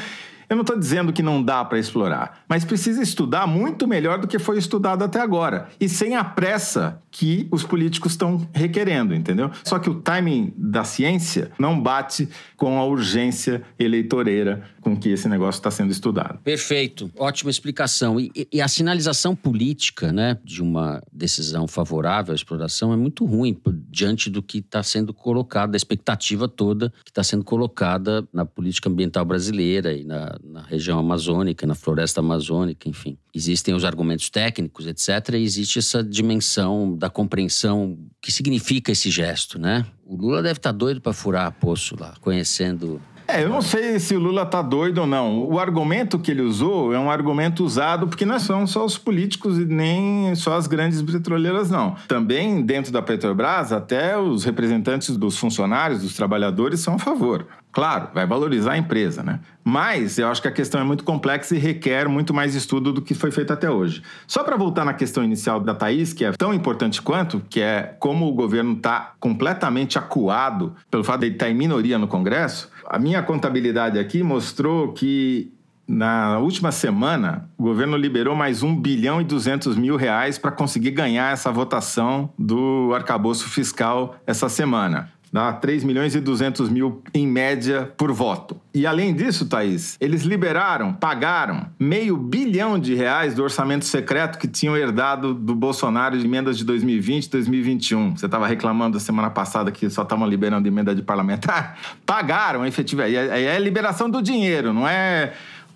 eu 0.48 0.56
não 0.56 0.62
estou 0.62 0.78
dizendo 0.78 1.12
que 1.12 1.22
não 1.22 1.42
dá 1.42 1.64
para 1.64 1.78
explorar, 1.78 2.44
mas 2.48 2.64
precisa 2.64 3.02
estudar 3.02 3.46
muito 3.46 3.86
melhor 3.86 4.18
do 4.18 4.26
que 4.26 4.38
foi 4.38 4.58
estudado 4.58 5.02
até 5.04 5.20
agora. 5.20 5.68
E 5.80 5.88
sem 5.88 6.16
a 6.16 6.24
pressa 6.24 7.00
que 7.10 7.48
os 7.50 7.62
políticos 7.62 8.12
estão 8.12 8.48
requerendo, 8.52 9.14
entendeu? 9.14 9.50
Só 9.62 9.78
que 9.78 9.88
o 9.88 10.00
timing 10.00 10.52
da 10.56 10.84
ciência 10.84 11.52
não 11.58 11.80
bate 11.80 12.28
com 12.56 12.78
a 12.78 12.84
urgência 12.84 13.62
eleitoreira 13.78 14.64
com 14.84 14.94
que 14.94 15.08
esse 15.08 15.26
negócio 15.28 15.58
está 15.58 15.70
sendo 15.70 15.90
estudado. 15.90 16.38
Perfeito, 16.44 17.10
ótima 17.16 17.50
explicação. 17.50 18.20
E, 18.20 18.30
e, 18.52 18.60
a 18.60 18.68
sinalização 18.68 19.34
política, 19.34 20.12
né, 20.12 20.38
de 20.44 20.62
uma 20.62 21.02
decisão 21.10 21.66
favorável 21.66 22.32
à 22.32 22.34
exploração 22.34 22.92
é 22.92 22.96
muito 22.96 23.24
ruim 23.24 23.58
diante 23.90 24.28
do 24.28 24.42
que 24.42 24.58
está 24.58 24.82
sendo 24.82 25.14
colocado, 25.14 25.70
da 25.70 25.76
expectativa 25.76 26.46
toda 26.46 26.92
que 27.02 27.10
está 27.10 27.24
sendo 27.24 27.42
colocada 27.42 28.28
na 28.32 28.44
política 28.44 28.90
ambiental 28.90 29.24
brasileira 29.24 29.94
e 29.94 30.04
na, 30.04 30.36
na 30.44 30.62
região 30.62 30.98
amazônica, 30.98 31.66
na 31.66 31.74
floresta 31.74 32.20
amazônica, 32.20 32.88
enfim. 32.88 33.16
Existem 33.34 33.74
os 33.74 33.84
argumentos 33.84 34.28
técnicos, 34.28 34.86
etc. 34.86 35.34
E 35.34 35.42
existe 35.42 35.78
essa 35.78 36.04
dimensão 36.04 36.96
da 36.96 37.08
compreensão 37.08 37.98
que 38.20 38.30
significa 38.30 38.92
esse 38.92 39.10
gesto, 39.10 39.58
né? 39.58 39.86
O 40.04 40.16
Lula 40.16 40.42
deve 40.42 40.58
estar 40.58 40.72
tá 40.72 40.78
doido 40.78 41.00
para 41.00 41.14
furar 41.14 41.50
poço 41.52 41.96
lá, 41.98 42.14
conhecendo 42.20 43.00
é, 43.26 43.42
eu 43.42 43.48
não 43.48 43.62
sei 43.62 43.98
se 43.98 44.14
o 44.14 44.18
Lula 44.18 44.44
tá 44.44 44.60
doido 44.60 44.98
ou 44.98 45.06
não. 45.06 45.44
O 45.44 45.58
argumento 45.58 46.18
que 46.18 46.30
ele 46.30 46.42
usou 46.42 46.92
é 46.92 46.98
um 46.98 47.10
argumento 47.10 47.64
usado 47.64 48.06
porque 48.06 48.24
não 48.24 48.38
são 48.38 48.66
só 48.66 48.84
os 48.84 48.98
políticos 48.98 49.58
e 49.58 49.64
nem 49.64 50.34
só 50.34 50.56
as 50.56 50.66
grandes 50.66 51.00
petroleiras, 51.02 51.70
não. 51.70 51.96
Também 52.06 52.62
dentro 52.62 52.92
da 52.92 53.00
Petrobras, 53.00 53.72
até 53.72 54.18
os 54.18 54.44
representantes 54.44 55.16
dos 55.16 55.38
funcionários, 55.38 56.02
dos 56.02 56.14
trabalhadores, 56.14 56.80
são 56.80 56.94
a 56.94 56.98
favor. 56.98 57.46
Claro, 57.74 58.08
vai 58.14 58.24
valorizar 58.24 58.72
a 58.72 58.78
empresa, 58.78 59.20
né? 59.24 59.40
Mas 59.64 60.16
eu 60.16 60.28
acho 60.28 60.40
que 60.40 60.46
a 60.46 60.52
questão 60.52 60.80
é 60.80 60.84
muito 60.84 61.02
complexa 61.02 61.56
e 61.56 61.58
requer 61.58 62.08
muito 62.08 62.32
mais 62.32 62.54
estudo 62.54 62.92
do 62.92 63.02
que 63.02 63.14
foi 63.14 63.32
feito 63.32 63.52
até 63.52 63.68
hoje. 63.68 64.00
Só 64.28 64.44
para 64.44 64.56
voltar 64.56 64.84
na 64.84 64.94
questão 64.94 65.24
inicial 65.24 65.58
da 65.58 65.74
Thaís, 65.74 66.12
que 66.12 66.24
é 66.24 66.30
tão 66.30 66.54
importante 66.54 67.02
quanto, 67.02 67.42
que 67.50 67.60
é 67.60 67.96
como 67.98 68.28
o 68.28 68.32
governo 68.32 68.74
está 68.74 69.14
completamente 69.18 69.98
acuado 69.98 70.72
pelo 70.88 71.02
fato 71.02 71.22
de 71.22 71.28
estar 71.28 71.46
tá 71.46 71.50
em 71.50 71.54
minoria 71.54 71.98
no 71.98 72.06
Congresso, 72.06 72.70
a 72.86 72.96
minha 72.96 73.20
contabilidade 73.24 73.98
aqui 73.98 74.22
mostrou 74.22 74.92
que 74.92 75.52
na 75.86 76.38
última 76.38 76.72
semana, 76.72 77.50
o 77.58 77.64
governo 77.64 77.96
liberou 77.96 78.34
mais 78.34 78.62
1 78.62 78.80
bilhão 78.80 79.20
e 79.20 79.24
200 79.24 79.76
mil 79.76 79.96
reais 79.96 80.38
para 80.38 80.50
conseguir 80.50 80.92
ganhar 80.92 81.32
essa 81.32 81.52
votação 81.52 82.32
do 82.38 82.92
arcabouço 82.94 83.48
fiscal 83.50 84.16
essa 84.26 84.48
semana 84.48 85.13
dá 85.34 85.52
3 85.52 85.82
milhões 85.82 86.14
e 86.14 86.20
200 86.20 86.68
mil 86.68 87.02
em 87.12 87.26
média 87.26 87.92
por 87.96 88.12
voto. 88.12 88.56
E 88.72 88.86
além 88.86 89.12
disso, 89.12 89.46
Thaís, 89.46 89.96
eles 90.00 90.22
liberaram, 90.22 90.92
pagaram 90.92 91.66
meio 91.76 92.16
bilhão 92.16 92.78
de 92.78 92.94
reais 92.94 93.34
do 93.34 93.42
orçamento 93.42 93.84
secreto 93.84 94.38
que 94.38 94.46
tinham 94.46 94.76
herdado 94.76 95.34
do 95.34 95.52
Bolsonaro 95.52 96.16
de 96.16 96.24
emendas 96.24 96.56
de 96.56 96.64
2020 96.64 97.24
e 97.24 97.30
2021. 97.30 98.16
Você 98.16 98.26
estava 98.26 98.46
reclamando 98.46 99.00
semana 99.00 99.28
passada 99.28 99.72
que 99.72 99.90
só 99.90 100.02
estavam 100.02 100.24
liberando 100.24 100.68
emenda 100.68 100.94
de 100.94 101.02
parlamentar? 101.02 101.78
Pagaram, 102.06 102.64
efetivamente. 102.64 103.16
É, 103.16 103.42
é 103.42 103.58
liberação 103.58 104.08
do 104.08 104.22
dinheiro, 104.22 104.72
não 104.72 104.86
é 104.86 105.32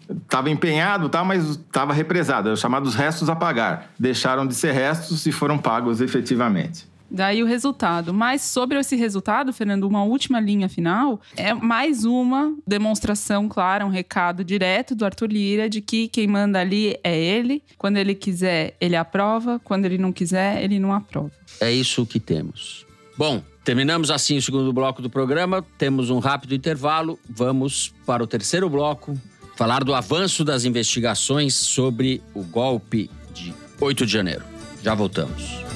estava 0.09 0.49
empenhado, 0.49 1.09
tá, 1.09 1.25
mas 1.25 1.45
estava 1.45 1.93
represado, 1.93 2.51
é 2.51 2.57
chamados 2.57 2.95
restos 2.95 3.29
a 3.29 3.35
pagar. 3.35 3.91
Deixaram 3.99 4.47
de 4.47 4.55
ser 4.55 4.71
restos 4.71 5.27
e 5.27 5.33
foram 5.33 5.59
pagos 5.59 6.01
efetivamente. 6.01 6.87
Daí 7.11 7.43
o 7.43 7.47
resultado. 7.47 8.13
Mas 8.13 8.43
sobre 8.43 8.79
esse 8.79 8.97
resultado, 8.97 9.53
Fernando, 9.53 9.85
uma 9.85 10.05
última 10.05 10.41
linha 10.41 10.69
final 10.69 11.21
é 11.37 11.55
mais 11.55 12.05
uma 12.05 12.55
demonstração 12.67 13.49
clara, 13.49 13.87
um 13.87 13.91
recado 13.91 14.45
direto 14.45 14.95
do 14.95 15.05
Arthur 15.05 15.31
Lira 15.31 15.69
de 15.69 15.81
que 15.81 16.09
quem 16.09 16.27
manda 16.27 16.61
ali 16.61 16.99
é 17.03 17.19
ele. 17.19 17.63
Quando 17.77 17.97
ele 17.97 18.15
quiser, 18.15 18.77
ele 18.81 18.97
aprova. 18.97 19.61
Quando 19.65 19.85
ele 19.85 19.99
não 19.99 20.13
quiser, 20.13 20.63
ele 20.63 20.79
não 20.79 20.93
aprova. 20.93 21.31
É 21.61 21.71
isso 21.71 22.05
que 22.05 22.21
temos. 22.21 22.87
Bom, 23.17 23.43
terminamos 23.65 24.11
assim 24.11 24.37
o 24.37 24.43
segundo 24.43 24.73
bloco 24.73 25.03
do 25.03 25.11
programa. 25.11 25.65
Temos 25.77 26.11
um 26.11 26.19
rápido 26.19 26.55
intervalo. 26.55 27.19
Vamos 27.29 27.93
para 28.07 28.23
o 28.23 28.27
terceiro 28.27 28.69
bloco 28.69 29.19
falar 29.57 29.83
do 29.83 29.93
avanço 29.93 30.45
das 30.45 30.65
investigações 30.65 31.53
sobre 31.55 32.23
o 32.33 32.45
golpe 32.45 33.11
de 33.35 33.53
8 33.81 34.07
de 34.07 34.13
janeiro. 34.13 34.45
Já 34.85 34.95
voltamos. 34.95 35.68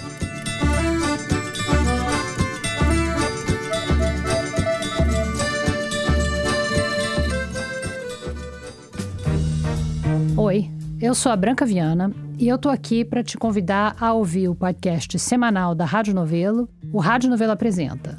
Oi, 10.35 10.71
eu 10.99 11.15
sou 11.15 11.31
a 11.31 11.37
Branca 11.37 11.67
Viana 11.67 12.11
e 12.39 12.49
eu 12.49 12.57
tô 12.57 12.71
aqui 12.71 13.05
para 13.05 13.23
te 13.23 13.37
convidar 13.37 13.95
a 14.01 14.15
ouvir 14.15 14.49
o 14.49 14.55
podcast 14.55 15.19
semanal 15.19 15.75
da 15.75 15.85
Rádio 15.85 16.15
Novelo, 16.15 16.71
o 16.91 16.99
Rádio 17.01 17.29
Novelo 17.29 17.53
Apresenta. 17.53 18.19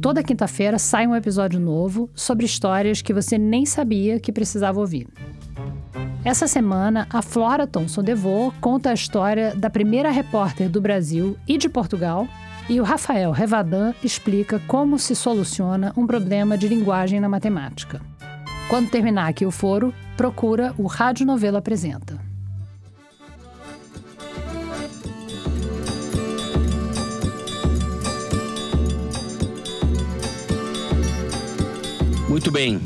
Toda 0.00 0.22
quinta-feira 0.22 0.78
sai 0.78 1.06
um 1.06 1.14
episódio 1.14 1.60
novo 1.60 2.08
sobre 2.14 2.46
histórias 2.46 3.02
que 3.02 3.12
você 3.12 3.36
nem 3.36 3.66
sabia 3.66 4.18
que 4.18 4.32
precisava 4.32 4.80
ouvir. 4.80 5.08
Essa 6.24 6.48
semana, 6.48 7.06
a 7.10 7.20
Flora 7.20 7.66
Thomson 7.66 8.02
DeVoe 8.02 8.50
conta 8.58 8.90
a 8.90 8.94
história 8.94 9.54
da 9.54 9.68
primeira 9.68 10.10
repórter 10.10 10.70
do 10.70 10.80
Brasil 10.80 11.36
e 11.46 11.58
de 11.58 11.68
Portugal, 11.68 12.26
e 12.68 12.80
o 12.80 12.84
Rafael 12.84 13.30
Revadan 13.30 13.92
explica 14.02 14.58
como 14.66 14.98
se 14.98 15.14
soluciona 15.14 15.92
um 15.96 16.06
problema 16.06 16.56
de 16.56 16.66
linguagem 16.66 17.20
na 17.20 17.28
matemática. 17.28 18.00
Quando 18.68 18.90
terminar 18.90 19.28
aqui 19.28 19.46
o 19.46 19.50
foro, 19.52 19.94
procura 20.16 20.74
o 20.76 20.86
Rádio 20.88 21.24
Novelo 21.24 21.56
Apresenta. 21.56 22.18
Muito 32.28 32.50
bem, 32.50 32.80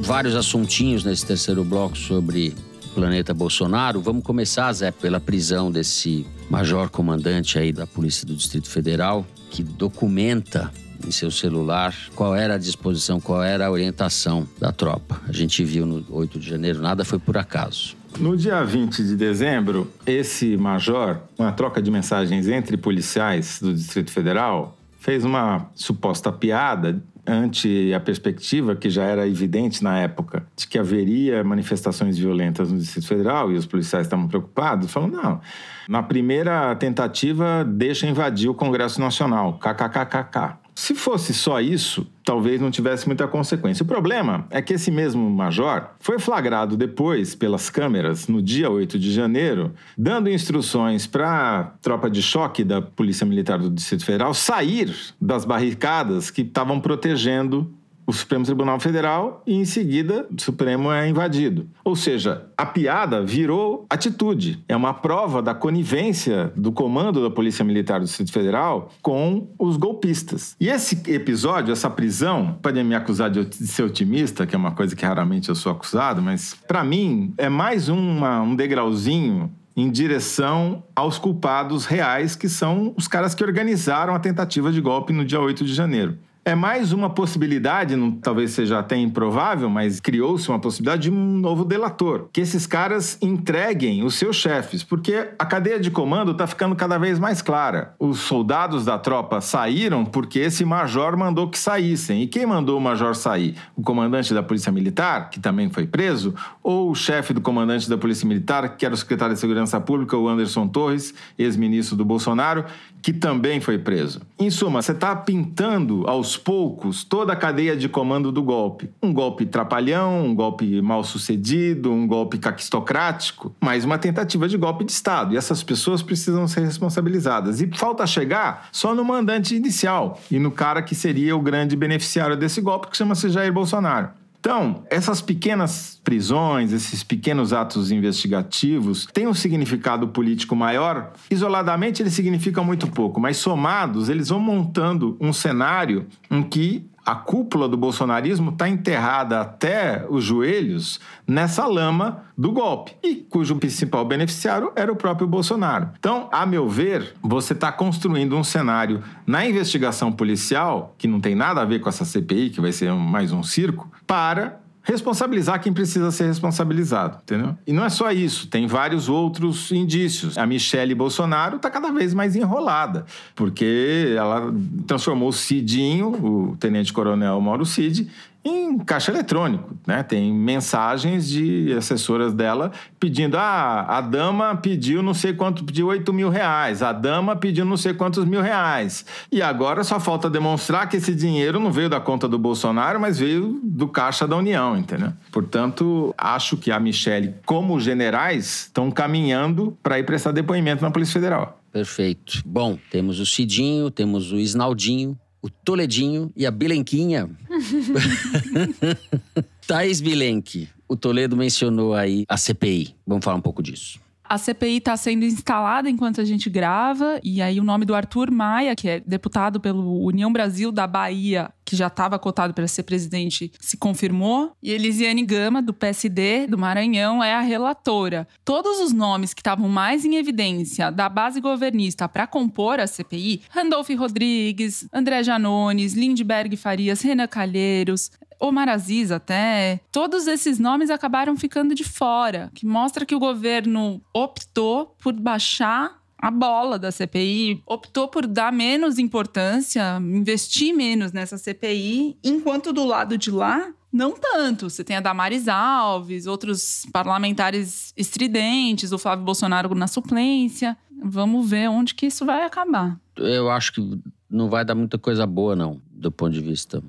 vários 0.00 0.34
assuntinhos 0.34 1.04
nesse 1.04 1.26
terceiro 1.26 1.62
bloco 1.62 1.98
sobre 1.98 2.54
o 2.86 2.94
planeta 2.94 3.34
Bolsonaro. 3.34 4.00
Vamos 4.00 4.24
começar, 4.24 4.72
Zé, 4.72 4.90
pela 4.90 5.20
prisão 5.20 5.70
desse 5.70 6.26
major 6.48 6.88
comandante 6.88 7.58
aí 7.58 7.70
da 7.70 7.86
Polícia 7.86 8.26
do 8.26 8.34
Distrito 8.34 8.70
Federal, 8.70 9.26
que 9.50 9.62
documenta 9.62 10.72
em 11.06 11.10
seu 11.10 11.30
celular 11.30 11.94
qual 12.14 12.34
era 12.34 12.54
a 12.54 12.58
disposição, 12.58 13.20
qual 13.20 13.42
era 13.42 13.66
a 13.66 13.70
orientação 13.70 14.46
da 14.58 14.72
tropa. 14.72 15.20
A 15.28 15.32
gente 15.32 15.64
viu 15.64 15.86
no 15.86 16.04
8 16.10 16.38
de 16.38 16.48
janeiro, 16.48 16.80
nada 16.80 17.04
foi 17.04 17.18
por 17.18 17.36
acaso. 17.36 17.96
No 18.18 18.36
dia 18.36 18.64
20 18.64 19.04
de 19.04 19.16
dezembro, 19.16 19.90
esse 20.06 20.56
major, 20.56 21.20
uma 21.38 21.52
troca 21.52 21.80
de 21.80 21.90
mensagens 21.90 22.48
entre 22.48 22.76
policiais 22.76 23.58
do 23.60 23.72
Distrito 23.72 24.10
Federal, 24.10 24.76
fez 24.98 25.24
uma 25.24 25.70
suposta 25.74 26.32
piada 26.32 27.00
ante 27.28 27.92
a 27.92 28.00
perspectiva 28.00 28.74
que 28.74 28.88
já 28.88 29.04
era 29.04 29.28
evidente 29.28 29.84
na 29.84 29.98
época 29.98 30.46
de 30.56 30.66
que 30.66 30.78
haveria 30.78 31.44
manifestações 31.44 32.16
violentas 32.16 32.72
no 32.72 32.78
Distrito 32.78 33.06
Federal 33.06 33.52
e 33.52 33.56
os 33.56 33.66
policiais 33.66 34.06
estavam 34.06 34.26
preocupados, 34.26 34.90
falando 34.90 35.16
não, 35.16 35.40
na 35.88 36.02
primeira 36.02 36.74
tentativa 36.76 37.64
deixa 37.64 38.06
invadir 38.06 38.48
o 38.48 38.54
Congresso 38.54 39.00
Nacional, 39.00 39.58
kkkk. 39.58 40.56
Se 40.78 40.94
fosse 40.94 41.34
só 41.34 41.60
isso, 41.60 42.06
talvez 42.24 42.60
não 42.60 42.70
tivesse 42.70 43.08
muita 43.08 43.26
consequência. 43.26 43.82
O 43.82 43.86
problema 43.86 44.46
é 44.48 44.62
que 44.62 44.74
esse 44.74 44.92
mesmo 44.92 45.28
major 45.28 45.90
foi 45.98 46.20
flagrado 46.20 46.76
depois 46.76 47.34
pelas 47.34 47.68
câmeras 47.68 48.28
no 48.28 48.40
dia 48.40 48.70
8 48.70 48.96
de 48.96 49.12
janeiro, 49.12 49.74
dando 49.98 50.30
instruções 50.30 51.04
para 51.04 51.58
a 51.58 51.64
tropa 51.82 52.08
de 52.08 52.22
choque 52.22 52.62
da 52.62 52.80
Polícia 52.80 53.26
Militar 53.26 53.58
do 53.58 53.68
Distrito 53.68 54.04
Federal 54.04 54.32
sair 54.32 54.94
das 55.20 55.44
barricadas 55.44 56.30
que 56.30 56.42
estavam 56.42 56.78
protegendo 56.78 57.74
o 58.08 58.12
Supremo 58.12 58.42
Tribunal 58.42 58.80
Federal 58.80 59.42
e, 59.46 59.54
em 59.54 59.66
seguida, 59.66 60.26
o 60.34 60.40
Supremo 60.40 60.90
é 60.90 61.06
invadido. 61.06 61.68
Ou 61.84 61.94
seja, 61.94 62.46
a 62.56 62.64
piada 62.64 63.22
virou 63.22 63.84
atitude. 63.90 64.64
É 64.66 64.74
uma 64.74 64.94
prova 64.94 65.42
da 65.42 65.54
conivência 65.54 66.50
do 66.56 66.72
comando 66.72 67.22
da 67.22 67.28
Polícia 67.28 67.62
Militar 67.62 68.00
do 68.00 68.06
Distrito 68.06 68.32
Federal 68.32 68.90
com 69.02 69.50
os 69.58 69.76
golpistas. 69.76 70.56
E 70.58 70.70
esse 70.70 71.02
episódio, 71.06 71.70
essa 71.70 71.90
prisão, 71.90 72.58
podem 72.62 72.82
me 72.82 72.94
acusar 72.94 73.28
de 73.28 73.54
ser 73.54 73.82
otimista, 73.82 74.46
que 74.46 74.54
é 74.54 74.58
uma 74.58 74.72
coisa 74.72 74.96
que 74.96 75.04
raramente 75.04 75.50
eu 75.50 75.54
sou 75.54 75.70
acusado, 75.70 76.22
mas 76.22 76.56
para 76.66 76.82
mim 76.82 77.34
é 77.36 77.50
mais 77.50 77.90
uma, 77.90 78.40
um 78.40 78.56
degrauzinho 78.56 79.52
em 79.76 79.90
direção 79.90 80.82
aos 80.96 81.18
culpados 81.18 81.84
reais, 81.84 82.34
que 82.34 82.48
são 82.48 82.94
os 82.96 83.06
caras 83.06 83.34
que 83.34 83.44
organizaram 83.44 84.14
a 84.14 84.18
tentativa 84.18 84.72
de 84.72 84.80
golpe 84.80 85.12
no 85.12 85.26
dia 85.26 85.40
8 85.40 85.62
de 85.62 85.72
janeiro. 85.74 86.18
É 86.48 86.54
mais 86.54 86.94
uma 86.94 87.10
possibilidade, 87.10 87.94
não, 87.94 88.10
talvez 88.10 88.52
seja 88.52 88.78
até 88.78 88.96
improvável, 88.96 89.68
mas 89.68 90.00
criou-se 90.00 90.48
uma 90.48 90.58
possibilidade 90.58 91.02
de 91.02 91.10
um 91.10 91.14
novo 91.14 91.62
delator. 91.62 92.30
Que 92.32 92.40
esses 92.40 92.66
caras 92.66 93.18
entreguem 93.20 94.02
os 94.02 94.14
seus 94.14 94.36
chefes, 94.36 94.82
porque 94.82 95.28
a 95.38 95.44
cadeia 95.44 95.78
de 95.78 95.90
comando 95.90 96.32
está 96.32 96.46
ficando 96.46 96.74
cada 96.74 96.96
vez 96.96 97.18
mais 97.18 97.42
clara. 97.42 97.94
Os 97.98 98.20
soldados 98.20 98.86
da 98.86 98.98
tropa 98.98 99.42
saíram 99.42 100.06
porque 100.06 100.38
esse 100.38 100.64
major 100.64 101.18
mandou 101.18 101.50
que 101.50 101.58
saíssem. 101.58 102.22
E 102.22 102.26
quem 102.26 102.46
mandou 102.46 102.78
o 102.78 102.80
major 102.80 103.14
sair? 103.14 103.54
O 103.76 103.82
comandante 103.82 104.32
da 104.32 104.42
Polícia 104.42 104.72
Militar, 104.72 105.28
que 105.28 105.38
também 105.38 105.68
foi 105.68 105.86
preso, 105.86 106.34
ou 106.68 106.90
o 106.90 106.94
chefe 106.94 107.32
do 107.32 107.40
comandante 107.40 107.88
da 107.88 107.96
Polícia 107.96 108.28
Militar, 108.28 108.76
que 108.76 108.84
era 108.84 108.94
o 108.94 108.98
secretário 108.98 109.32
de 109.32 109.40
Segurança 109.40 109.80
Pública, 109.80 110.14
o 110.18 110.28
Anderson 110.28 110.68
Torres, 110.68 111.14
ex-ministro 111.38 111.96
do 111.96 112.04
Bolsonaro, 112.04 112.66
que 113.00 113.10
também 113.10 113.58
foi 113.58 113.78
preso. 113.78 114.20
Em 114.38 114.50
suma, 114.50 114.82
você 114.82 114.92
está 114.92 115.16
pintando 115.16 116.06
aos 116.06 116.36
poucos 116.36 117.04
toda 117.04 117.32
a 117.32 117.36
cadeia 117.36 117.74
de 117.74 117.88
comando 117.88 118.30
do 118.30 118.42
golpe. 118.42 118.90
Um 119.02 119.14
golpe 119.14 119.46
trapalhão, 119.46 120.26
um 120.26 120.34
golpe 120.34 120.82
mal 120.82 121.02
sucedido, 121.02 121.90
um 121.90 122.06
golpe 122.06 122.36
caquistocrático, 122.36 123.54
mas 123.62 123.86
uma 123.86 123.96
tentativa 123.96 124.46
de 124.46 124.58
golpe 124.58 124.84
de 124.84 124.92
Estado. 124.92 125.32
E 125.32 125.38
essas 125.38 125.62
pessoas 125.62 126.02
precisam 126.02 126.46
ser 126.46 126.60
responsabilizadas. 126.60 127.62
E 127.62 127.70
falta 127.72 128.06
chegar 128.06 128.68
só 128.72 128.94
no 128.94 129.06
mandante 129.06 129.56
inicial 129.56 130.20
e 130.30 130.38
no 130.38 130.50
cara 130.50 130.82
que 130.82 130.94
seria 130.94 131.34
o 131.34 131.40
grande 131.40 131.74
beneficiário 131.74 132.36
desse 132.36 132.60
golpe, 132.60 132.88
que 132.88 132.96
chama-se 132.98 133.30
Jair 133.30 133.54
Bolsonaro. 133.54 134.10
Então, 134.40 134.84
essas 134.88 135.20
pequenas 135.20 136.00
prisões, 136.04 136.72
esses 136.72 137.02
pequenos 137.02 137.52
atos 137.52 137.90
investigativos 137.90 139.06
têm 139.12 139.26
um 139.26 139.34
significado 139.34 140.08
político 140.08 140.54
maior. 140.54 141.12
Isoladamente, 141.30 142.02
eles 142.02 142.14
significam 142.14 142.64
muito 142.64 142.86
pouco, 142.86 143.20
mas 143.20 143.36
somados, 143.36 144.08
eles 144.08 144.28
vão 144.28 144.38
montando 144.38 145.16
um 145.20 145.32
cenário 145.32 146.06
em 146.30 146.42
que 146.42 146.86
a 147.08 147.14
cúpula 147.14 147.66
do 147.66 147.76
bolsonarismo 147.78 148.50
está 148.50 148.68
enterrada 148.68 149.40
até 149.40 150.04
os 150.10 150.22
joelhos 150.22 151.00
nessa 151.26 151.66
lama 151.66 152.24
do 152.36 152.52
golpe, 152.52 152.94
e 153.02 153.16
cujo 153.16 153.56
principal 153.56 154.04
beneficiário 154.04 154.70
era 154.76 154.92
o 154.92 154.96
próprio 154.96 155.26
Bolsonaro. 155.26 155.88
Então, 155.98 156.28
a 156.30 156.44
meu 156.44 156.68
ver, 156.68 157.14
você 157.22 157.54
está 157.54 157.72
construindo 157.72 158.36
um 158.36 158.44
cenário 158.44 159.02
na 159.26 159.46
investigação 159.46 160.12
policial, 160.12 160.94
que 160.98 161.08
não 161.08 161.18
tem 161.18 161.34
nada 161.34 161.62
a 161.62 161.64
ver 161.64 161.78
com 161.78 161.88
essa 161.88 162.04
CPI, 162.04 162.50
que 162.50 162.60
vai 162.60 162.72
ser 162.72 162.92
mais 162.92 163.32
um 163.32 163.42
circo, 163.42 163.90
para 164.06 164.60
responsabilizar 164.88 165.60
quem 165.60 165.70
precisa 165.70 166.10
ser 166.10 166.24
responsabilizado, 166.26 167.18
entendeu? 167.22 167.54
E 167.66 167.72
não 167.74 167.84
é 167.84 167.90
só 167.90 168.10
isso, 168.10 168.46
tem 168.46 168.66
vários 168.66 169.06
outros 169.06 169.70
indícios. 169.70 170.38
A 170.38 170.46
Michelle 170.46 170.94
Bolsonaro 170.94 171.56
está 171.56 171.70
cada 171.70 171.92
vez 171.92 172.14
mais 172.14 172.34
enrolada, 172.34 173.04
porque 173.36 174.14
ela 174.16 174.52
transformou 174.86 175.28
o 175.28 175.32
Cidinho, 175.32 176.08
o 176.08 176.56
tenente-coronel 176.56 177.38
Mauro 177.38 177.66
Cid, 177.66 178.08
em 178.44 178.78
caixa 178.78 179.10
eletrônico, 179.10 179.76
né? 179.86 180.02
Tem 180.02 180.32
mensagens 180.32 181.28
de 181.28 181.74
assessoras 181.76 182.32
dela 182.32 182.72
pedindo: 182.98 183.36
ah, 183.36 183.84
a 183.88 184.00
dama 184.00 184.56
pediu 184.56 185.02
não 185.02 185.14
sei 185.14 185.32
quanto, 185.32 185.64
pediu 185.64 185.88
8 185.88 186.12
mil 186.12 186.28
reais, 186.28 186.82
a 186.82 186.92
dama 186.92 187.36
pediu 187.36 187.64
não 187.64 187.76
sei 187.76 187.94
quantos 187.94 188.24
mil 188.24 188.40
reais. 188.40 189.04
E 189.30 189.42
agora 189.42 189.84
só 189.84 189.98
falta 190.00 190.30
demonstrar 190.30 190.88
que 190.88 190.96
esse 190.96 191.14
dinheiro 191.14 191.58
não 191.58 191.72
veio 191.72 191.88
da 191.88 192.00
conta 192.00 192.28
do 192.28 192.38
Bolsonaro, 192.38 193.00
mas 193.00 193.18
veio 193.18 193.60
do 193.62 193.88
caixa 193.88 194.26
da 194.26 194.36
União, 194.36 194.76
entendeu? 194.76 195.12
Portanto, 195.32 196.14
acho 196.16 196.56
que 196.56 196.70
a 196.70 196.78
Michelle, 196.78 197.34
como 197.44 197.78
generais, 197.80 198.62
estão 198.66 198.90
caminhando 198.90 199.76
para 199.82 199.98
ir 199.98 200.04
prestar 200.04 200.32
depoimento 200.32 200.82
na 200.82 200.90
Polícia 200.90 201.14
Federal. 201.14 201.60
Perfeito. 201.72 202.42
Bom, 202.46 202.78
temos 202.90 203.20
o 203.20 203.26
Cidinho, 203.26 203.90
temos 203.90 204.32
o 204.32 204.36
Isnaldinho, 204.36 205.18
o 205.40 205.48
Toledinho 205.48 206.32
e 206.36 206.46
a 206.46 206.50
Bilenquinha. 206.50 207.30
Thaís 209.66 210.00
Bilenque, 210.00 210.68
o 210.88 210.96
Toledo 210.96 211.36
mencionou 211.36 211.94
aí 211.94 212.24
a 212.28 212.36
CPI. 212.36 212.96
Vamos 213.06 213.24
falar 213.24 213.36
um 213.36 213.42
pouco 213.42 213.62
disso. 213.62 214.00
A 214.28 214.36
CPI 214.36 214.76
está 214.76 214.94
sendo 214.94 215.24
instalada 215.24 215.88
enquanto 215.88 216.20
a 216.20 216.24
gente 216.24 216.50
grava, 216.50 217.18
e 217.24 217.40
aí 217.40 217.58
o 217.58 217.64
nome 217.64 217.86
do 217.86 217.94
Arthur 217.94 218.30
Maia, 218.30 218.76
que 218.76 218.86
é 218.86 219.00
deputado 219.00 219.58
pelo 219.58 220.04
União 220.04 220.30
Brasil 220.30 220.70
da 220.70 220.86
Bahia, 220.86 221.50
que 221.68 221.76
já 221.76 221.88
estava 221.88 222.18
cotado 222.18 222.54
para 222.54 222.66
ser 222.66 222.82
presidente, 222.84 223.52
se 223.60 223.76
confirmou. 223.76 224.56
E 224.62 224.72
Elisiane 224.72 225.22
Gama, 225.22 225.60
do 225.60 225.74
PSD 225.74 226.46
do 226.46 226.56
Maranhão, 226.56 227.22
é 227.22 227.34
a 227.34 227.42
relatora. 227.42 228.26
Todos 228.42 228.80
os 228.80 228.90
nomes 228.90 229.34
que 229.34 229.42
estavam 229.42 229.68
mais 229.68 230.02
em 230.02 230.16
evidência 230.16 230.90
da 230.90 231.10
base 231.10 231.42
governista 231.42 232.08
para 232.08 232.26
compor 232.26 232.80
a 232.80 232.86
CPI, 232.86 233.42
Randolph 233.50 233.90
Rodrigues, 233.90 234.88
André 234.90 235.22
Janones, 235.22 235.92
Lindbergh 235.92 236.56
Farias, 236.56 237.02
Renan 237.02 237.26
Calheiros, 237.26 238.10
Omar 238.40 238.70
Aziz 238.70 239.10
até, 239.10 239.80
todos 239.92 240.26
esses 240.26 240.58
nomes 240.58 240.88
acabaram 240.88 241.36
ficando 241.36 241.74
de 241.74 241.84
fora, 241.84 242.50
que 242.54 242.64
mostra 242.64 243.04
que 243.04 243.14
o 243.14 243.18
governo 243.18 244.00
optou 244.14 244.94
por 244.98 245.12
baixar 245.12 245.98
a 246.18 246.30
bola 246.30 246.78
da 246.78 246.90
CPI, 246.90 247.62
optou 247.66 248.08
por 248.08 248.26
dar 248.26 248.52
menos 248.52 248.98
importância, 248.98 249.98
investir 250.00 250.74
menos 250.74 251.12
nessa 251.12 251.38
CPI, 251.38 252.18
enquanto 252.24 252.72
do 252.72 252.84
lado 252.84 253.16
de 253.16 253.30
lá 253.30 253.72
não 253.92 254.12
tanto. 254.12 254.68
Você 254.68 254.84
tem 254.84 254.96
a 254.96 255.00
Damares 255.00 255.48
Alves, 255.48 256.26
outros 256.26 256.86
parlamentares 256.92 257.92
estridentes, 257.96 258.92
o 258.92 258.98
Flávio 258.98 259.24
Bolsonaro 259.24 259.74
na 259.74 259.86
suplência. 259.86 260.76
Vamos 261.02 261.48
ver 261.48 261.68
onde 261.68 261.94
que 261.94 262.06
isso 262.06 262.26
vai 262.26 262.44
acabar. 262.44 262.98
Eu 263.16 263.50
acho 263.50 263.72
que 263.72 264.00
não 264.28 264.50
vai 264.50 264.64
dar 264.64 264.74
muita 264.74 264.98
coisa 264.98 265.26
boa, 265.26 265.56
não, 265.56 265.80
do 265.90 266.10
ponto 266.10 266.32
de 266.32 266.40
vista 266.40 266.82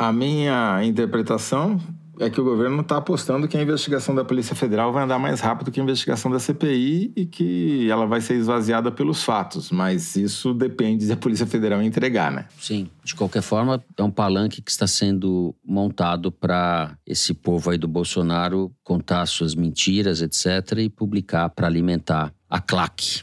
a 0.00 0.14
minha 0.14 0.82
interpretação 0.82 1.78
é 2.20 2.28
que 2.28 2.40
o 2.40 2.44
governo 2.44 2.82
está 2.82 2.98
apostando 2.98 3.48
que 3.48 3.56
a 3.56 3.62
investigação 3.62 4.14
da 4.14 4.24
Polícia 4.24 4.54
Federal 4.54 4.92
vai 4.92 5.04
andar 5.04 5.18
mais 5.18 5.40
rápido 5.40 5.70
que 5.70 5.80
a 5.80 5.82
investigação 5.82 6.30
da 6.30 6.38
CPI 6.38 7.12
e 7.16 7.24
que 7.24 7.90
ela 7.90 8.06
vai 8.06 8.20
ser 8.20 8.34
esvaziada 8.34 8.92
pelos 8.92 9.24
fatos. 9.24 9.70
Mas 9.70 10.16
isso 10.16 10.52
depende 10.52 11.06
da 11.06 11.16
Polícia 11.16 11.46
Federal 11.46 11.82
entregar, 11.82 12.30
né? 12.30 12.46
Sim. 12.58 12.88
De 13.02 13.14
qualquer 13.14 13.42
forma, 13.42 13.82
é 13.96 14.02
um 14.02 14.10
palanque 14.10 14.60
que 14.60 14.70
está 14.70 14.86
sendo 14.86 15.54
montado 15.64 16.30
para 16.30 16.94
esse 17.06 17.32
povo 17.32 17.70
aí 17.70 17.78
do 17.78 17.88
Bolsonaro 17.88 18.70
contar 18.84 19.24
suas 19.26 19.54
mentiras, 19.54 20.20
etc., 20.20 20.78
e 20.78 20.90
publicar 20.90 21.48
para 21.48 21.66
alimentar 21.66 22.32
a 22.48 22.60
claque. 22.60 23.22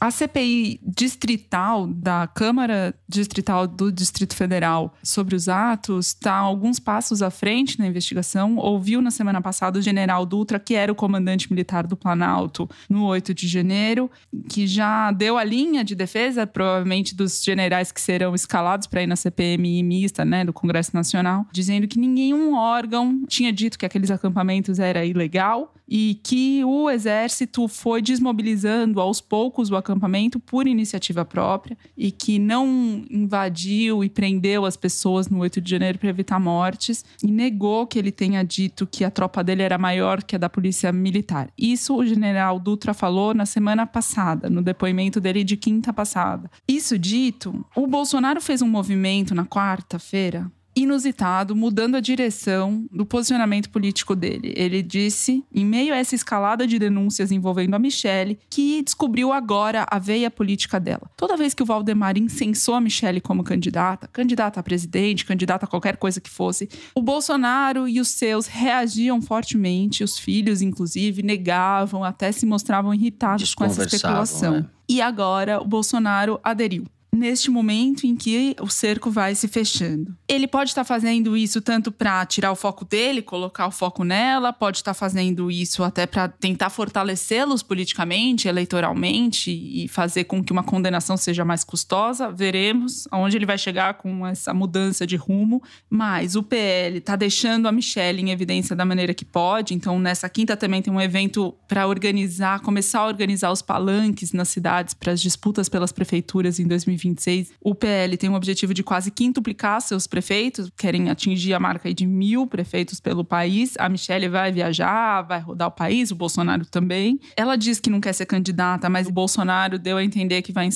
A 0.00 0.10
CPI 0.10 0.80
distrital 0.82 1.86
da 1.86 2.26
Câmara 2.26 2.94
Distrital 3.08 3.66
do 3.66 3.90
Distrito 3.90 4.34
Federal 4.34 4.94
sobre 5.02 5.34
os 5.34 5.48
atos 5.48 6.08
está 6.08 6.34
alguns 6.34 6.78
passos 6.78 7.22
à 7.22 7.30
frente 7.30 7.78
na 7.78 7.86
investigação. 7.86 8.56
Ouviu 8.56 9.00
na 9.00 9.10
semana 9.10 9.40
passada 9.40 9.78
o 9.78 9.82
general 9.82 10.26
Dutra, 10.26 10.58
que 10.58 10.74
era 10.74 10.92
o 10.92 10.94
comandante 10.94 11.50
militar 11.50 11.86
do 11.86 11.96
Planalto, 11.96 12.68
no 12.88 13.06
8 13.06 13.32
de 13.32 13.48
janeiro, 13.48 14.10
que 14.48 14.66
já 14.66 15.10
deu 15.10 15.38
a 15.38 15.44
linha 15.44 15.82
de 15.82 15.94
defesa, 15.94 16.46
provavelmente 16.46 17.14
dos 17.14 17.42
generais 17.42 17.90
que 17.90 18.00
serão 18.00 18.34
escalados 18.34 18.86
para 18.86 19.02
ir 19.02 19.06
na 19.06 19.16
CPMI 19.16 19.82
mista, 19.82 20.24
né, 20.24 20.44
do 20.44 20.52
Congresso 20.52 20.90
Nacional, 20.92 21.46
dizendo 21.52 21.88
que 21.88 21.98
nenhum 21.98 22.54
órgão 22.54 23.24
tinha 23.26 23.52
dito 23.52 23.78
que 23.78 23.86
aqueles 23.86 24.10
acampamentos 24.10 24.78
era 24.78 25.04
ilegal 25.04 25.74
e 25.88 26.20
que 26.22 26.64
o 26.64 26.90
exército 26.90 27.68
foi 27.68 28.00
desmobilizando 28.00 29.00
aos 29.00 29.20
poucos 29.20 29.70
o 29.70 29.76
acampamento 29.76 30.40
por 30.40 30.66
iniciativa 30.66 31.24
própria 31.24 31.76
e 31.96 32.10
que 32.10 32.38
não 32.38 33.04
invadiu 33.10 34.02
e 34.02 34.08
prendeu 34.08 34.64
as 34.64 34.76
pessoas 34.76 35.28
no 35.28 35.38
8 35.40 35.60
de 35.60 35.70
janeiro 35.70 35.98
para 35.98 36.08
evitar 36.08 36.40
mortes 36.40 37.04
e 37.22 37.30
negou 37.30 37.86
que 37.86 37.98
ele 37.98 38.10
tenha 38.10 38.42
dito 38.42 38.86
que 38.86 39.04
a 39.04 39.10
tropa 39.10 39.44
dele 39.44 39.62
era 39.62 39.78
maior 39.78 40.22
que 40.22 40.36
a 40.36 40.38
da 40.38 40.48
polícia 40.48 40.92
militar. 40.92 41.50
Isso 41.58 41.94
o 41.96 42.06
general 42.06 42.58
Dutra 42.58 42.94
falou 42.94 43.34
na 43.34 43.46
semana 43.46 43.86
passada, 43.86 44.48
no 44.48 44.62
depoimento 44.62 45.20
dele 45.20 45.44
de 45.44 45.56
quinta 45.56 45.92
passada. 45.92 46.50
Isso 46.66 46.98
dito, 46.98 47.64
o 47.76 47.86
Bolsonaro 47.86 48.40
fez 48.40 48.62
um 48.62 48.68
movimento 48.68 49.34
na 49.34 49.44
quarta-feira 49.44 50.50
inusitado, 50.76 51.54
mudando 51.54 51.96
a 51.96 52.00
direção 52.00 52.86
do 52.90 53.06
posicionamento 53.06 53.70
político 53.70 54.16
dele. 54.16 54.52
Ele 54.56 54.82
disse, 54.82 55.44
em 55.54 55.64
meio 55.64 55.94
a 55.94 55.96
essa 55.96 56.14
escalada 56.14 56.66
de 56.66 56.78
denúncias 56.78 57.30
envolvendo 57.30 57.74
a 57.74 57.78
Michelle, 57.78 58.38
que 58.50 58.82
descobriu 58.82 59.32
agora 59.32 59.86
a 59.88 59.98
veia 59.98 60.30
política 60.30 60.80
dela. 60.80 61.10
Toda 61.16 61.36
vez 61.36 61.54
que 61.54 61.62
o 61.62 61.66
Valdemar 61.66 62.18
incensou 62.18 62.74
a 62.74 62.80
Michelle 62.80 63.20
como 63.20 63.44
candidata, 63.44 64.08
candidata 64.08 64.60
a 64.60 64.62
presidente, 64.62 65.24
candidata 65.24 65.64
a 65.64 65.68
qualquer 65.68 65.96
coisa 65.96 66.20
que 66.20 66.30
fosse, 66.30 66.68
o 66.94 67.02
Bolsonaro 67.02 67.88
e 67.88 68.00
os 68.00 68.08
seus 68.08 68.46
reagiam 68.46 69.22
fortemente, 69.22 70.02
os 70.02 70.18
filhos, 70.18 70.60
inclusive, 70.60 71.22
negavam, 71.22 72.02
até 72.02 72.32
se 72.32 72.46
mostravam 72.46 72.92
irritados 72.92 73.54
com 73.54 73.64
essa 73.64 73.84
especulação. 73.84 74.52
Né? 74.60 74.66
E 74.88 75.00
agora 75.00 75.60
o 75.60 75.64
Bolsonaro 75.64 76.38
aderiu 76.42 76.84
neste 77.14 77.50
momento 77.50 78.06
em 78.06 78.16
que 78.16 78.56
o 78.60 78.68
cerco 78.68 79.10
vai 79.10 79.34
se 79.34 79.46
fechando. 79.46 80.14
Ele 80.28 80.46
pode 80.46 80.70
estar 80.70 80.84
fazendo 80.84 81.36
isso 81.36 81.60
tanto 81.60 81.92
para 81.92 82.26
tirar 82.26 82.50
o 82.50 82.56
foco 82.56 82.84
dele, 82.84 83.22
colocar 83.22 83.66
o 83.66 83.70
foco 83.70 84.04
nela, 84.04 84.52
pode 84.52 84.78
estar 84.78 84.94
fazendo 84.94 85.50
isso 85.50 85.82
até 85.82 86.06
para 86.06 86.28
tentar 86.28 86.70
fortalecê-los 86.70 87.62
politicamente, 87.62 88.48
eleitoralmente 88.48 89.50
e 89.50 89.88
fazer 89.88 90.24
com 90.24 90.42
que 90.42 90.52
uma 90.52 90.64
condenação 90.64 91.16
seja 91.16 91.44
mais 91.44 91.62
custosa. 91.62 92.30
Veremos 92.30 93.06
aonde 93.10 93.36
ele 93.36 93.46
vai 93.46 93.58
chegar 93.58 93.94
com 93.94 94.26
essa 94.26 94.52
mudança 94.52 95.06
de 95.06 95.16
rumo. 95.16 95.62
Mas 95.88 96.34
o 96.34 96.42
PL 96.42 96.98
está 96.98 97.14
deixando 97.16 97.68
a 97.68 97.72
Michelle 97.72 98.20
em 98.20 98.30
evidência 98.30 98.74
da 98.74 98.84
maneira 98.84 99.14
que 99.14 99.24
pode. 99.24 99.74
Então, 99.74 99.98
nessa 99.98 100.28
quinta 100.28 100.56
também 100.56 100.82
tem 100.82 100.92
um 100.92 101.00
evento 101.00 101.54
para 101.68 101.86
organizar, 101.86 102.60
começar 102.60 103.00
a 103.00 103.06
organizar 103.06 103.52
os 103.52 103.62
palanques 103.62 104.32
nas 104.32 104.48
cidades 104.48 104.94
para 104.94 105.12
as 105.12 105.20
disputas 105.20 105.68
pelas 105.68 105.92
prefeituras 105.92 106.58
em 106.58 106.66
2020 106.66 107.03
2026, 107.04 107.52
o 107.60 107.74
PL 107.74 108.16
tem 108.16 108.30
um 108.30 108.34
objetivo 108.34 108.72
de 108.72 108.82
quase 108.82 109.10
quintuplicar 109.10 109.80
seus 109.80 110.06
prefeitos, 110.06 110.70
querem 110.76 111.10
atingir 111.10 111.54
a 111.54 111.60
marca 111.60 111.92
de 111.92 112.06
mil 112.06 112.46
prefeitos 112.46 113.00
pelo 113.00 113.24
país. 113.24 113.74
A 113.78 113.88
Michelle 113.88 114.28
vai 114.28 114.50
viajar, 114.50 115.22
vai 115.22 115.40
rodar 115.40 115.68
o 115.68 115.72
país, 115.72 116.10
o 116.10 116.14
Bolsonaro 116.14 116.64
também. 116.66 117.20
Ela 117.36 117.56
diz 117.56 117.78
que 117.78 117.90
não 117.90 118.00
quer 118.00 118.12
ser 118.12 118.26
candidata, 118.26 118.88
mas 118.88 119.06
o 119.06 119.12
Bolsonaro 119.12 119.78
deu 119.78 119.96
a 119.96 120.04
entender 120.04 120.42
que 120.42 120.52
vai 120.52 120.68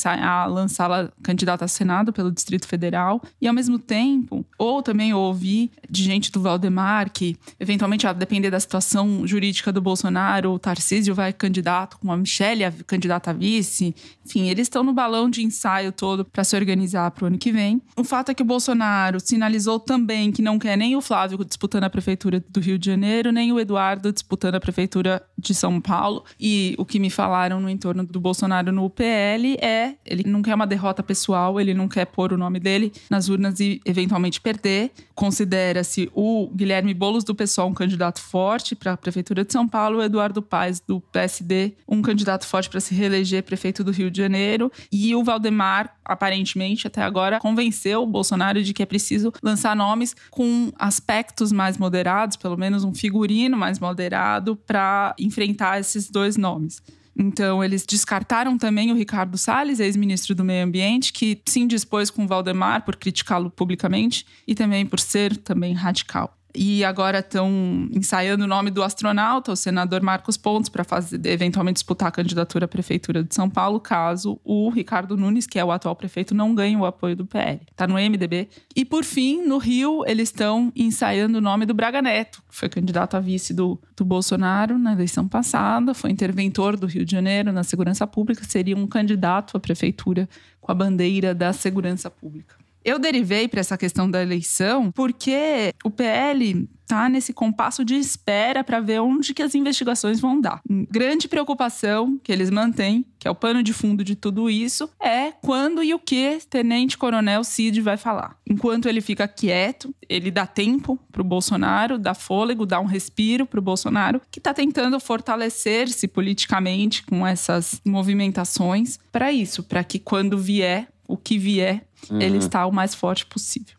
lançá-la 0.49 1.11
candidata 1.23 1.65
a 1.65 1.69
Senado 1.69 2.13
pelo 2.13 2.31
Distrito 2.31 2.67
Federal. 2.67 3.23
E 3.41 3.49
ao 3.49 3.55
mesmo 3.55 3.79
tempo, 3.79 4.45
ou 4.59 4.83
também 4.83 5.15
ouvi 5.15 5.71
de 5.89 6.03
gente 6.03 6.31
do 6.31 6.41
Valdemar 6.41 7.11
que, 7.11 7.37
eventualmente, 7.59 8.07
a 8.07 8.13
depender 8.13 8.51
da 8.51 8.61
situação 8.61 9.27
jurídica 9.27 9.73
do 9.73 9.81
Bolsonaro, 9.81 10.53
o 10.53 10.59
Tarcísio 10.59 11.15
vai 11.15 11.33
candidato 11.33 11.99
com 11.99 12.13
a 12.13 12.17
Michelle, 12.17 12.65
a 12.65 12.73
candidata 12.87 13.31
a 13.31 13.33
vice. 13.33 13.95
Enfim, 14.25 14.49
eles 14.49 14.67
estão 14.67 14.83
no 14.83 14.93
balão 14.93 15.29
de 15.31 15.43
ensaio 15.43 15.93
todo 15.93 16.18
todo 16.19 16.25
para 16.25 16.45
se 16.45 16.57
organizar 16.57 17.11
para 17.11 17.25
o 17.25 17.27
ano 17.29 17.39
que 17.39 17.53
vem. 17.53 17.81
O 17.97 18.05
fato 18.05 18.31
é 18.31 18.35
que 18.35 18.43
o 18.43 18.47
Bolsonaro 18.47 19.21
sinalizou 19.21 19.79
também 19.79 20.33
que 20.33 20.43
não 20.43 20.59
quer 20.59 20.77
nem 20.77 20.97
o 20.97 21.01
Flávio 21.01 21.45
disputando 21.45 21.85
a 21.85 21.91
prefeitura 21.91 22.43
do 22.49 22.61
Rio 22.61 22.79
de 22.79 22.87
Janeiro, 22.87 23.31
nem 23.33 23.53
o 23.53 23.61
Eduardo 23.61 24.13
disputando 24.13 24.57
a 24.57 24.61
prefeitura 24.61 25.23
de 25.37 25.55
São 25.55 25.81
Paulo. 25.81 26.25
E 26.39 26.75
o 26.79 26.85
que 26.85 26.99
me 26.99 27.11
falaram 27.11 27.61
no 27.61 27.69
entorno 27.69 28.05
do 28.05 28.21
Bolsonaro 28.21 28.73
no 28.73 28.89
PL 28.91 29.57
é 29.61 29.95
ele 30.05 30.25
não 30.29 30.43
quer 30.43 30.55
uma 30.55 30.67
derrota 30.67 31.03
pessoal, 31.03 31.61
ele 31.61 31.75
não 31.75 31.89
quer 31.89 32.07
pôr 32.07 32.33
o 32.33 32.39
nome 32.39 32.59
dele 32.59 32.93
nas 33.09 33.29
urnas 33.29 33.61
e 33.61 33.81
eventualmente 33.85 34.41
perder. 34.41 34.91
Considera-se 35.15 36.11
o 36.15 36.51
Guilherme 36.55 36.95
Bolos 36.95 37.25
do 37.25 37.35
PSOL 37.35 37.69
um 37.69 37.75
candidato 37.75 38.21
forte 38.21 38.75
para 38.75 38.93
a 38.93 38.97
prefeitura 38.97 39.45
de 39.45 39.53
São 39.53 39.67
Paulo, 39.69 39.99
o 39.99 40.03
Eduardo 40.03 40.43
Paes 40.43 40.81
do 40.81 41.01
PSD 41.01 41.75
um 41.89 42.03
candidato 42.03 42.47
forte 42.47 42.69
para 42.69 42.81
se 42.81 42.95
reeleger 42.95 43.43
prefeito 43.43 43.83
do 43.83 43.91
Rio 43.91 44.11
de 44.11 44.19
Janeiro 44.19 44.71
e 44.91 45.15
o 45.15 45.23
Valdemar 45.23 45.95
aparentemente, 46.09 46.87
até 46.87 47.03
agora, 47.03 47.39
convenceu 47.39 48.03
o 48.03 48.07
Bolsonaro 48.07 48.63
de 48.63 48.73
que 48.73 48.83
é 48.83 48.87
preciso 48.87 49.33
lançar 49.43 49.77
nomes 49.77 50.17
com 50.31 50.73
aspectos 50.79 51.53
mais 51.53 51.77
moderados, 51.77 52.37
pelo 52.37 52.57
menos 52.57 52.83
um 52.83 52.95
figurino 52.95 53.57
mais 53.57 53.79
moderado, 53.79 54.57
para 54.57 55.15
enfrentar 55.19 55.79
esses 55.79 56.11
dois 56.11 56.37
nomes. 56.37 56.83
Então, 57.17 57.63
eles 57.65 57.85
descartaram 57.85 58.57
também 58.57 58.93
o 58.93 58.95
Ricardo 58.95 59.37
Salles, 59.37 59.81
ex-ministro 59.81 60.37
do 60.37 60.45
Meio 60.45 60.65
Ambiente, 60.65 61.13
que 61.13 61.43
se 61.47 61.59
indispôs 61.59 62.11
com 62.11 62.25
o 62.25 62.29
Valdemar 62.29 62.85
por 62.85 62.95
criticá-lo 62.95 63.51
publicamente 63.51 64.25
e 64.47 64.55
também 64.55 64.87
por 64.87 65.01
ser 65.01 65.37
também 65.37 65.75
radical 65.75 66.38
e 66.55 66.85
agora 66.85 67.19
estão 67.19 67.89
ensaiando 67.93 68.45
o 68.45 68.47
nome 68.47 68.71
do 68.71 68.83
astronauta, 68.83 69.53
o 69.53 69.57
senador 69.57 70.03
Marcos 70.03 70.37
Pontes, 70.37 70.69
para 70.69 70.85
eventualmente 71.25 71.75
disputar 71.75 72.09
a 72.09 72.13
candidatura 72.13 72.65
à 72.65 72.69
prefeitura 72.69 73.23
de 73.23 73.35
São 73.35 73.51
Paulo, 73.51 73.79
caso 73.79 74.41
o 74.45 74.71
Ricardo 74.71 75.17
Nunes, 75.17 75.47
que 75.47 75.59
é 75.59 75.65
o 75.65 75.71
atual 75.71 75.95
prefeito, 75.95 76.35
não 76.35 76.55
ganhe 76.55 76.77
o 76.77 76.87
apoio 76.87 77.15
do 77.15 77.27
PL. 77.27 77.61
Está 77.71 77.87
no 77.87 77.95
MDB. 77.95 78.49
E 78.75 78.85
por 78.85 79.05
fim, 79.05 79.47
no 79.47 79.59
Rio, 79.59 80.05
eles 80.07 80.29
estão 80.29 80.73
ensaiando 80.75 81.39
o 81.39 81.41
nome 81.41 81.67
do 81.67 81.75
Braga 81.75 82.01
Neto, 82.01 82.43
que 82.49 82.55
foi 82.55 82.69
candidato 82.69 83.17
a 83.17 83.21
vice 83.21 83.53
do, 83.53 83.79
do 83.97 84.05
Bolsonaro 84.05 84.79
na 84.79 84.93
eleição 84.93 85.29
passada, 85.29 85.93
foi 85.95 86.11
interventor 86.11 86.77
do 86.77 86.87
Rio 86.87 87.05
de 87.05 87.13
Janeiro 87.13 87.53
na 87.53 87.63
segurança 87.63 88.07
pública, 88.07 88.43
seria 88.45 88.77
um 88.77 88.87
candidato 88.87 89.57
à 89.57 89.61
prefeitura 89.61 90.29
com 90.61 90.73
a 90.73 90.75
bandeira 90.75 91.35
da 91.35 91.53
segurança 91.53 92.11
pública. 92.11 92.58
Eu 92.85 92.99
derivei 92.99 93.49
para 93.49 93.61
essa 93.61 93.77
questão 93.77 94.11
da 94.11 94.23
eleição 94.23 94.91
porque 94.93 95.75
o 95.85 95.91
PL 95.91 96.69
tá 96.89 97.09
nesse 97.09 97.35
compasso 97.35 97.85
de 97.85 97.95
espera 97.97 98.65
para 98.65 98.81
ver 98.81 99.01
onde 99.01 99.35
que 99.35 99.43
as 99.43 99.55
investigações 99.55 100.19
vão 100.19 100.41
dar. 100.41 100.63
Grande 100.91 101.29
preocupação 101.29 102.19
que 102.25 102.33
eles 102.33 102.49
mantêm, 102.51 103.05
que 103.19 103.29
é 103.29 103.31
o 103.31 103.35
pano 103.35 103.63
de 103.63 103.75
fundo 103.75 104.03
de 104.03 104.17
tudo 104.17 104.49
isso, 104.49 104.89
é 104.99 105.33
quando 105.43 105.83
e 105.83 105.93
o 105.93 105.99
que 105.99 106.39
Tenente 106.49 106.97
Coronel 106.97 107.45
Cid 107.45 107.83
vai 107.83 107.99
falar. 107.99 108.39
Enquanto 108.49 108.89
ele 108.89 109.03
fica 109.03 109.29
quieto, 109.29 109.95
ele 110.09 110.31
dá 110.31 110.47
tempo 110.47 110.99
para 111.13 111.21
o 111.21 111.25
Bolsonaro, 111.25 111.99
dá 111.99 112.15
fôlego, 112.15 112.65
dá 112.65 112.81
um 112.81 112.87
respiro 112.87 113.45
para 113.45 113.61
o 113.61 113.63
Bolsonaro, 113.63 114.23
que 114.31 114.41
está 114.41 114.55
tentando 114.55 114.99
fortalecer-se 114.99 116.09
politicamente 116.09 117.05
com 117.05 117.27
essas 117.27 117.83
movimentações 117.85 118.99
para 119.13 119.31
isso, 119.31 119.63
para 119.63 119.85
que 119.85 119.99
quando 119.99 120.39
vier 120.39 120.89
o 121.09 121.17
que 121.17 121.39
vier, 121.39 121.88
uhum. 122.11 122.21
ele 122.21 122.39
está 122.39 122.67
o 122.67 122.73
mais 122.73 122.95
forte 122.95 123.27
possível. 123.27 123.77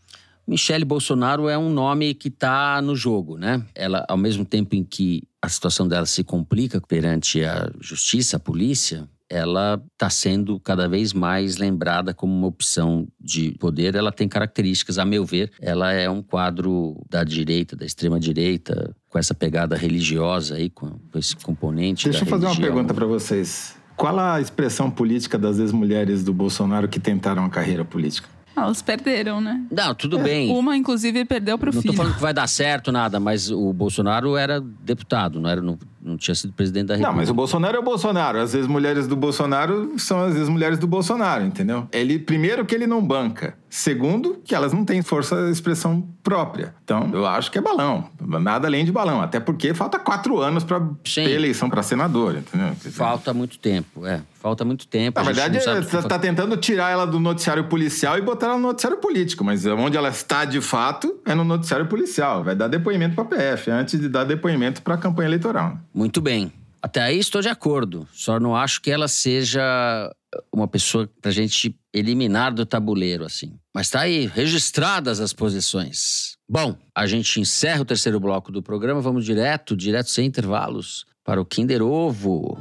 Michele 0.47 0.83
Bolsonaro 0.83 1.47
é 1.47 1.55
um 1.55 1.69
nome 1.69 2.13
que 2.15 2.27
está 2.27 2.81
no 2.81 2.95
jogo, 2.95 3.37
né? 3.37 3.63
Ela, 3.75 4.03
ao 4.09 4.17
mesmo 4.17 4.43
tempo 4.43 4.75
em 4.75 4.83
que 4.83 5.21
a 5.39 5.47
situação 5.47 5.87
dela 5.87 6.07
se 6.07 6.23
complica 6.23 6.81
perante 6.81 7.43
a 7.43 7.69
justiça, 7.79 8.37
a 8.37 8.39
polícia, 8.39 9.07
ela 9.29 9.79
está 9.93 10.09
sendo 10.09 10.59
cada 10.59 10.89
vez 10.89 11.13
mais 11.13 11.57
lembrada 11.57 12.15
como 12.15 12.33
uma 12.33 12.47
opção 12.47 13.07
de 13.21 13.51
poder. 13.59 13.93
Ela 13.93 14.11
tem 14.11 14.27
características, 14.27 14.97
a 14.97 15.05
meu 15.05 15.23
ver, 15.23 15.51
ela 15.61 15.93
é 15.93 16.09
um 16.09 16.23
quadro 16.23 16.99
da 17.07 17.23
direita, 17.23 17.75
da 17.75 17.85
extrema 17.85 18.19
direita, 18.19 18.95
com 19.07 19.19
essa 19.19 19.35
pegada 19.35 19.77
religiosa 19.77 20.55
aí, 20.55 20.69
com 20.69 20.99
esse 21.13 21.35
componente. 21.35 22.09
Deixa 22.09 22.23
eu 22.23 22.27
fazer 22.27 22.47
religião. 22.47 22.69
uma 22.69 22.73
pergunta 22.73 22.93
para 22.93 23.05
vocês. 23.05 23.78
Qual 23.99 24.17
a 24.17 24.39
expressão 24.39 24.89
política 24.89 25.37
das 25.37 25.59
ex-mulheres 25.59 26.23
do 26.23 26.33
Bolsonaro 26.33 26.87
que 26.87 27.01
tentaram 27.01 27.43
a 27.43 27.49
carreira 27.49 27.83
política? 27.83 28.29
elas 28.55 28.81
perderam, 28.81 29.41
né? 29.41 29.61
Não, 29.69 29.93
tudo 29.93 30.19
é. 30.19 30.23
bem. 30.23 30.51
Uma, 30.51 30.75
inclusive, 30.75 31.23
perdeu 31.25 31.57
pro 31.57 31.73
não 31.73 31.81
filho. 31.81 31.93
Não 31.93 31.97
tô 31.97 32.03
falando 32.03 32.15
que 32.15 32.21
vai 32.21 32.33
dar 32.33 32.47
certo 32.47 32.91
nada, 32.91 33.19
mas 33.19 33.51
o 33.51 33.73
Bolsonaro 33.73 34.37
era 34.37 34.61
deputado, 34.61 35.39
não 35.39 35.49
era 35.49 35.61
não, 35.61 35.77
não 36.09 36.17
tinha 36.17 36.35
sido 36.35 36.51
presidente 36.53 36.87
da 36.87 36.95
República. 36.95 37.11
Não, 37.11 37.17
mas 37.17 37.29
o 37.29 37.33
Bolsonaro 37.33 37.77
é 37.77 37.79
o 37.79 37.83
Bolsonaro. 37.83 38.39
As 38.39 38.53
ex-mulheres 38.53 39.07
do 39.07 39.15
Bolsonaro 39.15 39.93
são 39.97 40.21
as 40.21 40.35
ex-mulheres 40.35 40.77
do 40.79 40.87
Bolsonaro, 40.87 41.45
entendeu? 41.45 41.87
Ele, 41.91 42.19
primeiro, 42.19 42.65
que 42.65 42.75
ele 42.75 42.87
não 42.87 43.05
banca. 43.05 43.57
Segundo, 43.69 44.41
que 44.43 44.55
elas 44.55 44.73
não 44.73 44.83
têm 44.83 45.03
força 45.03 45.45
de 45.45 45.51
expressão 45.51 46.07
própria. 46.23 46.73
Então, 46.83 47.11
eu 47.13 47.25
acho 47.25 47.51
que 47.51 47.57
é 47.59 47.61
balão. 47.61 48.09
Nada 48.19 48.67
além 48.67 48.83
de 48.83 48.91
balão. 48.91 49.21
Até 49.21 49.39
porque 49.39 49.75
falta 49.75 49.99
quatro 49.99 50.39
anos 50.39 50.63
para 50.63 50.81
ter 51.03 51.29
eleição 51.29 51.69
para 51.69 51.83
senador, 51.83 52.35
entendeu? 52.35 52.73
Falta 52.91 53.31
muito 53.31 53.59
tempo, 53.59 54.07
é. 54.07 54.21
Falta 54.39 54.65
muito 54.65 54.87
tempo. 54.87 55.19
Na 55.19 55.25
verdade, 55.25 55.59
você 55.59 55.97
está 55.97 56.17
tentando 56.17 56.57
tirar 56.57 56.89
ela 56.89 57.05
do 57.05 57.19
noticiário 57.19 57.65
policial 57.65 58.17
e 58.17 58.21
botar 58.21 58.47
ela 58.47 58.55
no 58.55 58.67
noticiário 58.69 58.97
político. 58.97 59.43
Mas 59.43 59.65
onde 59.65 59.97
ela 59.97 60.09
está 60.09 60.45
de 60.45 60.61
fato 60.61 61.19
é 61.25 61.35
no 61.35 61.43
noticiário 61.43 61.85
policial. 61.85 62.43
Vai 62.43 62.55
dar 62.55 62.67
depoimento 62.69 63.15
para 63.15 63.23
a 63.23 63.27
PF 63.27 63.69
antes 63.69 63.99
de 63.99 64.09
dar 64.09 64.23
depoimento 64.23 64.81
para 64.81 64.95
a 64.95 64.97
campanha 64.97 65.27
eleitoral. 65.27 65.77
Muito 65.99 66.21
bem. 66.21 66.49
Até 66.81 67.01
aí 67.01 67.19
estou 67.19 67.41
de 67.41 67.49
acordo. 67.49 68.07
Só 68.13 68.39
não 68.39 68.55
acho 68.55 68.81
que 68.81 68.89
ela 68.89 69.09
seja 69.09 70.09
uma 70.49 70.65
pessoa 70.65 71.09
para 71.21 71.29
a 71.29 71.33
gente 71.33 71.75
eliminar 71.93 72.53
do 72.53 72.65
tabuleiro, 72.65 73.25
assim. 73.25 73.59
Mas 73.75 73.87
está 73.87 73.99
aí, 73.99 74.25
registradas 74.25 75.19
as 75.19 75.33
posições. 75.33 76.37
Bom, 76.49 76.77
a 76.95 77.05
gente 77.05 77.41
encerra 77.41 77.81
o 77.81 77.85
terceiro 77.85 78.17
bloco 78.17 78.49
do 78.49 78.63
programa. 78.63 79.01
Vamos 79.01 79.25
direto, 79.25 79.75
direto 79.75 80.09
sem 80.09 80.25
intervalos, 80.25 81.05
para 81.21 81.41
o 81.41 81.45
Kinder 81.45 81.81
Ovo. 81.81 82.57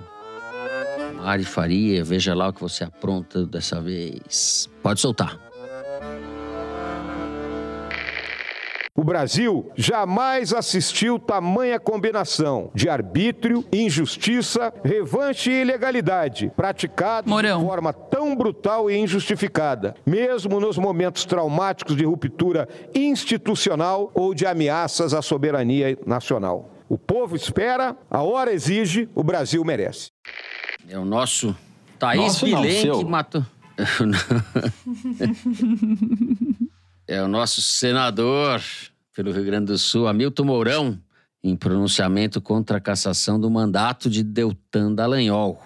Mari 1.15 1.45
Faria, 1.45 2.03
veja 2.03 2.35
lá 2.35 2.49
o 2.49 2.53
que 2.53 2.61
você 2.61 2.83
apronta 2.83 3.47
dessa 3.47 3.81
vez. 3.81 4.69
Pode 4.83 5.01
soltar. 5.01 5.48
O 8.99 9.05
Brasil 9.05 9.71
jamais 9.77 10.53
assistiu 10.53 11.21
tamanha 11.21 11.79
combinação 11.79 12.69
de 12.75 12.89
arbítrio, 12.89 13.65
injustiça, 13.73 14.75
revanche 14.83 15.53
e 15.53 15.61
ilegalidade 15.61 16.51
praticada 16.57 17.31
Morão. 17.31 17.61
de 17.61 17.65
forma 17.65 17.93
tão 17.93 18.35
brutal 18.35 18.91
e 18.91 18.99
injustificada, 18.99 19.95
mesmo 20.05 20.59
nos 20.59 20.77
momentos 20.77 21.25
traumáticos 21.25 21.95
de 21.95 22.05
ruptura 22.05 22.69
institucional 22.93 24.11
ou 24.15 24.35
de 24.35 24.45
ameaças 24.45 25.15
à 25.15 25.23
soberania 25.23 25.97
nacional. 26.05 26.69
O 26.89 26.99
povo 26.99 27.37
espera, 27.37 27.97
a 28.11 28.25
hora 28.25 28.53
exige, 28.53 29.09
o 29.15 29.23
Brasil 29.23 29.65
merece. 29.65 30.11
É 30.89 30.99
o 30.99 31.05
nosso 31.05 31.57
Thaís 32.01 32.43
Bilen 32.43 32.91
que 32.99 33.05
matou. 33.05 33.45
É 37.09 37.23
o 37.23 37.27
nosso 37.27 37.63
senador 37.63 38.63
pelo 39.15 39.33
Rio 39.33 39.45
Grande 39.45 39.73
do 39.73 39.79
Sul, 39.79 40.07
Hamilton 40.07 40.45
Mourão, 40.45 41.03
em 41.43 41.57
pronunciamento 41.57 42.39
contra 42.41 42.77
a 42.77 42.81
cassação 42.81 43.41
do 43.41 43.51
mandato 43.51 44.11
de 44.11 44.23
Deltan 44.23 44.95
Dallagnol. 44.95 45.61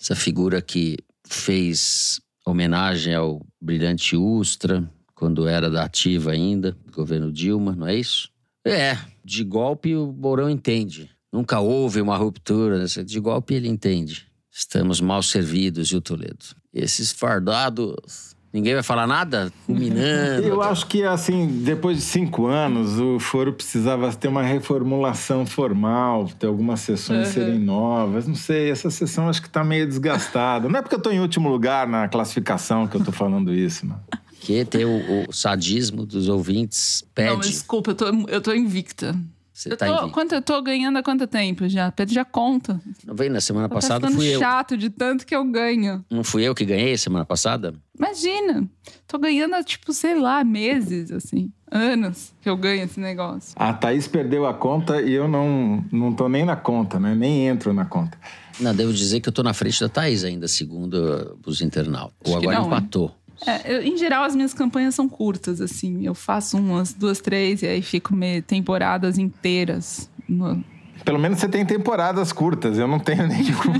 Essa 0.00 0.16
figura 0.16 0.62
que 0.62 0.96
fez 1.26 2.20
homenagem 2.44 3.14
ao 3.14 3.44
brilhante 3.60 4.16
Ustra, 4.16 4.90
quando 5.14 5.46
era 5.46 5.68
da 5.70 5.84
ativa 5.84 6.32
ainda, 6.32 6.76
governo 6.90 7.30
Dilma, 7.30 7.76
não 7.76 7.86
é 7.86 7.94
isso? 7.94 8.30
É, 8.66 8.96
de 9.22 9.44
golpe 9.44 9.94
o 9.94 10.10
Mourão 10.10 10.48
entende. 10.48 11.10
Nunca 11.30 11.60
houve 11.60 12.00
uma 12.00 12.16
ruptura, 12.16 12.78
né? 12.78 12.86
de 13.04 13.20
golpe 13.20 13.54
ele 13.54 13.68
entende. 13.68 14.26
Estamos 14.50 15.00
mal 15.00 15.22
servidos, 15.22 15.90
viu, 15.90 16.00
Toledo? 16.00 16.44
Esses 16.72 17.12
fardados. 17.12 18.31
Ninguém 18.52 18.74
vai 18.74 18.82
falar 18.82 19.06
nada? 19.06 19.50
Culminando. 19.64 20.46
Eu 20.46 20.60
acho 20.60 20.86
que, 20.86 21.02
assim, 21.04 21.46
depois 21.64 21.96
de 21.96 22.02
cinco 22.02 22.46
anos, 22.46 22.98
o 23.00 23.18
foro 23.18 23.50
precisava 23.52 24.12
ter 24.12 24.28
uma 24.28 24.42
reformulação 24.42 25.46
formal, 25.46 26.30
ter 26.38 26.48
algumas 26.48 26.80
sessões 26.80 27.28
uhum. 27.28 27.32
serem 27.32 27.58
novas. 27.58 28.26
Não 28.26 28.34
sei, 28.34 28.70
essa 28.70 28.90
sessão 28.90 29.26
acho 29.26 29.40
que 29.40 29.48
está 29.48 29.64
meio 29.64 29.86
desgastada. 29.86 30.68
Não 30.68 30.78
é 30.78 30.82
porque 30.82 30.94
eu 30.94 30.98
estou 30.98 31.12
em 31.12 31.20
último 31.20 31.48
lugar 31.48 31.88
na 31.88 32.08
classificação 32.08 32.86
que 32.86 32.94
eu 32.94 32.98
estou 32.98 33.14
falando 33.14 33.54
isso, 33.54 33.86
não. 33.86 33.98
Que 34.40 34.64
ter 34.66 34.84
o, 34.84 35.28
o, 35.28 35.32
sadismo 35.32 36.04
dos 36.04 36.28
ouvintes 36.28 37.04
pede. 37.14 37.30
Não, 37.30 37.38
desculpa, 37.38 37.92
eu 37.92 37.94
tô, 37.94 38.06
eu 38.28 38.40
tô 38.40 38.52
invicta. 38.52 39.16
Você 39.52 39.70
eu 39.70 39.76
tá 39.76 39.86
tô, 39.86 40.08
quanto, 40.10 40.34
eu 40.34 40.40
tô 40.40 40.62
ganhando 40.62 40.96
há 40.96 41.02
quanto 41.02 41.26
tempo 41.26 41.68
já? 41.68 41.92
Perdi 41.92 42.18
a 42.18 42.24
conta. 42.24 42.80
Não 43.04 43.14
veio 43.14 43.30
na 43.30 43.40
semana 43.40 43.66
eu 43.66 43.70
passada 43.70 44.10
fui 44.10 44.34
eu. 44.34 44.38
chato 44.38 44.76
de 44.78 44.88
tanto 44.88 45.26
que 45.26 45.36
eu 45.36 45.44
ganho. 45.44 46.02
Não 46.10 46.24
fui 46.24 46.42
eu 46.42 46.54
que 46.54 46.64
ganhei 46.64 46.96
semana 46.96 47.24
passada? 47.24 47.74
Imagina. 47.96 48.66
Tô 49.06 49.18
ganhando 49.18 49.54
há, 49.54 49.62
tipo, 49.62 49.92
sei 49.92 50.18
lá, 50.18 50.42
meses, 50.42 51.10
assim. 51.10 51.52
Anos 51.70 52.32
que 52.40 52.48
eu 52.48 52.56
ganho 52.56 52.82
esse 52.84 52.98
negócio. 52.98 53.52
A 53.56 53.72
Thaís 53.72 54.08
perdeu 54.08 54.46
a 54.46 54.54
conta 54.54 55.02
e 55.02 55.12
eu 55.12 55.28
não, 55.28 55.84
não 55.92 56.12
tô 56.14 56.28
nem 56.28 56.44
na 56.44 56.56
conta, 56.56 56.98
né? 56.98 57.14
Nem 57.14 57.46
entro 57.46 57.72
na 57.74 57.84
conta. 57.84 58.18
Não, 58.60 58.74
devo 58.74 58.92
dizer 58.92 59.20
que 59.20 59.28
eu 59.28 59.32
tô 59.32 59.42
na 59.42 59.54
frente 59.54 59.80
da 59.80 59.88
Thaís 59.88 60.24
ainda, 60.24 60.48
segundo 60.48 61.38
os 61.46 61.60
internautas. 61.60 62.30
Ou 62.30 62.36
agora 62.36 62.58
não, 62.58 62.66
empatou. 62.66 63.08
Hein? 63.08 63.21
É, 63.46 63.74
eu, 63.76 63.82
em 63.82 63.96
geral, 63.96 64.24
as 64.24 64.34
minhas 64.34 64.54
campanhas 64.54 64.94
são 64.94 65.08
curtas, 65.08 65.60
assim. 65.60 66.04
Eu 66.04 66.14
faço 66.14 66.56
umas, 66.56 66.92
duas, 66.92 67.20
três, 67.20 67.62
e 67.62 67.66
aí 67.66 67.82
fico 67.82 68.14
meio 68.14 68.42
temporadas 68.42 69.18
inteiras. 69.18 70.08
No... 70.28 70.64
Pelo 71.04 71.18
menos 71.18 71.38
você 71.38 71.48
tem 71.48 71.66
temporadas 71.66 72.32
curtas, 72.32 72.78
eu 72.78 72.86
não 72.86 72.98
tenho 72.98 73.26
nenhuma. 73.28 73.74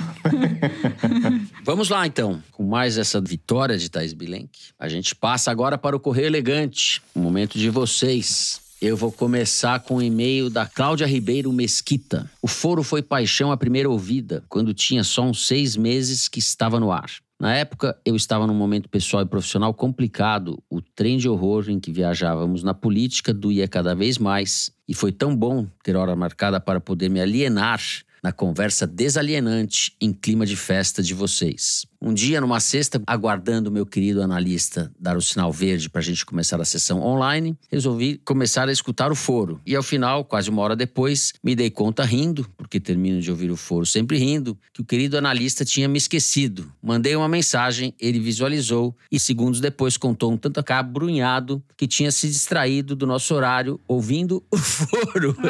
Vamos 1.65 1.89
lá, 1.89 2.07
então. 2.07 2.43
Com 2.51 2.65
mais 2.65 2.99
essa 2.99 3.21
vitória 3.21 3.79
de 3.79 3.89
Thais 3.91 4.13
Bilenque, 4.13 4.73
a 4.79 4.89
gente 4.89 5.15
passa 5.15 5.51
agora 5.51 5.79
para 5.79 5.97
o 5.97 6.01
Correio 6.01 6.27
Elegante. 6.27 7.01
O 7.15 7.21
momento 7.21 7.59
de 7.59 7.71
vocês. 7.71 8.61
Eu 8.81 8.97
vou 8.97 9.13
começar 9.13 9.79
com 9.79 9.95
o 9.95 9.97
um 9.99 10.03
e-mail 10.03 10.51
da 10.51 10.67
Cláudia 10.67 11.07
Ribeiro 11.07 11.53
Mesquita. 11.53 12.29
O 12.43 12.49
foro 12.49 12.83
foi 12.83 13.01
paixão 13.01 13.53
à 13.53 13.57
primeira 13.57 13.89
ouvida, 13.89 14.43
quando 14.49 14.75
tinha 14.75 15.05
só 15.05 15.23
uns 15.23 15.47
seis 15.47 15.77
meses 15.77 16.27
que 16.27 16.41
estava 16.41 16.81
no 16.81 16.91
ar. 16.91 17.09
Na 17.43 17.57
época, 17.57 17.99
eu 18.07 18.15
estava 18.15 18.47
num 18.47 18.55
momento 18.55 18.89
pessoal 18.89 19.25
e 19.25 19.27
profissional 19.27 19.75
complicado. 19.75 20.63
O 20.71 20.81
trem 20.81 21.19
de 21.19 21.29
horror 21.29 21.69
em 21.69 21.81
que 21.81 21.91
viajávamos 21.91 22.63
na 22.63 22.73
política 22.73 23.35
doía 23.35 23.67
cada 23.67 23.97
vez 23.97 24.17
mais. 24.17 24.71
E 24.87 24.95
foi 24.95 25.11
tão 25.11 25.35
bom 25.35 25.67
ter 25.83 25.97
hora 25.97 26.15
marcada 26.15 26.61
para 26.61 26.81
poder 26.81 27.09
me 27.09 27.21
alienar 27.21 27.81
na 28.23 28.31
conversa 28.31 28.87
desalienante 28.87 29.97
em 30.01 30.13
clima 30.13 30.47
de 30.47 30.55
festa 30.55 31.03
de 31.03 31.13
vocês. 31.13 31.85
Um 32.01 32.15
dia, 32.15 32.41
numa 32.41 32.61
sexta, 32.61 33.03
aguardando 33.07 33.69
o 33.69 33.73
meu 33.73 33.85
querido 33.85 34.23
analista 34.23 34.93
dar 34.99 35.17
o 35.17 35.23
sinal 35.23 35.53
verde 35.53 35.89
para 35.89 36.01
a 36.01 36.05
gente 36.05 36.25
começar 36.25 36.61
a 36.61 36.65
sessão 36.65 37.01
online, 37.01 37.57
resolvi 37.71 38.21
começar 38.25 38.69
a 38.69 38.73
escutar 38.73 39.11
o 39.11 39.15
foro. 39.15 39.61
E 39.67 39.75
ao 39.75 39.83
final, 39.83 40.25
quase 40.25 40.51
uma 40.51 40.63
hora 40.63 40.77
depois, 40.77 41.33
me 41.43 41.55
dei 41.55 41.71
conta 41.71 42.05
rindo, 42.05 42.49
porque 42.57 42.81
termino 42.81 43.21
de 43.21 43.31
ouvir 43.31 43.51
o 43.51 43.57
foro 43.57 43.87
sempre 43.87 44.19
rindo, 44.19 44.59
que 44.73 44.81
o 44.81 44.85
querido 44.85 45.17
analista 45.17 45.65
tinha 45.65 45.89
me 45.89 45.99
esquecido. 45.99 46.73
Mandei 46.83 47.15
uma 47.17 47.29
mensagem, 47.29 47.95
ele 48.01 48.19
visualizou 48.21 48.97
e 49.11 49.19
segundos 49.19 49.61
depois 49.61 49.97
contou 49.97 50.33
um 50.33 50.37
tanto 50.37 50.61
acabrunhado 50.61 51.63
que 51.77 51.87
tinha 51.87 52.11
se 52.11 52.29
distraído 52.29 52.95
do 52.97 53.07
nosso 53.07 53.35
horário 53.35 53.81
ouvindo 53.87 54.45
o 54.51 54.57
foro. 54.57 55.37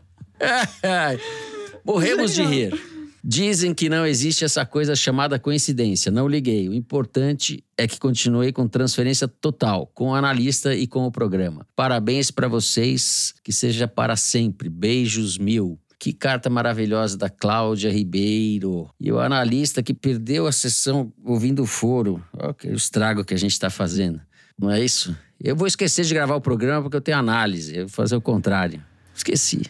Morremos 1.84 2.34
de 2.34 2.42
rir. 2.42 2.90
Dizem 3.22 3.74
que 3.74 3.90
não 3.90 4.06
existe 4.06 4.44
essa 4.44 4.64
coisa 4.64 4.96
chamada 4.96 5.38
coincidência. 5.38 6.10
Não 6.10 6.26
liguei. 6.26 6.68
O 6.68 6.74
importante 6.74 7.62
é 7.76 7.86
que 7.86 8.00
continuei 8.00 8.50
com 8.50 8.66
transferência 8.66 9.28
total, 9.28 9.86
com 9.94 10.08
o 10.08 10.14
analista 10.14 10.74
e 10.74 10.86
com 10.86 11.04
o 11.04 11.12
programa. 11.12 11.66
Parabéns 11.76 12.30
para 12.30 12.48
vocês, 12.48 13.34
que 13.44 13.52
seja 13.52 13.86
para 13.86 14.16
sempre. 14.16 14.70
Beijos 14.70 15.36
mil. 15.36 15.78
Que 15.98 16.14
carta 16.14 16.48
maravilhosa 16.48 17.18
da 17.18 17.28
Cláudia 17.28 17.92
Ribeiro. 17.92 18.88
E 18.98 19.12
o 19.12 19.18
analista 19.18 19.82
que 19.82 19.92
perdeu 19.92 20.46
a 20.46 20.52
sessão 20.52 21.12
ouvindo 21.22 21.62
o 21.62 21.66
foro. 21.66 22.24
Olha 22.32 22.54
o 22.72 22.74
estrago 22.74 23.22
que 23.22 23.34
a 23.34 23.38
gente 23.38 23.52
está 23.52 23.68
fazendo. 23.68 24.18
Não 24.58 24.70
é 24.70 24.82
isso? 24.82 25.14
Eu 25.38 25.54
vou 25.54 25.66
esquecer 25.66 26.06
de 26.06 26.14
gravar 26.14 26.36
o 26.36 26.40
programa 26.40 26.82
porque 26.82 26.96
eu 26.96 27.02
tenho 27.02 27.18
análise. 27.18 27.76
Eu 27.76 27.86
vou 27.86 27.94
fazer 27.94 28.16
o 28.16 28.20
contrário. 28.20 28.82
Esqueci. 29.14 29.62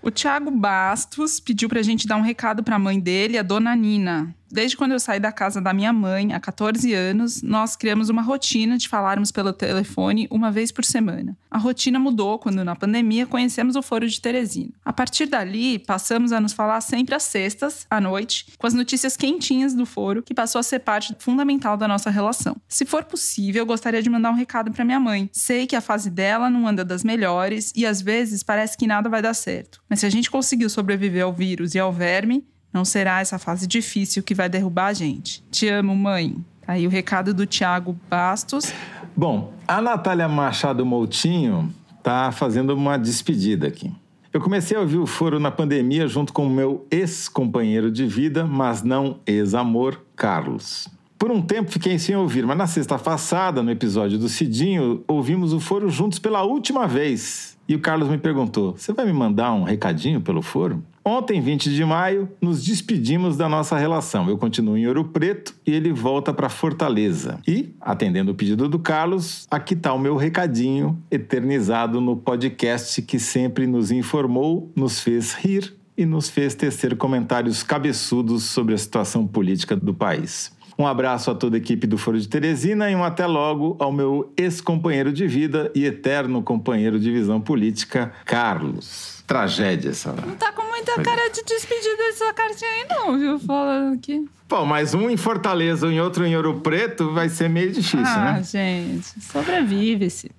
O 0.00 0.10
Thiago 0.10 0.50
Bastos 0.50 1.40
pediu 1.40 1.68
pra 1.68 1.82
gente 1.82 2.06
dar 2.06 2.16
um 2.16 2.22
recado 2.22 2.62
pra 2.62 2.78
mãe 2.78 3.00
dele, 3.00 3.36
a 3.36 3.42
dona 3.42 3.74
Nina. 3.74 4.34
Desde 4.50 4.76
quando 4.76 4.92
eu 4.92 5.00
saí 5.00 5.20
da 5.20 5.30
casa 5.30 5.60
da 5.60 5.72
minha 5.72 5.92
mãe, 5.92 6.32
há 6.32 6.40
14 6.40 6.92
anos, 6.94 7.42
nós 7.42 7.76
criamos 7.76 8.08
uma 8.08 8.22
rotina 8.22 8.78
de 8.78 8.88
falarmos 8.88 9.30
pelo 9.30 9.52
telefone 9.52 10.26
uma 10.30 10.50
vez 10.50 10.72
por 10.72 10.84
semana. 10.84 11.36
A 11.50 11.58
rotina 11.58 11.98
mudou 11.98 12.38
quando, 12.38 12.64
na 12.64 12.74
pandemia, 12.74 13.26
conhecemos 13.26 13.76
o 13.76 13.82
Foro 13.82 14.08
de 14.08 14.20
Teresina. 14.20 14.72
A 14.84 14.92
partir 14.92 15.26
dali, 15.26 15.78
passamos 15.78 16.32
a 16.32 16.40
nos 16.40 16.52
falar 16.52 16.80
sempre 16.80 17.14
às 17.14 17.22
sextas, 17.24 17.86
à 17.90 18.00
noite, 18.00 18.46
com 18.58 18.66
as 18.66 18.74
notícias 18.74 19.16
quentinhas 19.16 19.74
do 19.74 19.84
Foro, 19.84 20.22
que 20.22 20.34
passou 20.34 20.58
a 20.58 20.62
ser 20.62 20.80
parte 20.80 21.14
fundamental 21.18 21.76
da 21.76 21.88
nossa 21.88 22.10
relação. 22.10 22.56
Se 22.68 22.84
for 22.84 23.04
possível, 23.04 23.62
eu 23.62 23.66
gostaria 23.66 24.02
de 24.02 24.10
mandar 24.10 24.30
um 24.30 24.34
recado 24.34 24.70
para 24.72 24.84
minha 24.84 25.00
mãe. 25.00 25.28
Sei 25.32 25.66
que 25.66 25.76
a 25.76 25.80
fase 25.80 26.10
dela 26.10 26.48
não 26.48 26.66
anda 26.66 26.84
das 26.84 27.04
melhores 27.04 27.72
e 27.76 27.86
às 27.86 28.00
vezes 28.00 28.42
parece 28.42 28.76
que 28.76 28.86
nada 28.86 29.08
vai 29.08 29.22
dar 29.22 29.34
certo. 29.34 29.80
Mas 29.88 30.00
se 30.00 30.06
a 30.06 30.10
gente 30.10 30.30
conseguiu 30.30 30.70
sobreviver 30.70 31.24
ao 31.24 31.32
vírus 31.32 31.74
e 31.74 31.78
ao 31.78 31.92
verme, 31.92 32.46
não 32.72 32.84
será 32.84 33.20
essa 33.20 33.38
fase 33.38 33.66
difícil 33.66 34.22
que 34.22 34.34
vai 34.34 34.48
derrubar 34.48 34.86
a 34.86 34.92
gente. 34.92 35.42
Te 35.50 35.68
amo, 35.68 35.94
mãe. 35.96 36.36
Tá 36.66 36.74
aí 36.74 36.86
o 36.86 36.90
recado 36.90 37.32
do 37.32 37.46
Tiago 37.46 37.96
Bastos. 38.10 38.72
Bom, 39.16 39.52
a 39.66 39.80
Natália 39.80 40.28
Machado 40.28 40.84
Moutinho 40.84 41.72
tá 42.02 42.30
fazendo 42.30 42.74
uma 42.74 42.98
despedida 42.98 43.66
aqui. 43.66 43.92
Eu 44.32 44.40
comecei 44.40 44.76
a 44.76 44.80
ouvir 44.80 44.98
o 44.98 45.06
foro 45.06 45.40
na 45.40 45.50
pandemia 45.50 46.06
junto 46.06 46.32
com 46.32 46.46
o 46.46 46.50
meu 46.50 46.86
ex-companheiro 46.90 47.90
de 47.90 48.06
vida, 48.06 48.46
mas 48.46 48.82
não 48.82 49.18
ex-amor, 49.26 50.00
Carlos. 50.14 50.88
Por 51.18 51.30
um 51.30 51.42
tempo 51.42 51.72
fiquei 51.72 51.98
sem 51.98 52.14
ouvir, 52.14 52.46
mas 52.46 52.56
na 52.56 52.66
sexta 52.66 52.98
passada, 52.98 53.62
no 53.62 53.70
episódio 53.70 54.18
do 54.18 54.28
Cidinho, 54.28 55.02
ouvimos 55.08 55.52
o 55.52 55.58
foro 55.58 55.90
juntos 55.90 56.18
pela 56.18 56.42
última 56.44 56.86
vez. 56.86 57.58
E 57.66 57.74
o 57.74 57.80
Carlos 57.80 58.08
me 58.08 58.18
perguntou: 58.18 58.76
Você 58.76 58.92
vai 58.92 59.04
me 59.06 59.12
mandar 59.12 59.52
um 59.52 59.64
recadinho 59.64 60.20
pelo 60.20 60.42
foro? 60.42 60.84
Ontem, 61.08 61.40
20 61.40 61.72
de 61.72 61.82
maio, 61.86 62.28
nos 62.38 62.62
despedimos 62.62 63.34
da 63.34 63.48
nossa 63.48 63.78
relação. 63.78 64.28
Eu 64.28 64.36
continuo 64.36 64.76
em 64.76 64.86
Ouro 64.86 65.06
Preto 65.06 65.54
e 65.66 65.72
ele 65.72 65.90
volta 65.90 66.34
para 66.34 66.50
Fortaleza. 66.50 67.40
E, 67.48 67.70
atendendo 67.80 68.32
o 68.32 68.34
pedido 68.34 68.68
do 68.68 68.78
Carlos, 68.78 69.46
aqui 69.50 69.72
está 69.72 69.94
o 69.94 69.98
meu 69.98 70.16
recadinho 70.16 71.02
eternizado 71.10 71.98
no 71.98 72.14
podcast 72.14 73.00
que 73.00 73.18
sempre 73.18 73.66
nos 73.66 73.90
informou, 73.90 74.70
nos 74.76 75.00
fez 75.00 75.32
rir 75.32 75.74
e 75.96 76.04
nos 76.04 76.28
fez 76.28 76.54
tecer 76.54 76.94
comentários 76.94 77.62
cabeçudos 77.62 78.42
sobre 78.42 78.74
a 78.74 78.78
situação 78.78 79.26
política 79.26 79.74
do 79.74 79.94
país. 79.94 80.52
Um 80.78 80.86
abraço 80.86 81.30
a 81.30 81.34
toda 81.34 81.56
a 81.56 81.58
equipe 81.58 81.86
do 81.86 81.98
Foro 81.98 82.20
de 82.20 82.28
Teresina 82.28 82.90
e 82.90 82.94
um 82.94 83.02
até 83.02 83.26
logo 83.26 83.76
ao 83.80 83.90
meu 83.90 84.32
ex-companheiro 84.36 85.12
de 85.12 85.26
vida 85.26 85.72
e 85.74 85.84
eterno 85.84 86.42
companheiro 86.42 87.00
de 87.00 87.10
visão 87.10 87.40
política, 87.40 88.12
Carlos 88.24 89.18
tragédia 89.28 89.90
essa. 89.90 90.12
Não 90.12 90.34
tá 90.36 90.50
com 90.52 90.62
muita 90.62 91.00
cara 91.02 91.28
de 91.28 91.42
despedida 91.44 91.96
dessa 91.98 92.32
cartinha 92.32 92.70
aí, 92.70 92.86
não, 92.88 93.18
viu? 93.18 93.38
Falando 93.38 93.94
aqui. 93.94 94.26
Pô, 94.48 94.64
mas 94.64 94.94
um 94.94 95.10
em 95.10 95.18
Fortaleza 95.18 95.86
e 95.92 96.00
outro 96.00 96.24
em 96.24 96.34
Ouro 96.34 96.60
Preto 96.60 97.12
vai 97.12 97.28
ser 97.28 97.50
meio 97.50 97.70
difícil, 97.70 97.98
ah, 97.98 98.24
né? 98.24 98.36
Ah, 98.38 98.42
gente, 98.42 99.20
sobrevive-se. 99.20 100.30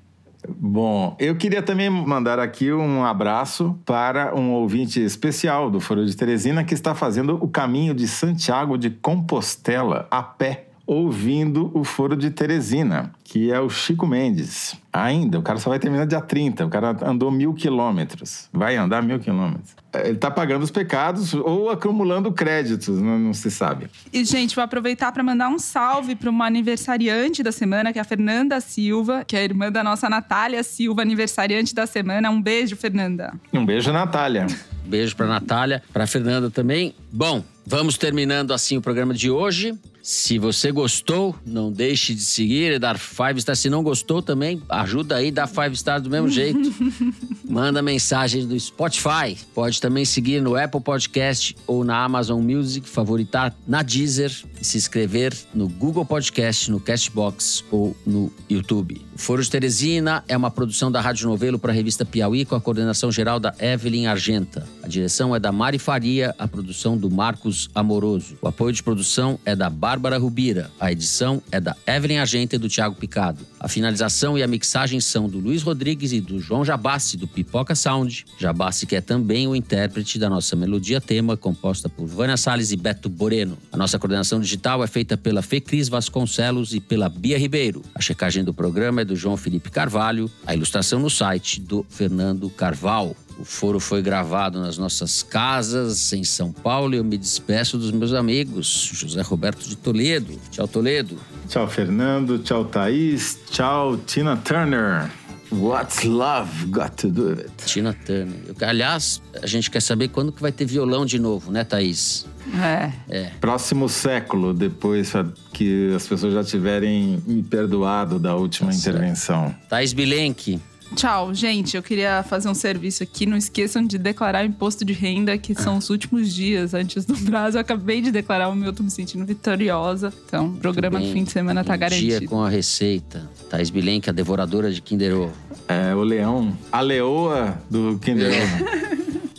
Bom, 0.58 1.16
eu 1.20 1.36
queria 1.36 1.62
também 1.62 1.89
mandar 1.89 2.39
aqui 2.39 2.72
um 2.72 3.04
abraço 3.04 3.78
para 3.86 4.34
um 4.36 4.52
ouvinte 4.52 5.00
especial 5.00 5.70
do 5.70 5.80
Foro 5.80 6.06
de 6.06 6.16
Teresina 6.16 6.64
que 6.64 6.74
está 6.74 6.95
fazendo 6.95 7.38
o 7.41 7.47
caminho 7.47 7.93
de 7.93 8.08
Santiago 8.08 8.78
de 8.78 8.89
Compostela 8.89 10.08
a 10.10 10.24
pé 10.24 10.69
ouvindo 10.90 11.70
o 11.76 11.84
Foro 11.84 12.16
de 12.16 12.32
Teresina, 12.32 13.12
que 13.24 13.52
é 13.52 13.60
o 13.60 13.70
Chico 13.70 14.08
Mendes. 14.08 14.76
Ainda, 14.92 15.38
o 15.38 15.42
cara 15.44 15.60
só 15.60 15.70
vai 15.70 15.78
terminar 15.78 16.08
dia 16.08 16.20
30, 16.20 16.66
o 16.66 16.70
cara 16.70 16.98
andou 17.04 17.30
mil 17.30 17.54
quilômetros. 17.54 18.50
Vai 18.52 18.76
andar 18.76 19.04
mil 19.04 19.20
quilômetros. 19.20 19.76
Ele 19.94 20.18
tá 20.18 20.32
pagando 20.32 20.64
os 20.64 20.72
pecados 20.72 21.36
ou 21.36 21.70
acumulando 21.70 22.32
créditos, 22.32 23.00
não, 23.00 23.20
não 23.20 23.34
se 23.36 23.52
sabe. 23.52 23.88
E, 24.12 24.26
gente, 24.26 24.56
vou 24.56 24.64
aproveitar 24.64 25.12
para 25.12 25.22
mandar 25.22 25.50
um 25.50 25.60
salve 25.60 26.16
para 26.16 26.28
uma 26.28 26.48
aniversariante 26.48 27.44
da 27.44 27.52
semana, 27.52 27.94
que 27.94 28.00
é 28.00 28.02
a 28.02 28.06
Fernanda 28.06 28.60
Silva, 28.60 29.24
que 29.24 29.36
é 29.36 29.42
a 29.42 29.44
irmã 29.44 29.72
da 29.72 29.84
nossa 29.84 30.10
Natália 30.10 30.64
Silva, 30.64 31.04
aniversariante 31.04 31.76
da 31.76 31.86
semana. 31.86 32.32
Um 32.32 32.42
beijo, 32.42 32.76
Fernanda. 32.76 33.32
Um 33.54 33.64
beijo, 33.64 33.94
Natália. 33.94 34.48
Beijo 34.86 35.16
para 35.16 35.28
Natália, 35.28 35.84
para 35.94 36.08
Fernanda 36.08 36.50
também. 36.50 36.96
Bom, 37.12 37.44
vamos 37.64 37.96
terminando 37.96 38.52
assim 38.56 38.76
o 38.76 38.82
programa 38.82 39.14
de 39.14 39.30
hoje. 39.30 39.78
Se 40.02 40.39
você 40.39 40.72
gostou, 40.72 41.36
não 41.45 41.72
deixe 41.72 42.16
de 42.16 42.22
seguir 42.22 42.74
e 42.74 42.80
dar 42.80 42.97
five 42.97 43.38
stars. 43.38 43.60
Se 43.60 43.70
não 43.70 43.84
gostou 43.84 44.22
também, 44.22 44.62
ajuda 44.70 45.18
aí, 45.18 45.32
dá 45.32 45.45
five 45.45 45.74
stars 45.74 46.04
do 46.04 46.10
mesmo 46.10 46.30
jeito. 46.30 46.74
Manda 47.47 47.82
mensagem 47.82 48.47
do 48.47 48.60
Spotify. 48.60 49.38
Pode 49.54 49.82
também 49.82 50.06
seguir 50.06 50.41
no 50.41 50.56
Apple 50.56 50.82
Podcast 50.82 51.56
ou 51.68 51.84
na 51.84 52.04
Amazon 52.04 52.41
Music, 52.41 52.88
favoritar 52.88 53.56
na 53.68 53.82
Deezer 53.82 54.32
e 54.60 54.66
se 54.66 54.78
inscrever 54.78 55.36
no 55.54 55.68
Google 55.68 56.06
Podcast, 56.06 56.72
no 56.72 56.80
Castbox 56.80 57.64
ou 57.70 57.95
no 58.06 58.32
YouTube. 58.50 59.09
O 59.20 59.22
Foro 59.22 59.44
de 59.44 59.52
Teresina 59.52 60.24
é 60.30 60.38
uma 60.38 60.50
produção 60.50 60.90
da 60.90 61.02
Rádio 61.02 61.28
Novelo 61.28 61.60
para 61.60 61.74
a 61.74 61.76
revista 61.76 62.06
Piauí 62.06 62.46
com 62.46 62.56
a 62.56 62.62
coordenação 62.62 63.12
geral 63.12 63.38
da 63.38 63.54
Evelyn 63.60 64.08
Argenta. 64.08 64.66
A 64.82 64.88
direção 64.88 65.36
é 65.36 65.40
da 65.40 65.52
Mari 65.52 65.78
Faria, 65.78 66.34
a 66.40 66.48
produção 66.48 66.98
do 66.98 67.12
Marcos 67.12 67.70
Amoroso. 67.76 68.38
O 68.42 68.48
apoio 68.48 68.72
de 68.72 68.82
produção 68.82 69.38
é 69.44 69.58
da 69.58 69.70
Bárbara 69.70 70.18
Rubira. 70.18 70.72
A 70.80 70.90
edição 70.90 71.44
é 71.52 71.60
da 71.60 71.76
Evelyn 71.86 72.20
Argenta 72.20 72.56
e 72.56 72.60
do 72.60 72.70
Thiago 72.70 72.96
Picado. 72.96 73.46
A 73.60 73.68
finalização 73.68 74.38
e 74.38 74.42
a 74.42 74.48
mixagem 74.48 75.02
são 75.02 75.28
do 75.28 75.38
Luiz 75.38 75.64
Rodrigues 75.64 76.14
e 76.14 76.22
do 76.22 76.40
João 76.40 76.64
Jabassi, 76.64 77.18
do 77.18 77.28
Pipoca 77.28 77.76
Sound. 77.76 78.26
Jabassi 78.38 78.86
que 78.86 78.96
é 78.96 79.02
também 79.02 79.50
o 79.50 79.56
intérprete 79.56 80.18
da 80.18 80.30
nossa 80.30 80.56
melodia 80.56 81.02
tema, 81.02 81.36
composta 81.36 81.90
por 81.90 82.08
Vânia 82.08 82.38
Salles 82.38 82.72
e 82.72 82.78
Beto 82.78 83.10
Boreno. 83.10 83.58
A 83.70 83.76
nossa 83.76 84.00
coordenação 84.00 84.40
digital 84.40 84.82
é 84.82 84.88
feita 84.88 85.18
pela 85.18 85.42
Fecris 85.42 85.90
Vasconcelos 85.90 86.74
e 86.74 86.80
pela 86.80 87.10
Bia 87.10 87.38
Ribeiro. 87.38 87.82
A 87.94 88.00
checagem 88.00 88.46
do 88.46 88.54
programa 88.54 89.02
é 89.02 89.09
do 89.10 89.16
João 89.16 89.36
Felipe 89.36 89.70
Carvalho. 89.70 90.32
A 90.45 90.55
ilustração 90.55 90.99
no 90.99 91.10
site 91.10 91.60
do 91.60 91.86
Fernando 91.89 92.49
Carvalho. 92.49 93.16
O 93.38 93.45
foro 93.45 93.80
foi 93.80 94.01
gravado 94.01 94.60
nas 94.60 94.78
nossas 94.78 95.24
casas 95.24 96.12
em 96.14 96.24
São 96.24 96.51
Paulo 96.51 96.93
e 96.93 96.97
eu 96.97 97.03
me 97.03 97.18
despeço 97.18 97.78
dos 97.78 97.91
meus 97.91 98.14
amigos. 98.14 98.91
José 98.93 99.22
Roberto 99.22 99.68
de 99.68 99.76
Toledo. 99.76 100.39
Tchau, 100.51 100.68
Toledo. 100.68 101.18
Tchau, 101.47 101.68
Fernando. 101.68 102.39
Tchau, 102.39 102.66
Thaís. 102.66 103.39
Tchau, 103.49 103.97
Tina 103.97 104.36
Turner. 104.38 105.10
What's 105.52 106.04
love 106.04 106.68
got 106.70 106.95
to 106.97 107.10
do 107.10 107.30
with 107.30 107.39
it? 107.39 107.52
Tina 107.66 107.93
Turner. 107.93 108.36
Aliás, 108.62 109.22
a 109.41 109.47
gente 109.47 109.72
quer 109.72 109.82
saber 109.82 110.10
quando 110.10 110.32
que 110.32 110.41
vai 110.41 110.52
ter 110.52 110.66
violão 110.66 111.06
de 111.06 111.18
novo, 111.18 111.52
né, 111.52 111.64
Thaís? 111.64 112.26
É. 112.56 112.91
é. 113.10 113.32
Próximo 113.41 113.89
século, 113.89 114.54
depois 114.54 115.12
que 115.54 115.93
as 115.95 116.08
pessoas 116.08 116.34
já 116.34 116.43
tiverem 116.43 117.22
me 117.26 117.43
perdoado 117.43 118.20
da 118.20 118.36
última 118.36 118.70
tá 118.70 118.78
intervenção. 118.78 119.47
Certo. 119.47 119.68
Thaís 119.70 119.93
Bilenque. 119.93 120.60
Tchau, 120.96 121.34
gente. 121.34 121.78
Eu 121.78 121.84
queria 121.84 122.24
fazer 122.24 122.50
um 122.50 122.54
serviço 122.54 123.04
aqui. 123.04 123.26
Não 123.26 123.38
esqueçam 123.38 123.86
de 123.86 123.98
declarar 123.98 124.44
imposto 124.44 124.84
de 124.84 124.94
renda, 124.94 125.38
que 125.38 125.54
são 125.54 125.78
os 125.78 125.90
últimos 125.90 126.34
dias 126.34 126.74
antes 126.74 127.06
do 127.06 127.16
prazo. 127.16 127.58
Eu 127.58 127.62
acabei 127.62 128.02
de 128.02 128.12
declarar 128.12 128.50
o 128.50 128.56
meu, 128.56 128.74
tô 128.74 128.84
me 128.84 128.90
sentindo 128.90 129.26
vitoriosa. 129.26 130.12
Então, 130.26 130.48
o 130.48 130.58
programa 130.58 131.00
fim 131.00 131.24
de 131.24 131.32
semana 131.32 131.64
tá 131.64 131.76
garantido. 131.76 132.20
Dia 132.20 132.28
com 132.28 132.42
a 132.44 132.50
receita. 132.50 133.30
Thais 133.50 133.70
Bilenque, 133.70 134.10
a 134.10 134.14
devoradora 134.14 134.72
de 134.72 134.82
Kinder 134.82 135.16
Ovo. 135.16 135.34
É, 135.68 135.94
o 135.94 136.02
leão. 136.02 136.58
A 136.72 136.82
leoa 136.82 137.58
do 137.70 138.00
Kinder 138.00 138.32
Ovo. 138.32 138.80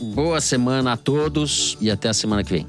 Boa 0.14 0.40
semana 0.40 0.92
a 0.92 0.96
todos 0.96 1.76
e 1.80 1.90
até 1.90 2.09
a 2.09 2.14
semana 2.14 2.42
que 2.42 2.53
vem. 2.53 2.66